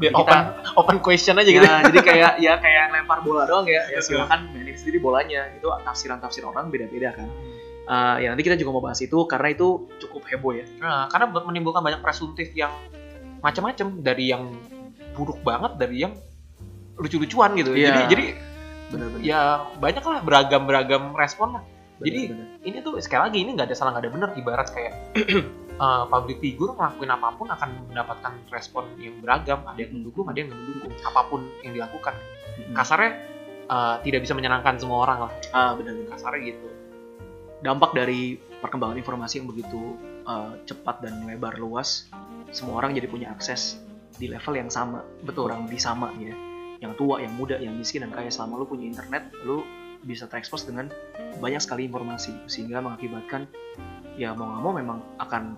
Dia 0.02 0.10
Jadi 0.10 0.18
kita- 0.18 0.34
open 0.34 0.40
open 0.74 0.98
question 0.98 1.36
aja 1.38 1.46
gitu 1.46 1.62
Ya, 1.62 1.78
jadi 1.86 2.00
kayak 2.02 2.32
ya 2.42 2.54
kayak 2.58 2.90
lempar 2.90 3.22
bola 3.22 3.46
doang 3.46 3.70
ya. 3.70 3.86
Ya 3.86 4.02
silakan 4.02 4.50
mainin 4.50 4.74
sendiri 4.74 4.98
bolanya. 4.98 5.46
Itu 5.54 5.70
tafsiran-tafsir 5.70 6.42
orang 6.42 6.74
beda-beda 6.74 7.14
kan. 7.14 7.30
Eh, 7.86 8.26
ya 8.26 8.34
nanti 8.34 8.42
kita 8.42 8.58
juga 8.58 8.74
mau 8.74 8.82
bahas 8.82 8.98
itu 8.98 9.14
karena 9.30 9.54
itu 9.54 9.86
cukup 10.02 10.26
heboh 10.26 10.58
ya. 10.58 10.66
Nah, 10.82 11.06
karena 11.06 11.30
menimbulkan 11.30 11.86
banyak 11.86 12.02
presuntif 12.02 12.50
yang 12.52 12.74
macam-macam 13.40 14.02
dari 14.02 14.26
yang 14.28 14.50
buruk 15.14 15.38
banget 15.42 15.78
dari 15.78 16.02
yang 16.02 16.18
lucu-lucuan 16.98 17.56
gitu. 17.60 17.76
Iya. 17.76 17.92
Jadi 17.92 18.02
jadi 18.12 18.26
Benar-benar. 18.92 19.24
ya 19.24 19.40
banyak 19.80 20.04
lah 20.04 20.20
beragam-beragam 20.24 21.04
respon 21.16 21.60
lah. 21.60 21.64
Jadi 22.02 22.34
Benar-benar. 22.34 22.68
ini 22.68 22.78
tuh 22.84 22.94
sekali 23.00 23.22
lagi 23.30 23.38
ini 23.46 23.50
nggak 23.56 23.68
ada 23.72 23.76
salah 23.78 23.92
nggak 23.96 24.04
ada 24.04 24.12
benar 24.12 24.30
ibarat 24.36 24.68
kayak 24.74 24.94
uh, 25.82 26.04
public 26.10 26.42
figure 26.42 26.74
ngelakuin 26.74 27.12
apa 27.14 27.28
pun 27.38 27.48
akan 27.48 27.70
mendapatkan 27.94 28.34
respon 28.50 28.90
yang 28.98 29.22
beragam 29.22 29.62
ada 29.64 29.80
yang 29.80 29.94
mendukung 29.94 30.26
ada 30.28 30.38
yang 30.42 30.50
nggak 30.50 30.62
mendukung 30.66 30.94
apa 31.06 31.22
pun 31.30 31.42
yang 31.62 31.72
dilakukan 31.78 32.14
Mm-mm. 32.58 32.74
kasarnya 32.74 33.12
uh, 33.70 33.96
tidak 34.02 34.26
bisa 34.26 34.34
menyenangkan 34.34 34.82
semua 34.82 35.06
orang 35.06 35.30
lah 35.30 35.32
ah 35.54 35.72
benar-benar. 35.78 36.18
kasarnya 36.18 36.42
gitu 36.52 36.68
Dampak 37.62 37.94
dari 37.94 38.42
perkembangan 38.58 38.98
informasi 38.98 39.38
yang 39.38 39.48
begitu 39.54 39.94
eh, 40.26 40.52
cepat 40.66 41.06
dan 41.06 41.30
lebar 41.30 41.62
luas, 41.62 42.10
semua 42.50 42.82
orang 42.82 42.98
jadi 42.98 43.06
punya 43.06 43.30
akses 43.30 43.78
di 44.18 44.26
level 44.26 44.58
yang 44.58 44.70
sama, 44.74 45.06
betul 45.22 45.46
orang 45.46 45.70
lebih 45.70 45.78
sama 45.78 46.10
ya. 46.18 46.34
Yang 46.82 46.94
tua, 46.98 47.22
yang 47.22 47.34
muda, 47.34 47.56
yang 47.56 47.74
miskin 47.74 48.02
dan 48.02 48.12
kaya 48.12 48.28
selama 48.28 48.58
lu 48.58 48.66
punya 48.66 48.84
internet, 48.84 49.30
lu 49.42 49.62
bisa 50.02 50.26
terekspos 50.26 50.66
dengan 50.66 50.90
banyak 51.38 51.62
sekali 51.62 51.86
informasi 51.86 52.34
sehingga 52.46 52.82
mengakibatkan 52.82 53.46
ya 54.18 54.34
mau 54.34 54.50
nggak 54.50 54.62
mau 54.62 54.74
memang 54.74 54.98
akan 55.18 55.54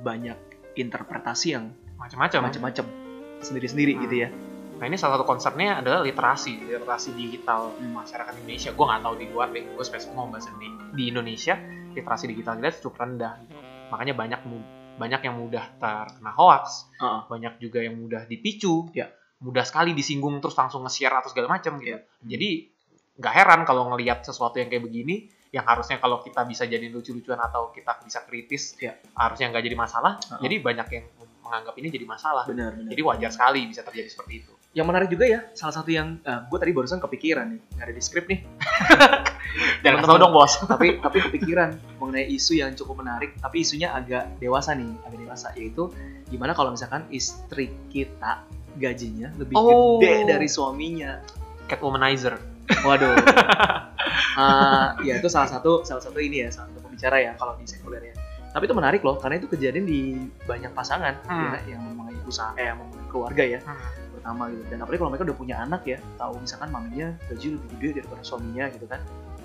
banyak 0.00 0.38
interpretasi 0.74 1.46
yang 1.50 1.70
macam-macam 1.96 2.46
macam-macam 2.46 2.86
sendiri-sendiri 3.40 3.94
Hmm. 3.94 4.02
gitu 4.06 4.16
ya. 4.16 4.28
nah 4.74 4.86
ini 4.86 4.94
salah 4.94 5.18
satu 5.18 5.26
concernnya 5.28 5.78
adalah 5.78 6.02
literasi 6.02 6.66
literasi 6.66 7.14
digital 7.14 7.74
Hmm. 7.74 7.94
masyarakat 7.94 8.34
Indonesia 8.36 8.70
gue 8.70 8.84
nggak 8.84 9.02
tahu 9.02 9.14
di 9.16 9.26
luar 9.30 9.48
deh 9.50 9.62
gue 9.64 9.84
spesifik 9.84 10.14
ngomong 10.14 10.32
bahasa 10.34 10.50
di, 10.54 10.66
di 10.92 11.04
Indonesia 11.10 11.54
literasi 11.90 12.24
digital 12.26 12.58
kita 12.58 12.70
cukup 12.80 12.94
rendah 13.00 13.32
makanya 13.88 14.14
banyak 14.14 14.40
banyak 14.94 15.20
yang 15.22 15.34
mudah 15.36 15.64
terkena 15.74 16.30
hoax 16.30 16.90
Heeh. 16.98 17.20
banyak 17.26 17.54
juga 17.58 17.82
yang 17.82 17.98
mudah 17.98 18.26
dipicu 18.26 18.90
Ya. 18.90 19.10
Mudah 19.42 19.64
sekali 19.66 19.92
disinggung 19.92 20.38
terus 20.38 20.54
langsung 20.54 20.84
nge-share 20.86 21.14
atau 21.18 21.28
segala 21.32 21.58
macam 21.58 21.76
gitu 21.80 21.96
Ya. 21.96 21.98
jadi 22.22 22.70
nggak 23.14 23.34
heran 23.34 23.60
kalau 23.62 23.90
ngelihat 23.94 24.22
sesuatu 24.22 24.58
yang 24.58 24.66
kayak 24.70 24.82
begini 24.86 25.30
yang 25.54 25.62
harusnya 25.62 26.02
kalau 26.02 26.18
kita 26.18 26.42
bisa 26.42 26.66
jadi 26.66 26.90
lucu-lucuan 26.90 27.38
atau 27.38 27.70
kita 27.70 27.98
bisa 28.02 28.22
kritis 28.26 28.74
Ya. 28.78 28.98
harusnya 29.14 29.50
nggak 29.54 29.64
jadi 29.64 29.76
masalah 29.76 30.18
Uh-uh. 30.18 30.42
jadi 30.42 30.54
banyak 30.62 30.88
yang 30.90 31.04
menganggap 31.44 31.74
ini 31.76 31.88
jadi 31.92 32.06
masalah 32.08 32.44
Benar, 32.48 32.72
benar. 32.74 32.90
jadi 32.90 33.02
wajar 33.04 33.30
sekali 33.30 33.60
bisa 33.68 33.84
terjadi 33.84 34.08
seperti 34.10 34.34
itu 34.42 34.52
Yang 34.74 34.86
menarik 34.90 35.06
juga 35.14 35.24
ya, 35.30 35.40
salah 35.54 35.70
satu 35.70 35.86
yang 35.94 36.18
gue 36.50 36.58
tadi 36.58 36.74
barusan 36.74 36.98
kepikiran 36.98 37.46
nih, 37.46 37.62
nggak 37.78 37.84
ada 37.86 37.94
di 37.94 38.02
skrip 38.02 38.26
nih. 38.26 38.42
tau 40.04 40.18
dong 40.20 40.32
bos 40.34 40.60
tapi 40.72 40.98
tapi 41.00 41.18
kepikiran 41.30 41.78
mengenai 41.98 42.26
isu 42.30 42.58
yang 42.60 42.74
cukup 42.74 43.02
menarik 43.02 43.34
tapi 43.40 43.64
isunya 43.64 43.90
agak 43.94 44.36
dewasa 44.38 44.76
nih 44.76 44.90
agak 45.06 45.18
dewasa 45.20 45.48
yaitu 45.56 45.88
gimana 46.28 46.52
kalau 46.52 46.70
misalkan 46.74 47.06
istri 47.10 47.72
kita 47.90 48.44
gajinya 48.76 49.28
lebih 49.34 49.54
Oh. 49.54 49.96
gede 49.96 50.28
dari 50.28 50.46
suaminya. 50.46 51.18
Catwomanizer 51.64 52.36
waduh. 52.82 53.14
Eh, 54.34 54.86
ya 55.06 55.14
itu 55.16 55.28
salah 55.28 55.48
satu 55.48 55.80
salah 55.82 56.00
satu 56.00 56.16
ini 56.16 56.40
ya 56.40 56.48
salah 56.48 56.68
satu 56.68 56.80
pembicara 56.82 57.16
ya 57.18 57.32
kalau 57.34 57.54
di 57.54 57.64
sekuler 57.64 58.02
ya. 58.02 58.14
Tapi 58.50 58.64
itu 58.64 58.74
menarik 58.74 59.00
loh 59.00 59.16
karena 59.16 59.36
itu 59.36 59.48
kejadian 59.48 59.84
di 59.84 60.00
banyak 60.44 60.70
pasangan 60.72 61.14
Hmm. 61.24 61.56
ya, 61.56 61.74
yang 61.74 61.82
mempunyai 61.84 62.22
usaha 62.24 62.52
eh 62.54 62.66
yang 62.66 62.78
mempunyai 62.78 63.08
keluarga 63.08 63.44
ya 63.44 63.60
pertama 64.12 64.48
gitu. 64.48 64.62
Dan 64.66 64.78
apalagi 64.78 64.98
kalau 64.98 65.10
mereka 65.10 65.24
udah 65.24 65.38
punya 65.38 65.56
anak 65.58 65.82
ya 65.84 65.98
tahu 66.16 66.32
misalkan 66.38 66.68
maminya 66.68 67.08
gaji 67.26 67.46
lebih 67.54 67.68
gede 67.72 67.88
daripada 68.00 68.22
suaminya 68.22 68.64
gitu 68.70 68.86
kan. 68.86 69.00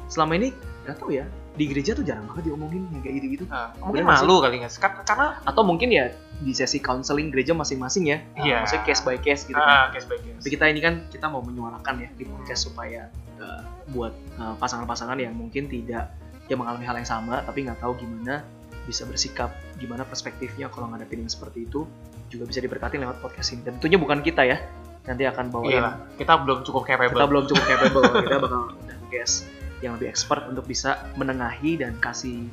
Selama 0.10 0.34
ini 0.36 0.50
nggak 0.84 0.96
tahu 0.98 1.10
ya 1.12 1.26
di 1.54 1.66
gereja 1.66 1.92
tuh 1.92 2.02
jarang 2.02 2.24
banget 2.26 2.50
diomongin 2.50 2.88
yang 2.90 3.02
kayak 3.02 3.16
gitu 3.20 3.28
gitu 3.30 3.44
Nah, 3.46 3.70
mungkin 3.78 4.06
malu 4.06 4.40
kali 4.40 4.56
nggak 4.58 4.74
Kar- 4.80 5.04
karena 5.04 5.28
atau 5.44 5.62
mungkin 5.62 5.90
ya 5.92 6.08
di 6.40 6.56
sesi 6.56 6.80
counseling 6.80 7.30
gereja 7.30 7.52
masing-masing 7.52 8.04
ya. 8.08 8.18
Uh, 8.40 8.48
Iya. 8.48 8.58
maksudnya 8.64 8.84
case 8.88 9.02
by 9.04 9.18
case 9.20 9.44
gitu 9.44 9.60
kan. 9.60 9.68
ah, 9.68 9.88
case 9.92 10.08
by 10.08 10.16
case. 10.20 10.40
Tapi 10.40 10.50
kita 10.56 10.66
ini 10.72 10.80
kan 10.80 10.94
kita 11.12 11.28
mau 11.28 11.44
menyuarakan 11.44 11.94
ya 12.00 12.10
di 12.16 12.24
podcast 12.24 12.72
supaya 12.72 13.12
uh, 13.38 13.62
buat 13.92 14.16
uh, 14.40 14.56
pasangan-pasangan 14.56 15.20
yang 15.20 15.36
mungkin 15.36 15.68
tidak 15.68 16.16
yang 16.48 16.64
mengalami 16.64 16.86
hal 16.88 16.98
yang 16.98 17.06
sama 17.06 17.46
tapi 17.46 17.62
nggak 17.62 17.78
tahu 17.78 17.94
gimana 18.00 18.42
bisa 18.90 19.06
bersikap 19.06 19.54
gimana 19.78 20.02
perspektifnya 20.02 20.66
kalau 20.74 20.90
ngadepin 20.90 21.22
yang 21.22 21.30
seperti 21.30 21.70
itu 21.70 21.86
juga 22.34 22.50
bisa 22.50 22.58
diberkati 22.64 22.98
lewat 22.98 23.22
podcast 23.22 23.54
ini. 23.54 23.62
Dan 23.68 23.78
tentunya 23.78 24.00
bukan 24.02 24.24
kita 24.24 24.48
ya 24.48 24.58
nanti 25.06 25.28
akan 25.28 25.52
bawain. 25.52 25.76
Iya 25.76 25.92
kita 26.18 26.34
belum 26.42 26.64
cukup 26.64 26.88
capable. 26.88 27.14
kita 27.20 27.26
belum 27.28 27.44
cukup 27.52 27.64
capable 27.68 28.04
kita 28.26 28.38
bakal 28.40 28.62
undang 28.80 29.04
guest 29.12 29.46
yang 29.80 29.96
lebih 29.96 30.12
expert 30.12 30.44
untuk 30.48 30.68
bisa 30.68 31.04
menengahi 31.16 31.80
dan 31.80 31.96
kasih 32.00 32.48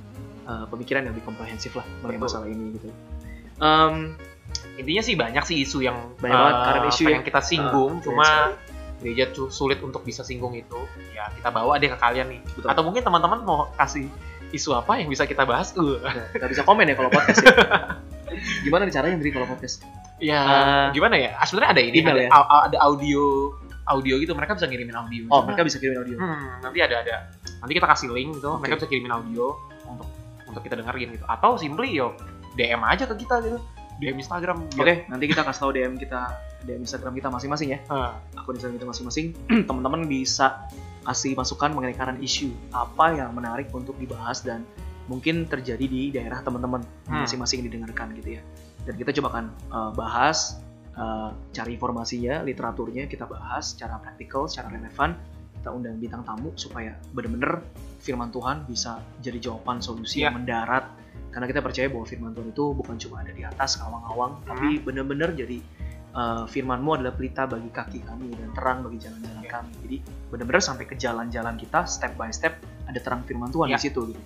uh, 0.46 0.62
pemikiran 0.70 1.02
yang 1.06 1.12
lebih 1.14 1.26
komprehensif 1.26 1.74
lah 1.74 1.82
mengenai 2.02 2.22
masalah 2.22 2.46
ini 2.46 2.74
gitu. 2.78 2.88
Um, 3.56 4.14
Intinya 4.76 5.02
sih 5.02 5.14
banyak 5.16 5.44
sih 5.48 5.64
isu 5.64 5.80
yang 5.80 5.96
Banyak 6.20 6.36
banget 6.36 6.54
eh, 6.54 6.64
pengen 6.92 7.08
yang- 7.08 7.24
kita 7.24 7.40
singgung, 7.40 7.92
uh, 7.96 8.04
cuma 8.04 8.52
gereja 9.00 9.28
tuh 9.32 9.48
sulit 9.48 9.80
untuk 9.80 10.04
bisa 10.04 10.20
singgung 10.20 10.52
itu. 10.52 10.76
Ya 11.16 11.32
kita 11.32 11.48
bawa 11.48 11.80
deh 11.80 11.88
ke 11.88 11.96
kalian 11.96 12.28
nih. 12.28 12.40
Betul. 12.44 12.68
Atau 12.68 12.82
mungkin 12.84 13.00
teman-teman 13.00 13.40
mau 13.44 13.72
kasih 13.80 14.08
isu 14.52 14.76
apa 14.76 15.00
yang 15.00 15.08
bisa 15.08 15.24
kita 15.24 15.48
bahas? 15.48 15.72
Uh. 15.76 15.96
nah, 16.04 16.28
nggak 16.36 16.50
bisa 16.52 16.62
komen 16.64 16.84
ya 16.88 16.94
kalau 16.96 17.08
podcast 17.08 17.40
ya. 17.40 17.52
Gimana 18.68 18.84
nih 18.84 18.92
caranya 18.92 19.14
Andri 19.16 19.30
kalau 19.32 19.48
podcast? 19.48 19.80
Ya 20.20 20.40
Uh, 20.44 20.86
gimana 20.96 21.16
ya? 21.16 21.30
Ah, 21.36 21.44
Sebenarnya 21.44 21.72
ada 21.76 21.82
ini, 21.84 21.96
email 22.00 22.16
ada, 22.16 22.24
ya? 22.28 22.30
ada 22.68 22.78
audio 22.84 23.52
audio 23.86 24.14
gitu. 24.20 24.32
Mereka 24.36 24.56
bisa 24.60 24.66
ngirimin 24.68 24.96
audio. 24.96 25.22
Oh, 25.32 25.40
mereka 25.44 25.64
bisa 25.64 25.76
kirim 25.80 25.96
audio. 25.96 26.16
Hmm, 26.20 26.60
nanti 26.60 26.78
ada 26.84 27.00
ada. 27.00 27.16
Nanti 27.64 27.72
kita 27.76 27.86
kasih 27.88 28.12
link 28.12 28.40
gitu. 28.40 28.48
Oke. 28.52 28.60
Mereka 28.64 28.74
bisa 28.84 28.88
kirimin 28.88 29.12
audio 29.12 29.56
untuk 29.88 30.08
untuk 30.48 30.62
kita 30.64 30.80
dengerin 30.80 31.16
gitu. 31.16 31.24
Atau 31.28 31.56
simply 31.56 31.96
yo 31.96 32.12
DM 32.56 32.82
aja 32.82 33.04
ke 33.04 33.14
kita 33.16 33.38
gitu. 33.40 33.58
DM 33.96 34.20
Instagram. 34.20 34.68
Oke, 34.76 35.08
nanti 35.08 35.24
kita 35.24 35.40
kasih 35.40 35.60
tahu 35.62 35.70
DM 35.72 35.96
kita, 35.96 36.20
DM 36.64 36.84
Instagram 36.84 37.12
kita 37.14 37.28
masing-masing 37.28 37.68
ya. 37.72 37.78
Ah, 37.88 38.20
Akun 38.34 38.52
Instagram 38.52 38.76
kita 38.76 38.88
masing-masing. 38.88 39.26
Teman-teman 39.68 40.04
bisa 40.04 40.68
kasih 41.02 41.32
masukan 41.32 41.72
mengenai 41.72 41.96
current 41.96 42.20
issue 42.20 42.52
apa 42.72 43.14
yang 43.14 43.32
menarik 43.32 43.70
untuk 43.70 43.96
dibahas 43.96 44.42
dan 44.42 44.68
mungkin 45.06 45.46
terjadi 45.46 45.86
di 45.86 46.10
daerah 46.10 46.42
teman-teman 46.42 46.82
Hmm. 47.06 47.22
masing-masing 47.22 47.62
yang 47.62 47.68
didengarkan 47.70 48.10
gitu 48.16 48.36
ya. 48.36 48.42
Dan 48.84 48.98
kita 48.98 49.16
coba 49.16 49.28
akan 49.32 49.44
uh, 49.70 49.90
bahas 49.94 50.58
uh, 50.92 51.30
cari 51.54 51.72
informasinya, 51.72 52.42
literaturnya 52.42 53.06
kita 53.06 53.24
bahas 53.24 53.72
secara 53.72 53.96
praktikal, 53.96 54.44
secara 54.44 54.68
relevan. 54.68 55.14
Kita 55.56 55.70
undang 55.70 55.96
bintang 55.96 56.20
tamu 56.20 56.52
supaya 56.54 56.94
benar-benar 57.10 57.64
firman 57.98 58.28
Tuhan 58.28 58.66
bisa 58.66 58.98
jadi 59.18 59.40
jawaban 59.40 59.80
solusi 59.80 60.20
Iya. 60.20 60.28
yang 60.28 60.42
mendarat. 60.42 60.84
Karena 61.36 61.52
kita 61.52 61.60
percaya 61.60 61.92
bahwa 61.92 62.08
firman 62.08 62.32
Tuhan 62.32 62.48
itu 62.48 62.64
bukan 62.72 62.96
cuma 62.96 63.20
ada 63.20 63.28
di 63.28 63.44
atas 63.44 63.76
awang-awang, 63.84 64.40
tapi 64.48 64.80
benar-benar 64.80 65.36
jadi 65.36 65.60
uh, 66.16 66.48
firmanmu 66.48 66.96
adalah 66.96 67.12
pelita 67.12 67.44
bagi 67.44 67.68
kaki 67.68 68.00
kami 68.08 68.32
dan 68.32 68.56
terang 68.56 68.80
bagi 68.80 68.96
jalan-jalan 69.04 69.44
Iya. 69.44 69.52
kami. 69.52 69.72
Jadi 69.84 69.96
benar-benar 70.32 70.62
sampai 70.64 70.88
ke 70.88 70.96
jalan-jalan 70.96 71.60
kita 71.60 71.84
step 71.84 72.16
by 72.16 72.32
step 72.32 72.56
ada 72.88 72.96
terang 73.04 73.20
firman 73.28 73.52
Tuhan 73.52 73.68
Ya. 73.68 73.76
di 73.76 73.84
situ 73.84 74.16
gitu. 74.16 74.22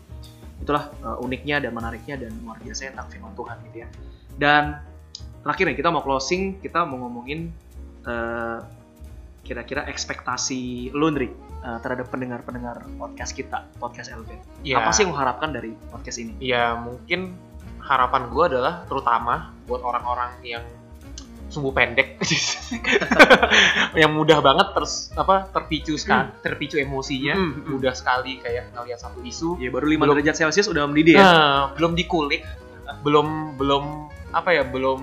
Itulah 0.63 0.87
uh, 1.03 1.19
uniknya 1.19 1.59
dan 1.59 1.75
menariknya 1.75 2.15
dan 2.15 2.31
luar 2.47 2.63
biasa 2.63 2.95
tentang 2.95 3.11
firman 3.11 3.35
Tuhan 3.35 3.57
gitu 3.67 3.77
ya. 3.83 3.89
Dan 4.39 4.79
terakhir 5.43 5.65
nih 5.67 5.77
kita 5.83 5.91
mau 5.91 6.07
closing, 6.07 6.63
kita 6.63 6.87
mau 6.87 7.11
ngomongin 7.11 7.51
uh, 8.07 8.63
kira-kira 9.43 9.83
ekspektasi 9.91 10.95
lu 10.95 11.11
Ndri, 11.11 11.27
uh, 11.61 11.79
terhadap 11.79 12.09
pendengar-pendengar 12.09 12.85
podcast 12.97 13.33
kita, 13.33 13.69
podcast 13.77 14.09
Elevate. 14.09 14.43
Ya, 14.61 14.79
Apa 14.79 14.91
sih 14.91 15.03
yang 15.03 15.13
harapkan 15.13 15.51
dari 15.51 15.73
podcast 15.89 16.19
ini? 16.19 16.37
ya 16.39 16.75
mungkin 16.75 17.35
harapan 17.81 18.29
gue 18.29 18.45
adalah 18.47 18.87
terutama 18.87 19.51
buat 19.65 19.81
orang-orang 19.81 20.31
yang 20.43 20.63
sumbu 21.51 21.75
pendek 21.75 22.15
yang 24.01 24.15
mudah 24.15 24.39
banget 24.39 24.71
terus 24.71 25.11
apa 25.15 25.51
terpicu 25.51 25.99
kan 26.01 26.31
terpicu 26.41 26.79
emosinya 26.79 27.35
Hmm, 27.35 27.51
hmm. 27.57 27.67
mudah 27.69 27.91
sekali 27.91 28.39
kayak 28.39 28.71
ngelihat 28.71 29.01
satu 29.01 29.19
isu 29.21 29.59
Ya 29.59 29.69
baru 29.69 29.87
5 29.87 29.99
Belum- 29.99 30.15
derajat 30.15 30.35
Celcius 30.39 30.69
udah 30.69 30.87
mendidih 30.87 31.19
ya. 31.19 31.23
Nah, 31.23 31.61
belum 31.75 31.93
dikulik, 31.95 32.47
belum 33.03 33.59
belum 33.59 33.85
apa 34.31 34.55
ya, 34.55 34.63
belum 34.63 35.01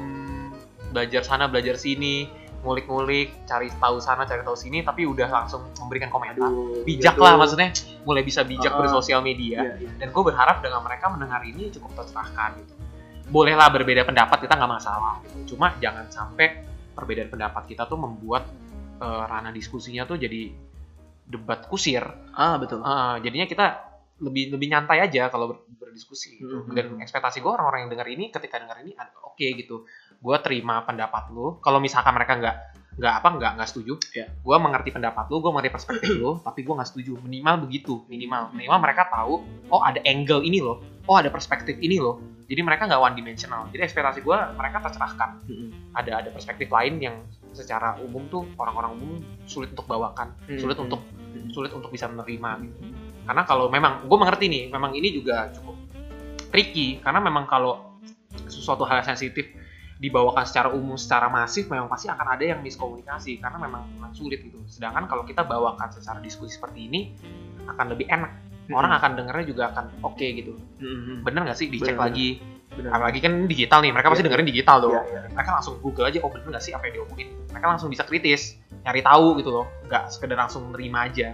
belajar 0.87 1.21
sana 1.21 1.51
belajar 1.51 1.75
sini, 1.75 2.31
ngulik-ngulik, 2.65 3.45
cari 3.45 3.69
tahu 3.69 3.97
sana 4.01 4.25
cari 4.25 4.41
tahu 4.41 4.57
sini, 4.57 4.81
tapi 4.81 5.05
udah 5.05 5.29
langsung 5.29 5.65
memberikan 5.77 6.09
komentar. 6.09 6.49
Aduh, 6.49 6.81
bijak 6.83 7.15
gitu. 7.15 7.23
lah 7.23 7.37
maksudnya, 7.37 7.69
mulai 8.03 8.23
bisa 8.25 8.41
bijak 8.41 8.73
Ah, 8.73 8.79
bersosial 8.81 9.21
media. 9.21 9.61
Iya, 9.61 9.73
iya. 9.85 9.89
Dan 10.01 10.09
gue 10.09 10.23
berharap 10.25 10.59
dengan 10.65 10.81
mereka 10.81 11.05
mendengar 11.13 11.41
ini 11.45 11.69
cukup 11.69 11.93
tercerahkan 11.97 12.57
gitu. 12.61 12.73
Bolehlah 13.27 13.69
berbeda 13.69 14.07
pendapat 14.07 14.47
kita 14.47 14.55
nggak 14.55 14.71
masalah 14.71 15.19
gitu. 15.27 15.55
Cuma 15.55 15.75
jangan 15.77 16.07
sampai 16.09 16.63
perbedaan 16.97 17.29
pendapat 17.29 17.63
kita 17.69 17.85
tuh 17.85 17.99
membuat 17.99 18.47
eh, 18.97 19.23
ranah 19.29 19.53
diskusinya 19.53 20.09
tuh 20.09 20.17
jadi 20.17 20.49
debat 21.27 21.67
kusir. 21.67 22.01
Ah, 22.33 22.55
betul. 22.57 22.81
Ah, 22.81 23.19
jadinya 23.19 23.45
kita 23.45 23.65
lebih 24.17 24.49
lebih 24.49 24.73
nyantai 24.73 25.05
aja 25.05 25.29
kalau 25.29 25.53
ber- 25.53 25.61
berdiskusi 25.77 26.41
gitu. 26.41 26.65
Mhm. 26.65 26.73
Dan 26.73 26.85
ekspektasi 27.03 27.37
gue 27.37 27.51
orang-orang 27.51 27.85
yang 27.85 27.91
dengar 27.93 28.07
ini 28.09 28.33
ketika 28.33 28.57
dengar 28.57 28.81
ini 28.81 28.97
oke 29.21 29.45
gitu. 29.53 29.85
Gue 30.17 30.37
terima 30.41 30.81
pendapat 30.83 31.29
lu. 31.31 31.57
Kalau 31.61 31.77
misalkan 31.77 32.13
mereka 32.13 32.37
nggak 32.37 32.57
nggak 32.97 33.13
apa 33.21 33.27
nggak 33.37 33.51
nggak 33.61 33.69
setuju, 33.69 33.93
Iya. 34.09 34.25
gue 34.41 34.57
mengerti 34.57 34.89
pendapat 34.89 35.29
lu, 35.29 35.37
gue 35.37 35.51
mengerti 35.53 35.69
perspektif 35.69 36.17
lu, 36.17 36.33
tapi 36.47 36.65
gue 36.65 36.73
nggak 36.73 36.89
setuju. 36.89 37.13
Minimal 37.21 37.69
begitu, 37.69 38.01
minimal 38.09 38.49
minimal 38.57 38.79
mereka 38.81 39.05
tahu 39.13 39.45
oh 39.69 39.81
ada 39.85 40.01
angle 40.01 40.41
ini 40.41 40.57
loh, 40.65 40.81
oh 41.05 41.13
ada 41.13 41.29
perspektif 41.29 41.77
ini 41.77 42.01
loh. 42.01 42.17
Jadi 42.49 42.63
mereka 42.65 42.89
nggak 42.89 42.97
one 42.97 43.13
dimensional. 43.13 43.69
Jadi 43.69 43.85
ekspektasi 43.85 44.25
gue 44.25 44.37
mereka 44.57 44.81
tercerahkan. 44.81 45.45
Ada 45.93 46.25
ada 46.25 46.29
perspektif 46.33 46.71
lain 46.73 46.97
yang 46.97 47.15
secara 47.53 47.99
umum 48.01 48.25
tuh 48.33 48.49
orang-orang 48.57 48.97
umum 48.97 49.11
sulit 49.45 49.75
untuk 49.77 49.85
bawakan, 49.85 50.33
sulit 50.57 50.79
untuk 50.81 51.03
sulit 51.53 51.69
untuk 51.75 51.91
bisa 51.93 52.07
menerima 52.09 52.49
gitu. 52.65 52.79
Karena 53.27 53.43
kalau 53.43 53.67
memang 53.67 54.07
gue 54.07 54.17
mengerti 54.17 54.47
nih, 54.47 54.63
memang 54.71 54.95
ini 54.95 55.11
juga 55.11 55.51
cukup 55.53 55.75
tricky 56.49 57.03
karena 57.03 57.19
memang 57.19 57.45
kalau 57.45 57.99
sesuatu 58.47 58.87
hal 58.87 59.03
yang 59.03 59.07
sensitif 59.11 59.51
dibawakan 59.97 60.45
secara 60.45 60.69
umum, 60.69 60.93
secara 60.93 61.25
masif, 61.27 61.65
memang 61.69 61.89
pasti 61.89 62.05
akan 62.05 62.37
ada 62.37 62.43
yang 62.45 62.61
miskomunikasi 62.61 63.41
karena 63.41 63.57
memang, 63.57 63.89
memang 63.97 64.13
sulit 64.13 64.45
gitu. 64.45 64.61
Sedangkan 64.69 65.09
kalau 65.09 65.25
kita 65.25 65.41
bawakan 65.41 65.89
secara 65.89 66.21
diskusi 66.21 66.53
seperti 66.53 66.85
ini 66.85 67.01
akan 67.65 67.97
lebih 67.97 68.05
enak. 68.09 68.31
Orang 68.67 68.91
Mm-mm. 68.91 68.99
akan 68.99 69.11
dengarnya 69.15 69.45
juga 69.47 69.63
akan 69.71 70.03
oke 70.03 70.27
gitu. 70.27 70.53
Mm-mm. 70.83 71.23
Bener 71.23 71.47
nggak 71.49 71.57
sih 71.57 71.71
dicek 71.71 71.95
Bener, 71.95 72.03
lagi? 72.03 72.29
Benar. 72.77 72.91
Apalagi 72.93 73.19
kan 73.23 73.33
digital 73.49 73.79
nih, 73.81 73.91
mereka 73.95 74.13
pasti 74.13 74.21
Iya, 74.21 74.27
dengerin 74.29 74.47
digital 74.53 74.77
dong. 74.83 74.93
Iya, 74.93 75.03
iya. 75.07 75.21
Mereka 75.33 75.49
langsung 75.49 75.75
Google 75.81 76.05
aja, 76.13 76.19
oh 76.21 76.29
bener 76.29 76.47
nggak 76.53 76.63
sih 76.63 76.73
apa 76.77 76.83
yang 76.85 77.01
diomongin? 77.01 77.27
Mereka 77.49 77.65
langsung 77.65 77.89
bisa 77.89 78.03
kritis, 78.05 78.59
nyari 78.85 79.01
tahu 79.01 79.39
gitu 79.41 79.49
loh, 79.49 79.65
nggak 79.89 80.13
sekedar 80.13 80.37
langsung 80.37 80.69
nerima 80.69 81.09
aja. 81.09 81.33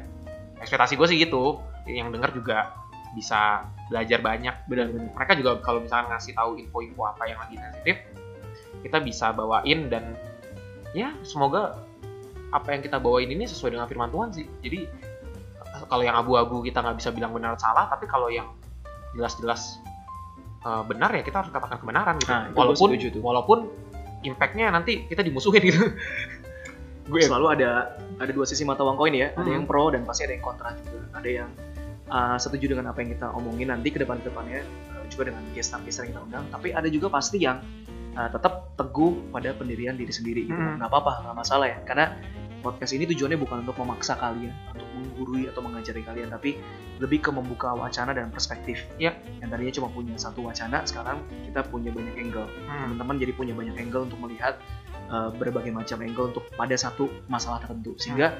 Ekspektasi 0.64 0.96
gue 0.96 1.08
sih 1.12 1.18
gitu, 1.20 1.60
yang 1.90 2.14
denger 2.16 2.32
juga 2.32 2.72
bisa 3.12 3.68
belajar 3.92 4.24
banyak. 4.24 4.56
Benar. 4.72 4.86
Mereka 4.94 5.34
juga 5.36 5.60
kalau 5.60 5.84
misalnya 5.84 6.16
ngasih 6.16 6.32
tahu 6.38 6.56
info-info 6.64 7.02
apa 7.02 7.24
yang 7.28 7.42
lagi 7.44 7.56
sensitif, 7.60 7.96
kita 8.84 9.00
bisa 9.00 9.32
bawain 9.32 9.88
dan 9.88 10.14
ya 10.94 11.16
semoga 11.24 11.80
apa 12.54 12.70
yang 12.76 12.86
kita 12.86 13.02
bawain 13.02 13.32
ini 13.34 13.50
sesuai 13.50 13.74
dengan 13.74 13.88
firman 13.90 14.14
Tuhan 14.14 14.30
sih. 14.30 14.46
Jadi 14.62 14.86
kalau 15.90 16.04
yang 16.06 16.14
abu-abu 16.20 16.62
kita 16.62 16.86
nggak 16.86 17.02
bisa 17.02 17.10
bilang 17.10 17.34
benar 17.34 17.58
salah, 17.58 17.90
tapi 17.90 18.06
kalau 18.06 18.30
yang 18.30 18.46
jelas-jelas 19.18 19.82
uh, 20.62 20.86
benar 20.86 21.10
ya 21.14 21.26
kita 21.26 21.42
harus 21.42 21.50
katakan 21.50 21.82
kebenaran 21.82 22.22
gitu. 22.22 22.30
Nah, 22.30 22.54
walaupun 22.54 22.94
walaupun 23.20 23.60
impactnya 24.24 24.70
nanti 24.70 25.10
kita 25.10 25.26
dimusuhin 25.26 25.62
gitu. 25.64 25.82
Gue 27.12 27.20
Selalu 27.20 27.60
ada 27.60 28.00
ada 28.16 28.32
dua 28.32 28.48
sisi 28.48 28.64
mata 28.64 28.80
uang 28.80 28.96
koin 28.96 29.12
ya. 29.12 29.36
Ada 29.36 29.44
Hmm. 29.44 29.56
yang 29.60 29.64
pro 29.68 29.92
dan 29.92 30.08
pasti 30.08 30.24
ada 30.24 30.40
yang 30.40 30.44
kontra 30.46 30.72
juga. 30.80 31.04
Ada 31.20 31.30
yang 31.30 31.50
uh, 32.08 32.38
setuju 32.40 32.72
dengan 32.72 32.96
apa 32.96 33.04
yang 33.04 33.12
kita 33.12 33.28
omongin 33.36 33.68
nanti 33.76 33.92
ke 33.92 34.00
depan 34.00 34.24
depannya 34.24 34.64
juga 35.12 35.28
dengan 35.36 35.44
gestar-gestar 35.52 36.08
yang 36.08 36.12
kita 36.16 36.22
undang. 36.24 36.46
Tapi 36.48 36.72
ada 36.72 36.88
juga 36.88 37.12
pasti 37.12 37.44
yang 37.44 37.60
uh, 38.18 38.30
tetap 38.32 38.74
teguh 38.78 39.30
pada 39.34 39.54
pendirian 39.54 39.98
diri 39.98 40.14
sendiri. 40.14 40.48
Gitu. 40.48 40.56
Hmm. 40.56 40.80
Nggak 40.82 40.90
apa-apa, 40.90 41.12
nggak 41.28 41.36
masalah 41.38 41.66
ya. 41.70 41.78
Karena 41.86 42.06
podcast 42.64 42.96
ini 42.96 43.04
tujuannya 43.04 43.36
bukan 43.36 43.68
untuk 43.68 43.76
memaksa 43.76 44.16
kalian, 44.16 44.56
untuk 44.72 44.88
menggurui 44.96 45.52
atau 45.52 45.60
mengajari 45.60 46.00
kalian, 46.00 46.32
tapi 46.32 46.56
lebih 47.04 47.20
ke 47.20 47.30
membuka 47.36 47.76
wacana 47.76 48.16
dan 48.16 48.32
perspektif. 48.32 48.88
Ya. 48.96 49.14
Yang 49.44 49.50
tadinya 49.52 49.74
cuma 49.82 49.88
punya 49.92 50.16
satu 50.16 50.48
wacana, 50.48 50.88
sekarang 50.88 51.20
kita 51.44 51.68
punya 51.68 51.92
banyak 51.92 52.16
angle. 52.16 52.48
Hmm. 52.70 52.96
teman-teman 52.96 53.16
jadi 53.20 53.34
punya 53.36 53.54
banyak 53.54 53.76
angle 53.76 54.08
untuk 54.08 54.20
melihat 54.24 54.56
uh, 55.12 55.30
berbagai 55.34 55.74
macam 55.74 56.00
angle 56.02 56.32
untuk 56.32 56.46
pada 56.56 56.76
satu 56.78 57.10
masalah 57.28 57.60
tertentu 57.64 57.98
sehingga 58.00 58.34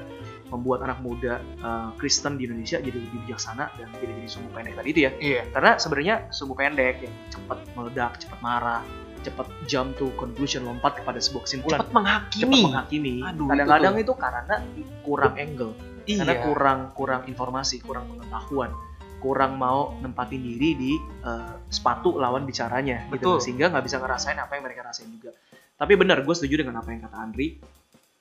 membuat 0.48 0.86
anak 0.86 1.02
muda 1.02 1.42
uh, 1.64 1.90
Kristen 1.98 2.38
di 2.38 2.46
Indonesia 2.46 2.78
jadi 2.78 2.94
lebih 2.94 3.26
bijaksana 3.26 3.74
dan 3.74 3.88
tidak 3.98 4.14
jadi 4.22 4.28
sumbu 4.30 4.48
pendek 4.54 4.74
tadi 4.78 4.88
itu 4.94 5.00
ya 5.02 5.10
Iya. 5.18 5.42
karena 5.50 5.72
sebenarnya 5.80 6.14
sumbu 6.30 6.54
pendek 6.54 6.96
yang 7.02 7.14
cepat 7.32 7.58
meledak 7.74 8.12
cepat 8.22 8.38
marah 8.44 8.82
cepat 9.24 9.48
jump 9.64 9.96
to 9.96 10.12
conclusion 10.20 10.68
lompat 10.68 11.00
kepada 11.00 11.16
sebuah 11.18 11.48
kesimpulan. 11.48 11.78
Cepat 11.80 11.92
menghakimi. 11.96 12.42
cepat 12.44 12.64
menghakimi. 12.68 13.14
Kadang-kadang 13.24 13.94
itu 13.96 14.02
itu, 14.04 14.12
karena 14.14 14.56
kurang 15.02 15.34
angle. 15.40 15.72
Iya. 16.04 16.20
karena 16.20 16.34
kurang 16.44 16.80
kurang 16.92 17.22
informasi 17.24 17.80
kurang 17.80 18.04
pengetahuan. 18.12 18.70
Kurang 19.24 19.56
mau 19.56 19.96
nempatin 20.04 20.44
diri 20.44 20.70
di 20.76 20.92
uh, 21.24 21.56
sepatu 21.72 22.20
lawan 22.20 22.44
bicaranya 22.44 23.08
gitu. 23.08 23.12
Betul. 23.16 23.36
sehingga 23.40 23.72
nggak 23.72 23.84
bisa 23.88 23.96
ngerasain 23.96 24.36
apa 24.36 24.52
yang 24.60 24.64
mereka 24.68 24.84
rasain 24.84 25.08
juga. 25.08 25.32
Tapi 25.80 25.92
benar 25.96 26.20
gue 26.20 26.34
setuju 26.36 26.60
dengan 26.60 26.84
apa 26.84 26.92
yang 26.92 27.00
kata 27.08 27.16
Andri. 27.16 27.56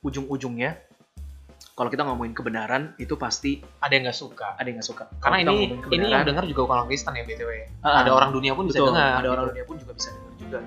Ujung-ujungnya 0.04 0.93
kalau 1.74 1.90
kita 1.90 2.06
ngomongin 2.06 2.38
kebenaran 2.38 2.94
itu 3.02 3.18
pasti 3.18 3.58
ada 3.82 3.90
yang 3.90 4.06
nggak 4.06 4.18
suka. 4.18 4.54
ada 4.62 4.68
yang 4.70 4.78
nggak 4.78 4.90
suka 4.94 5.04
Karena 5.18 5.42
Kalau 5.42 5.58
ini 5.58 5.74
ini 5.90 6.06
yang 6.06 6.22
dengar 6.22 6.46
juga 6.46 6.62
orang 6.70 6.86
Kristen 6.86 7.18
ya 7.18 7.26
btw. 7.26 7.50
ah, 7.82 8.06
ada 8.06 8.12
orang 8.14 8.30
dunia 8.30 8.54
pun 8.54 8.70
bisa 8.70 8.78
betul, 8.78 8.94
dengar. 8.94 9.18
ada 9.18 9.30
orang 9.34 9.44
gitu. 9.46 9.54
dunia 9.58 9.66
pun 9.66 9.76
juga 9.82 9.92
bisa 9.98 10.10
dengar 10.14 10.34
juga 10.38 10.60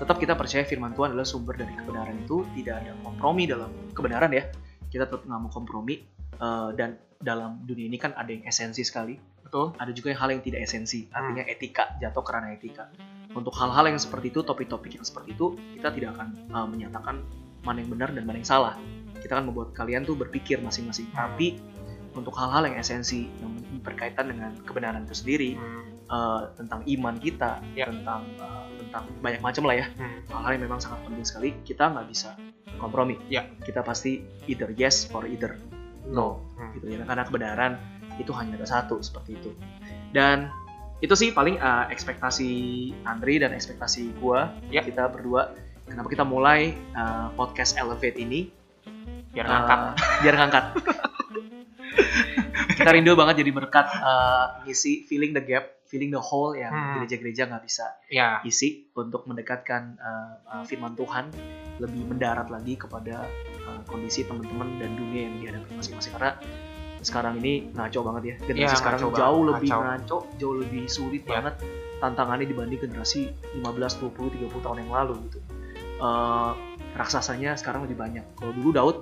tetap 0.00 0.16
kita 0.16 0.32
percaya 0.32 0.64
firman 0.64 0.90
Tuhan 0.96 1.12
adalah 1.12 1.28
sumber 1.28 1.54
dari 1.54 1.76
kebenaran 1.76 2.16
itu 2.24 2.42
tidak 2.56 2.74
ada 2.82 2.92
kompromi 3.04 3.44
dalam 3.46 3.70
kebenaran 3.92 4.30
ya 4.32 4.44
kita 4.90 5.04
tetap 5.06 5.22
nggak 5.22 5.38
mau 5.38 5.52
kompromi 5.52 6.02
eh, 6.34 6.68
dan 6.74 6.98
dalam 7.20 7.60
dunia 7.62 7.86
ini 7.86 8.00
kan 8.00 8.16
ada 8.16 8.32
yang 8.32 8.42
esensi 8.48 8.80
sekali 8.80 9.14
Betul. 9.44 9.76
ada 9.76 9.92
juga 9.92 10.08
yang 10.14 10.20
hal 10.24 10.28
yang 10.34 10.42
tidak 10.42 10.60
esensi 10.64 11.04
Hmm. 11.06 11.14
artinya 11.20 11.44
etika 11.46 11.84
jatuh 12.00 12.22
ke 12.24 12.30
ranah 12.32 12.50
etika 12.56 12.84
untuk 13.30 13.54
hal-hal 13.54 13.86
yang 13.86 14.00
seperti 14.00 14.32
itu 14.32 14.40
topik-topik 14.42 14.98
yang 14.98 15.04
seperti 15.06 15.36
itu 15.36 15.54
kita 15.78 15.92
tidak 15.94 16.16
akan 16.18 16.28
uh, 16.50 16.66
menyatakan 16.66 17.20
mana 17.60 17.84
yang 17.84 17.90
benar 17.92 18.08
dan 18.10 18.24
mana 18.24 18.40
yang 18.40 18.48
salah 18.48 18.74
kita 19.20 19.36
akan 19.36 19.52
membuat 19.52 19.70
kalian 19.72 20.02
tuh 20.02 20.16
berpikir 20.16 20.58
masing-masing 20.58 21.06
Hmm. 21.12 21.28
tapi 21.28 21.60
untuk 22.10 22.34
hal-hal 22.34 22.66
yang 22.66 22.76
esensi 22.76 23.30
yang 23.38 23.54
berkaitan 23.80 24.26
dengan 24.28 24.50
kebenaran 24.66 25.06
itu 25.06 25.14
sendiri 25.14 25.50
Hmm. 25.54 25.86
uh, 26.10 26.42
tentang 26.58 26.82
iman 26.84 27.14
kita 27.16 27.62
Ya. 27.72 27.86
tentang 27.86 28.26
uh, 28.36 28.66
tentang 28.76 29.04
banyak 29.22 29.40
macam 29.40 29.62
lah 29.70 29.76
ya 29.78 29.86
Hmm. 29.94 30.18
hal-hal 30.28 30.50
yang 30.58 30.64
memang 30.66 30.80
sangat 30.82 31.00
penting 31.06 31.22
sekali 31.22 31.48
kita 31.62 31.86
nggak 31.86 32.06
bisa 32.10 32.34
kompromi 32.76 33.20
Ya. 33.28 33.46
kita 33.62 33.80
pasti 33.80 34.24
either 34.48 34.72
yes 34.74 35.06
or 35.14 35.24
either 35.24 35.54
no 36.04 36.42
Hmm. 36.58 36.74
gitu 36.74 36.90
ya 36.90 37.04
karena 37.04 37.22
kebenaran 37.22 37.72
itu 38.18 38.34
hanya 38.34 38.58
ada 38.58 38.66
satu 38.66 38.98
seperti 39.00 39.38
itu 39.38 39.50
dan 40.10 40.50
itu 41.00 41.16
sih 41.16 41.32
paling 41.32 41.56
uh, 41.56 41.88
ekspektasi 41.88 42.50
Andri 43.08 43.40
dan 43.40 43.54
ekspektasi 43.54 44.18
gua 44.20 44.52
Ya. 44.68 44.82
kita 44.82 45.08
berdua 45.08 45.54
kenapa 45.86 46.10
kita 46.10 46.24
mulai 46.26 46.74
uh, 46.92 47.30
podcast 47.32 47.78
Elevate 47.78 48.18
ini 48.18 48.50
Biar 49.30 49.44
uh, 49.44 49.50
ngangkat. 49.52 49.78
biar 50.20 50.34
ngangkat 50.36 50.64
kita 52.72 52.90
rindu 52.90 53.12
banget 53.12 53.40
jadi 53.40 53.52
berkat 53.52 53.86
uh, 53.92 54.64
ngisi 54.64 55.04
filling 55.04 55.30
the 55.30 55.42
gap 55.42 55.84
filling 55.84 56.08
the 56.08 56.18
hole 56.18 56.54
yang 56.54 56.70
Hmm. 56.70 56.94
gereja-gereja 56.96 57.44
nggak 57.44 57.62
bisa 57.62 57.86
Ya. 58.08 58.38
isi 58.42 58.88
untuk 58.92 59.26
mendekatkan 59.26 59.96
uh, 59.96 60.32
uh, 60.48 60.64
firman 60.64 60.94
Tuhan 60.94 61.28
lebih 61.76 62.06
mendarat 62.06 62.48
lagi 62.48 62.74
kepada 62.74 63.26
uh, 63.64 63.80
kondisi 63.84 64.22
teman-teman 64.22 64.78
dan 64.78 64.94
dunia 64.94 65.26
yang 65.26 65.34
dihadapi 65.40 65.72
masing-masing 65.74 66.12
karena 66.12 66.32
sekarang 67.00 67.38
ini 67.38 67.68
ngaco 67.70 68.00
banget 68.02 68.22
ya 68.22 68.34
generasi 68.46 68.60
Iya, 68.66 68.76
sekarang 68.76 68.98
ngaco 69.02 69.10
jauh 69.14 69.24
banget, 69.38 69.50
lebih 69.50 69.68
ngaco. 69.70 69.82
ngaco 69.82 70.16
jauh 70.36 70.56
lebih 70.56 70.82
sulit 70.86 71.22
Iya. 71.22 71.30
banget 71.32 71.54
tantangannya 71.98 72.46
dibanding 72.46 72.80
generasi 72.80 73.20
15 73.56 74.00
20 74.00 74.36
30 74.40 74.60
tahun 74.60 74.78
yang 74.80 74.92
lalu 74.94 75.14
gitu 75.26 75.40
Uh, 76.00 76.56
raksasanya 76.96 77.52
sekarang 77.54 77.84
lebih 77.84 77.92
banyak 77.94 78.24
kalau 78.32 78.56
dulu 78.56 78.72
Daud 78.72 78.96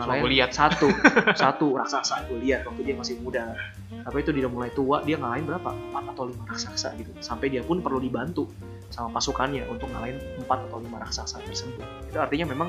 ngalahin 0.00 0.22
gua 0.24 0.30
lihat. 0.32 0.50
satu 0.50 0.88
satu 1.40 1.66
raksasa 1.76 2.24
gue 2.26 2.38
lihat 2.40 2.64
waktu 2.64 2.82
dia 2.88 2.96
masih 2.96 3.20
muda. 3.20 3.52
Tapi 3.90 4.16
itu 4.24 4.30
dia 4.32 4.48
mulai 4.48 4.72
tua 4.72 5.04
dia 5.04 5.20
ngalahin 5.20 5.44
berapa? 5.44 5.70
Empat 5.70 6.04
atau 6.16 6.24
lima 6.32 6.44
raksasa 6.48 6.88
gitu. 6.96 7.12
Sampai 7.20 7.52
dia 7.52 7.60
pun 7.60 7.84
perlu 7.84 8.00
dibantu 8.00 8.48
sama 8.88 9.12
pasukannya 9.14 9.68
untuk 9.68 9.92
ngalahin 9.92 10.16
empat 10.40 10.66
atau 10.70 10.78
lima 10.80 10.98
raksasa 11.04 11.38
tersebut. 11.44 11.84
Itu 12.08 12.18
artinya 12.18 12.48
memang 12.48 12.68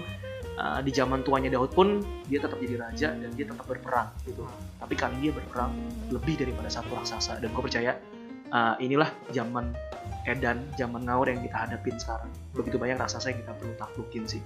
uh, 0.59 0.79
di 0.84 0.91
zaman 0.91 1.23
tuanya 1.23 1.49
Daud 1.49 1.71
pun 1.71 2.03
dia 2.27 2.43
tetap 2.43 2.59
jadi 2.59 2.75
raja 2.77 3.15
dan 3.15 3.32
dia 3.34 3.45
tetap 3.47 3.65
berperang 3.65 4.11
gitu. 4.27 4.43
Tapi 4.77 4.93
kali 4.99 5.13
ini 5.17 5.23
dia 5.32 5.34
berperang 5.39 5.71
lebih 6.11 6.36
daripada 6.36 6.67
satu 6.67 6.91
raksasa. 6.93 7.39
Dan 7.39 7.55
gue 7.55 7.63
percaya 7.63 7.95
uh, 8.51 8.75
inilah 8.84 9.07
zaman 9.32 9.71
edan 10.29 10.61
zaman 10.77 11.01
ngawur 11.07 11.34
yang 11.34 11.41
kita 11.41 11.57
hadapin 11.65 11.95
sekarang. 11.97 12.29
Begitu 12.53 12.77
banyak 12.77 12.99
raksasa 12.99 13.32
yang 13.32 13.39
kita 13.41 13.53
perlu 13.57 13.73
taklukin 13.79 14.23
sih 14.27 14.41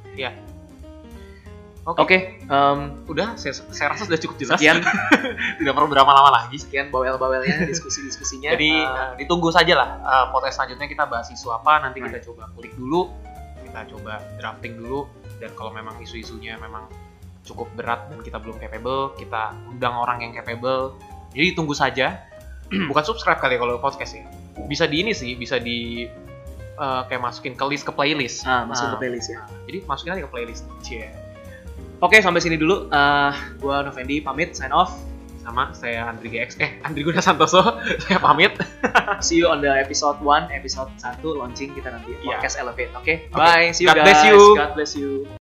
Oke. 1.86 2.02
oke 2.02 2.18
em, 2.44 2.80
Udah, 3.06 3.38
saya, 3.38 3.54
saya 3.70 3.94
rasa 3.94 4.10
sudah 4.10 4.18
cukup 4.18 4.36
jelas. 4.42 4.58
sekian 4.58 4.82
Tidak 5.62 5.70
perlu 5.70 5.86
berlama-lama 5.86 6.34
lagi. 6.34 6.58
sekian 6.58 6.90
bawel-bawelnya 6.90 7.62
diskusi-diskusinya 7.72 8.52
Jadi 8.52 8.74
Uh, 8.74 9.14
ditunggu 9.16 9.54
saja 9.54 9.78
lah 9.78 9.90
uh, 10.02 10.26
podcast 10.30 10.58
selanjutnya 10.58 10.90
kita 10.90 11.06
bahas 11.06 11.30
isu 11.30 11.54
apa. 11.54 11.86
Nanti 11.86 12.02
Right. 12.02 12.18
kita 12.18 12.26
coba 12.26 12.50
kulik 12.54 12.74
dulu, 12.74 13.14
kita 13.64 13.86
coba 13.94 14.18
drafting 14.38 14.82
dulu. 14.82 15.06
Dan 15.38 15.54
kalau 15.54 15.70
memang 15.70 16.02
isu-isunya 16.02 16.58
memang 16.58 16.90
cukup 17.46 17.70
berat 17.78 18.10
dan 18.10 18.26
kita 18.26 18.42
belum 18.42 18.58
capable, 18.58 19.14
kita 19.14 19.54
undang 19.70 19.94
orang 19.94 20.26
yang 20.26 20.34
capable. 20.34 20.98
Jadi 21.38 21.54
tunggu 21.54 21.78
saja. 21.78 22.18
Bukan 22.90 23.04
subscribe 23.06 23.38
kali 23.38 23.62
kalau 23.62 23.78
podcast 23.78 24.18
ya. 24.18 24.26
Bisa 24.66 24.90
di 24.90 25.06
ini 25.06 25.14
sih, 25.14 25.38
bisa 25.38 25.62
di 25.62 26.10
uh, 26.82 27.06
kayak 27.06 27.22
masukin 27.22 27.54
ke 27.54 27.66
list 27.70 27.86
ke 27.86 27.94
playlist. 27.94 28.42
ah, 28.42 28.66
masuk 28.66 28.90
ke 28.90 28.90
Nah, 28.90 29.00
playlist 29.00 29.28
ya 29.30 29.40
Jadi 29.70 29.78
masukin 29.86 30.12
aja 30.18 30.22
ke 30.26 30.32
playlist. 30.34 30.64
Cie. 30.82 31.25
Oke, 32.00 32.20
sampai 32.20 32.44
sini 32.44 32.56
dulu. 32.56 32.88
Uh, 32.88 33.32
gua 33.58 33.82
Novendi 33.82 34.20
pamit, 34.20 34.54
sign 34.54 34.72
off. 34.72 34.92
Sama 35.46 35.70
saya 35.78 36.10
Andri 36.10 36.34
GX, 36.34 36.58
eh 36.58 36.82
Andri 36.82 37.06
Guna 37.06 37.22
Santoso, 37.22 37.62
saya 38.10 38.18
pamit. 38.18 38.58
See 39.26 39.38
you 39.38 39.46
on 39.46 39.62
the 39.62 39.70
episode 39.70 40.18
1, 40.18 40.50
episode 40.50 40.90
1 40.98 41.22
launching 41.22 41.70
kita 41.70 41.94
nanti 41.94 42.18
Iya. 42.26 42.42
podcast 42.42 42.58
Elevate. 42.58 42.90
Oke, 42.98 43.30
Oke. 43.30 43.38
bye. 43.38 43.70
See 43.70 43.86
you 43.86 43.94
God 43.94 44.02
guys. 44.02 44.06
bless 44.10 44.22
you. 44.26 44.40
God 44.58 44.72
bless 44.74 44.92
you. 44.98 45.30